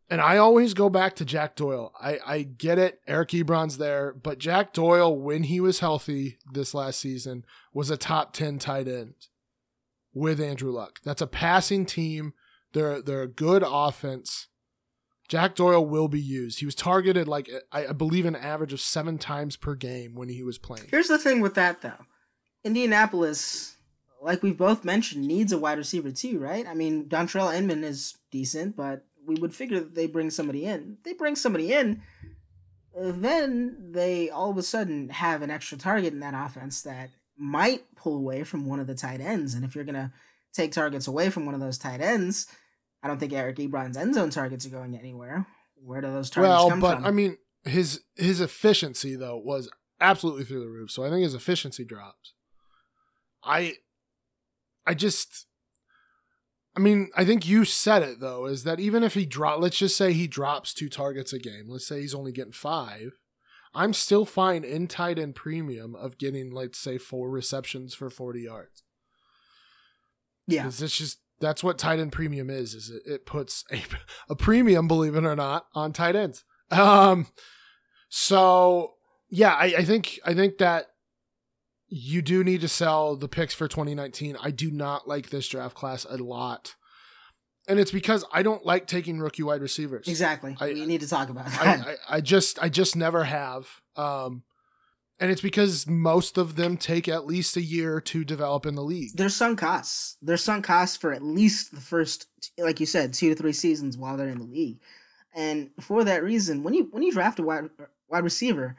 [0.09, 1.93] and I always go back to Jack Doyle.
[2.01, 3.01] I, I get it.
[3.09, 7.97] Eric Ebron's there, but Jack Doyle, when he was healthy this last season, was a
[7.97, 9.15] top 10 tight end
[10.15, 11.01] with Andrew Luck.
[11.05, 12.35] That's a passing team.
[12.73, 14.47] They're, they're a good offense.
[15.29, 16.61] Jack Doyle will be used.
[16.61, 20.43] He was targeted like, I, believe, an average of seven times per game when he
[20.43, 20.87] was playing.
[20.91, 22.07] Here's the thing with that, though
[22.65, 23.77] Indianapolis,
[24.23, 26.67] like we've both mentioned, needs a wide receiver too, right?
[26.67, 30.99] I mean, Dontrelle Inman is decent, but we would figure that they bring somebody in.
[31.05, 32.03] They bring somebody in,
[32.97, 37.83] then they all of a sudden have an extra target in that offense that might
[37.95, 39.55] pull away from one of the tight ends.
[39.55, 40.13] And if you're gonna
[40.53, 42.47] take targets away from one of those tight ends,
[43.07, 45.47] I don't think Eric Ebron's end zone targets are going anywhere.
[45.77, 47.07] Where do those targets well, come but, from?
[47.07, 49.71] I mean, his his efficiency though was
[50.01, 50.91] absolutely through the roof.
[50.91, 52.33] So I think his efficiency drops.
[53.45, 53.75] I
[54.85, 55.47] I just
[56.77, 59.79] I mean, I think you said it though, is that even if he drop, let's
[59.79, 61.67] just say he drops two targets a game.
[61.69, 63.13] Let's say he's only getting five.
[63.73, 68.41] I'm still fine in tight end premium of getting, let's say, four receptions for 40
[68.41, 68.83] yards.
[70.49, 72.75] Yeah, Because it's just that's what tight end premium is.
[72.75, 73.83] Is it, it puts a,
[74.31, 76.45] a premium, believe it or not, on tight ends.
[76.71, 77.29] Um,
[78.09, 78.95] so
[79.29, 80.87] yeah, I, I think I think that
[81.89, 84.37] you do need to sell the picks for 2019.
[84.43, 86.75] I do not like this draft class a lot.
[87.69, 90.07] And it's because I don't like taking rookie wide receivers.
[90.07, 90.57] Exactly.
[90.61, 91.61] I, we need to talk about that.
[91.61, 93.69] I, I, I, just I just never have.
[93.97, 94.45] Um,
[95.19, 98.83] and it's because most of them take at least a year to develop in the
[98.83, 99.11] league.
[99.15, 100.17] There's sunk costs.
[100.21, 102.27] There's sunk costs for at least the first,
[102.59, 104.79] like you said, two to three seasons while they're in the league.
[105.35, 107.71] And for that reason, when you when you draft a wide
[108.09, 108.77] wide receiver,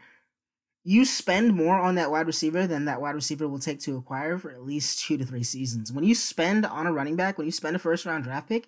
[0.83, 4.37] you spend more on that wide receiver than that wide receiver will take to acquire
[4.37, 5.91] for at least two to three seasons.
[5.91, 8.67] When you spend on a running back, when you spend a first round draft pick,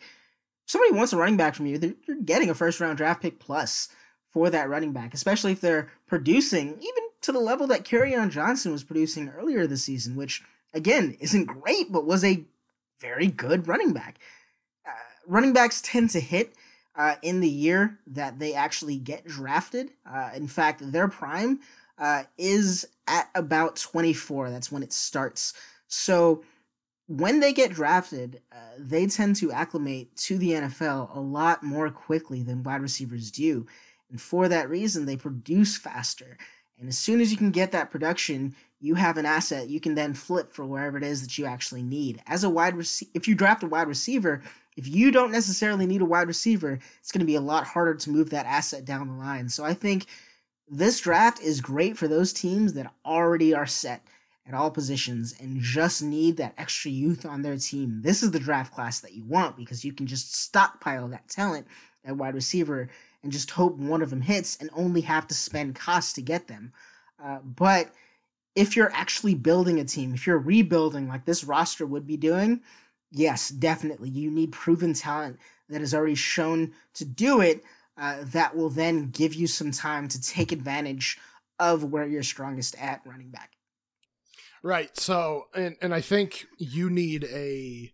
[0.68, 3.90] somebody wants a running back from you, you're getting a first round draft pick plus
[4.30, 8.72] for that running back, especially if they're producing even to the level that Kerryon Johnson
[8.72, 10.42] was producing earlier this season, which
[10.74, 12.44] again isn't great, but was a
[13.00, 14.20] very good running back.
[14.88, 14.92] Uh,
[15.28, 16.54] running backs tend to hit
[16.96, 19.90] uh, in the year that they actually get drafted.
[20.10, 21.60] Uh, in fact, their prime
[21.98, 24.50] uh, is at about 24.
[24.50, 25.54] That's when it starts.
[25.88, 26.44] So
[27.08, 31.90] when they get drafted, uh, they tend to acclimate to the NFL a lot more
[31.90, 33.66] quickly than wide receivers do.
[34.10, 36.38] And for that reason, they produce faster.
[36.80, 39.96] And as soon as you can get that production, you have an asset you can
[39.96, 42.22] then flip for wherever it is that you actually need.
[42.28, 44.42] As a wide receiver, if you draft a wide receiver,
[44.78, 47.96] if you don't necessarily need a wide receiver, it's going to be a lot harder
[47.96, 49.50] to move that asset down the line.
[49.50, 50.06] So I think
[50.70, 54.06] this draft is great for those teams that already are set
[54.48, 58.02] at all positions and just need that extra youth on their team.
[58.02, 61.68] This is the draft class that you want because you can just stockpile that talent
[62.06, 62.90] at wide receiver
[63.24, 66.48] and just hope one of them hits and only have to spend costs to get
[66.48, 66.72] them.
[67.24, 67.90] Uh, but
[68.56, 72.62] if you're actually building a team, if you're rebuilding like this roster would be doing,
[73.12, 75.38] yes, definitely you need proven talent
[75.70, 77.64] that has already shown to do it.
[77.98, 81.18] Uh, that will then give you some time to take advantage
[81.60, 83.52] of where you're strongest at running back.
[84.64, 84.96] Right.
[84.98, 87.94] So, and and I think you need a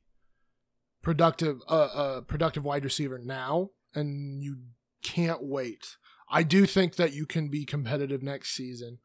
[1.02, 4.57] productive, uh, a productive wide receiver now, and you
[5.06, 5.98] can't wait.
[6.30, 8.98] I do think that you can be competitive next season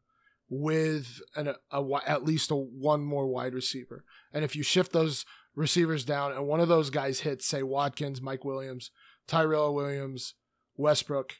[0.49, 4.03] with an, a, a, at least a one more wide receiver.
[4.33, 5.25] And if you shift those
[5.55, 8.89] receivers down and one of those guys hits, say Watkins, Mike Williams,
[9.27, 10.33] Tyrell Williams,
[10.75, 11.33] Westbrook,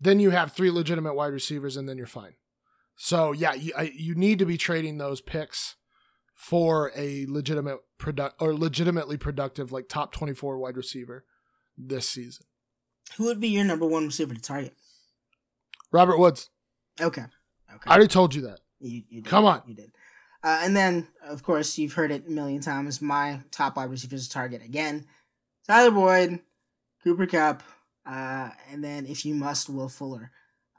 [0.00, 2.34] then you have three legitimate wide receivers and then you're fine.
[2.94, 5.74] So yeah, you, I, you need to be trading those picks
[6.36, 11.24] for a legitimate product or legitimately productive like top 24 wide receiver
[11.76, 12.46] this season.
[13.16, 14.74] Who would be your number one receiver to target?
[15.92, 16.50] Robert Woods.
[17.00, 17.22] Okay.
[17.22, 17.90] Okay.
[17.90, 18.60] I already told you that.
[18.80, 19.30] You, you did.
[19.30, 19.62] Come on.
[19.66, 19.92] You did.
[20.42, 23.02] Uh, and then, of course, you've heard it a million times.
[23.02, 25.06] My top wide receivers to target again
[25.66, 26.40] Tyler Boyd,
[27.02, 27.62] Cooper Kupp,
[28.06, 30.30] uh, and then, if you must, Will Fuller.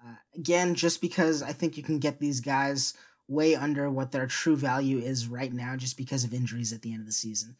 [0.02, 2.94] Uh, again, just because I think you can get these guys
[3.28, 6.94] way under what their true value is right now, just because of injuries at the
[6.94, 7.58] end of the season.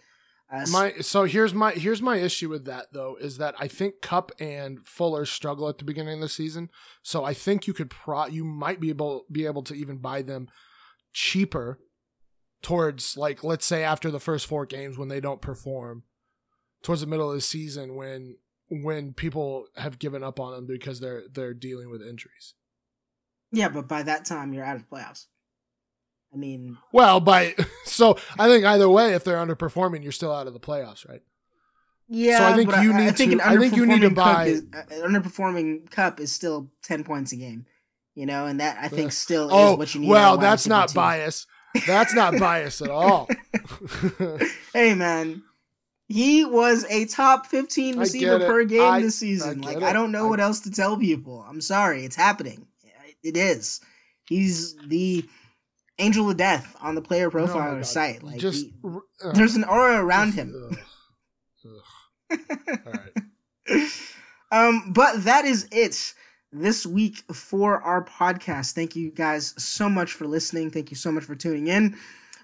[0.50, 3.96] Uh, my so here's my here's my issue with that though is that I think
[4.02, 6.70] Kupp and Fuller struggle at the beginning of the season.
[7.04, 10.22] So I think you could pro you might be able be able to even buy
[10.22, 10.48] them
[11.12, 11.80] cheaper
[12.62, 16.04] towards like let's say after the first four games when they don't perform
[16.82, 18.38] towards the middle of the season when
[18.70, 22.54] when people have given up on them because they're they're dealing with injuries.
[23.52, 25.26] Yeah, but by that time you're out of the playoffs.
[26.34, 27.56] I mean, well, by
[27.86, 31.22] so I think either way, if they're underperforming, you're still out of the playoffs, right?
[32.10, 33.48] Yeah, so I think you I, need I think to.
[33.48, 37.36] I think you need to buy is, uh, underperforming Kupp is still ten points a
[37.36, 37.66] game,
[38.16, 40.10] you know, and that I think still oh, is what you need.
[40.10, 41.48] Well, that's not bias.
[41.86, 43.28] That's not bias at all.
[44.74, 45.44] hey, man,
[46.08, 49.62] he was a top fifteen receiver per game I, this season.
[49.62, 49.84] Like it.
[49.84, 51.46] I don't know what else to tell people.
[51.48, 52.68] I'm sorry, it's happening.
[53.24, 53.82] It is.
[54.30, 55.26] He's the
[56.00, 58.24] Angel of Death on the player profiler oh site.
[58.24, 58.74] Like just he,
[59.24, 60.78] uh, there's an aura around just, him.
[62.86, 63.92] All right.
[64.52, 66.14] um, but that is it
[66.52, 68.74] this week for our podcast.
[68.74, 70.72] Thank you guys so much for listening.
[70.72, 71.98] Thank you so much for tuning in.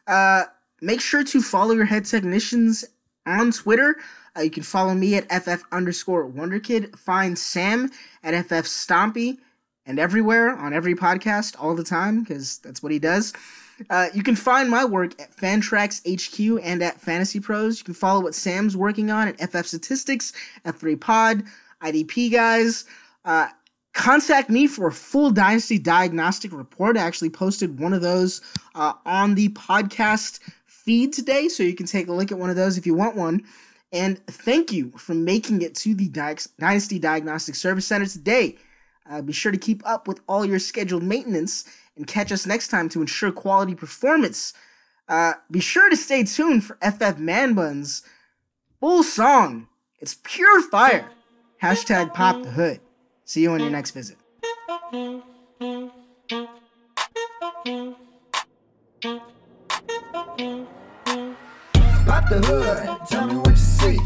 [0.07, 0.43] Uh,
[0.81, 2.85] make sure to follow your head technicians
[3.25, 3.95] on Twitter.
[4.35, 6.97] Uh, you can follow me at ff underscore wonderkid.
[6.97, 7.91] Find Sam
[8.23, 9.37] at ff stompy
[9.85, 13.33] and everywhere on every podcast all the time because that's what he does.
[13.89, 17.79] Uh, you can find my work at Fantrax HQ and at Fantasy Pros.
[17.79, 20.31] You can follow what Sam's working on at FF Statistics,
[20.65, 21.43] F3 Pod,
[21.81, 22.85] IDP guys.
[23.25, 23.49] Uh,
[23.93, 26.97] contact me for a full Dynasty diagnostic report.
[26.97, 28.41] I actually posted one of those
[28.75, 32.55] uh, on the podcast feed today, so you can take a look at one of
[32.55, 33.43] those if you want one.
[33.91, 36.09] And thank you for making it to the
[36.59, 38.57] Dynasty Diagnostic Service Center today.
[39.09, 41.65] Uh, be sure to keep up with all your scheduled maintenance
[41.95, 44.53] and catch us next time to ensure quality performance.
[45.07, 48.03] Uh, be sure to stay tuned for FF Man Buns
[48.79, 49.67] full song.
[49.99, 51.09] It's pure fire.
[51.61, 52.81] Hashtag pop the hood.
[53.23, 54.17] See you on your next visit.
[62.05, 63.97] Pop the hood, tell me what you see.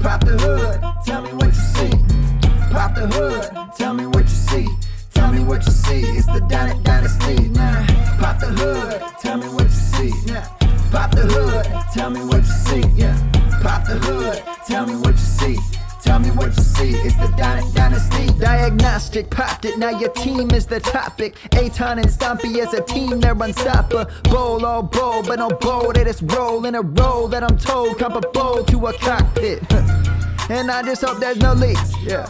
[0.00, 2.25] Pop the hood, tell me what you see.
[2.70, 4.66] Pop the hood, tell me what you see.
[5.14, 6.00] Tell me what you see.
[6.02, 7.48] It's the Dyn- Dynasty.
[7.48, 7.86] now.
[8.20, 10.12] Pop the hood, tell me what you see.
[10.32, 10.42] now.
[10.90, 12.82] Pop the hood, tell me what you see.
[12.94, 13.16] Yeah.
[13.62, 15.56] Pop the hood, tell me what you see.
[16.02, 18.26] Tell me what you see, it's the Dy- Dynasty.
[18.38, 21.34] Diagnostic popped it, now your team is the topic.
[21.50, 24.06] Eitan and Stompy as a team, they're unstoppable.
[24.30, 27.98] Bowl all bowl, but no bowl, they just roll in a roll that I'm told
[27.98, 29.60] comparable to a cockpit.
[30.48, 32.28] and I just hope there's no leaks, yeah.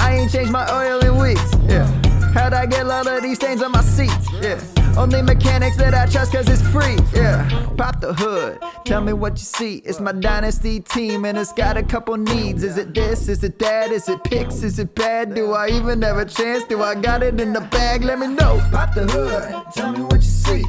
[0.00, 1.54] I ain't changed my oil in weeks.
[1.68, 1.86] Yeah.
[2.34, 4.28] How'd I get all of these stains on my seats?
[4.42, 4.60] Yeah.
[4.96, 6.96] Only mechanics that I trust cause it's free.
[7.14, 7.48] Yeah.
[7.76, 8.58] Pop the hood.
[8.84, 9.76] Tell me what you see.
[9.78, 12.62] It's my dynasty team and it's got a couple needs.
[12.62, 13.28] Is it this?
[13.28, 13.90] Is it that?
[13.90, 14.62] Is it picks?
[14.62, 15.34] Is it bad?
[15.34, 16.64] Do I even have a chance?
[16.64, 18.02] Do I got it in the bag?
[18.02, 18.60] Let me know.
[18.70, 20.64] Pop the hood, tell me what you see.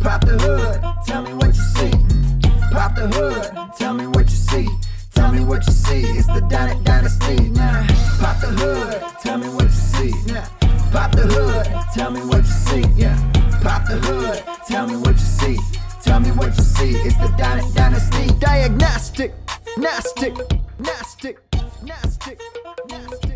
[0.00, 1.90] Pop the hood, tell me what you see.
[2.72, 4.68] Pop the hood, tell me what you see.
[5.32, 6.02] Tell me what you see.
[6.18, 7.48] It's the Dyna- Dynasty.
[7.48, 7.86] Nah.
[8.20, 10.12] Pop the hood, tell me what you see.
[10.30, 10.44] Nah.
[10.92, 11.64] Pop the hood,
[11.94, 12.84] tell me what you see.
[12.96, 13.16] Yeah.
[13.62, 15.58] Pop the hood, tell me what you see.
[16.02, 16.90] Tell me what you see.
[16.96, 18.26] It's the Dyna- Dynasty.
[18.40, 19.32] Diagnostic,
[19.78, 20.34] nastic,
[20.78, 21.38] nastic,
[21.82, 22.38] nastic,
[22.90, 23.31] nastic.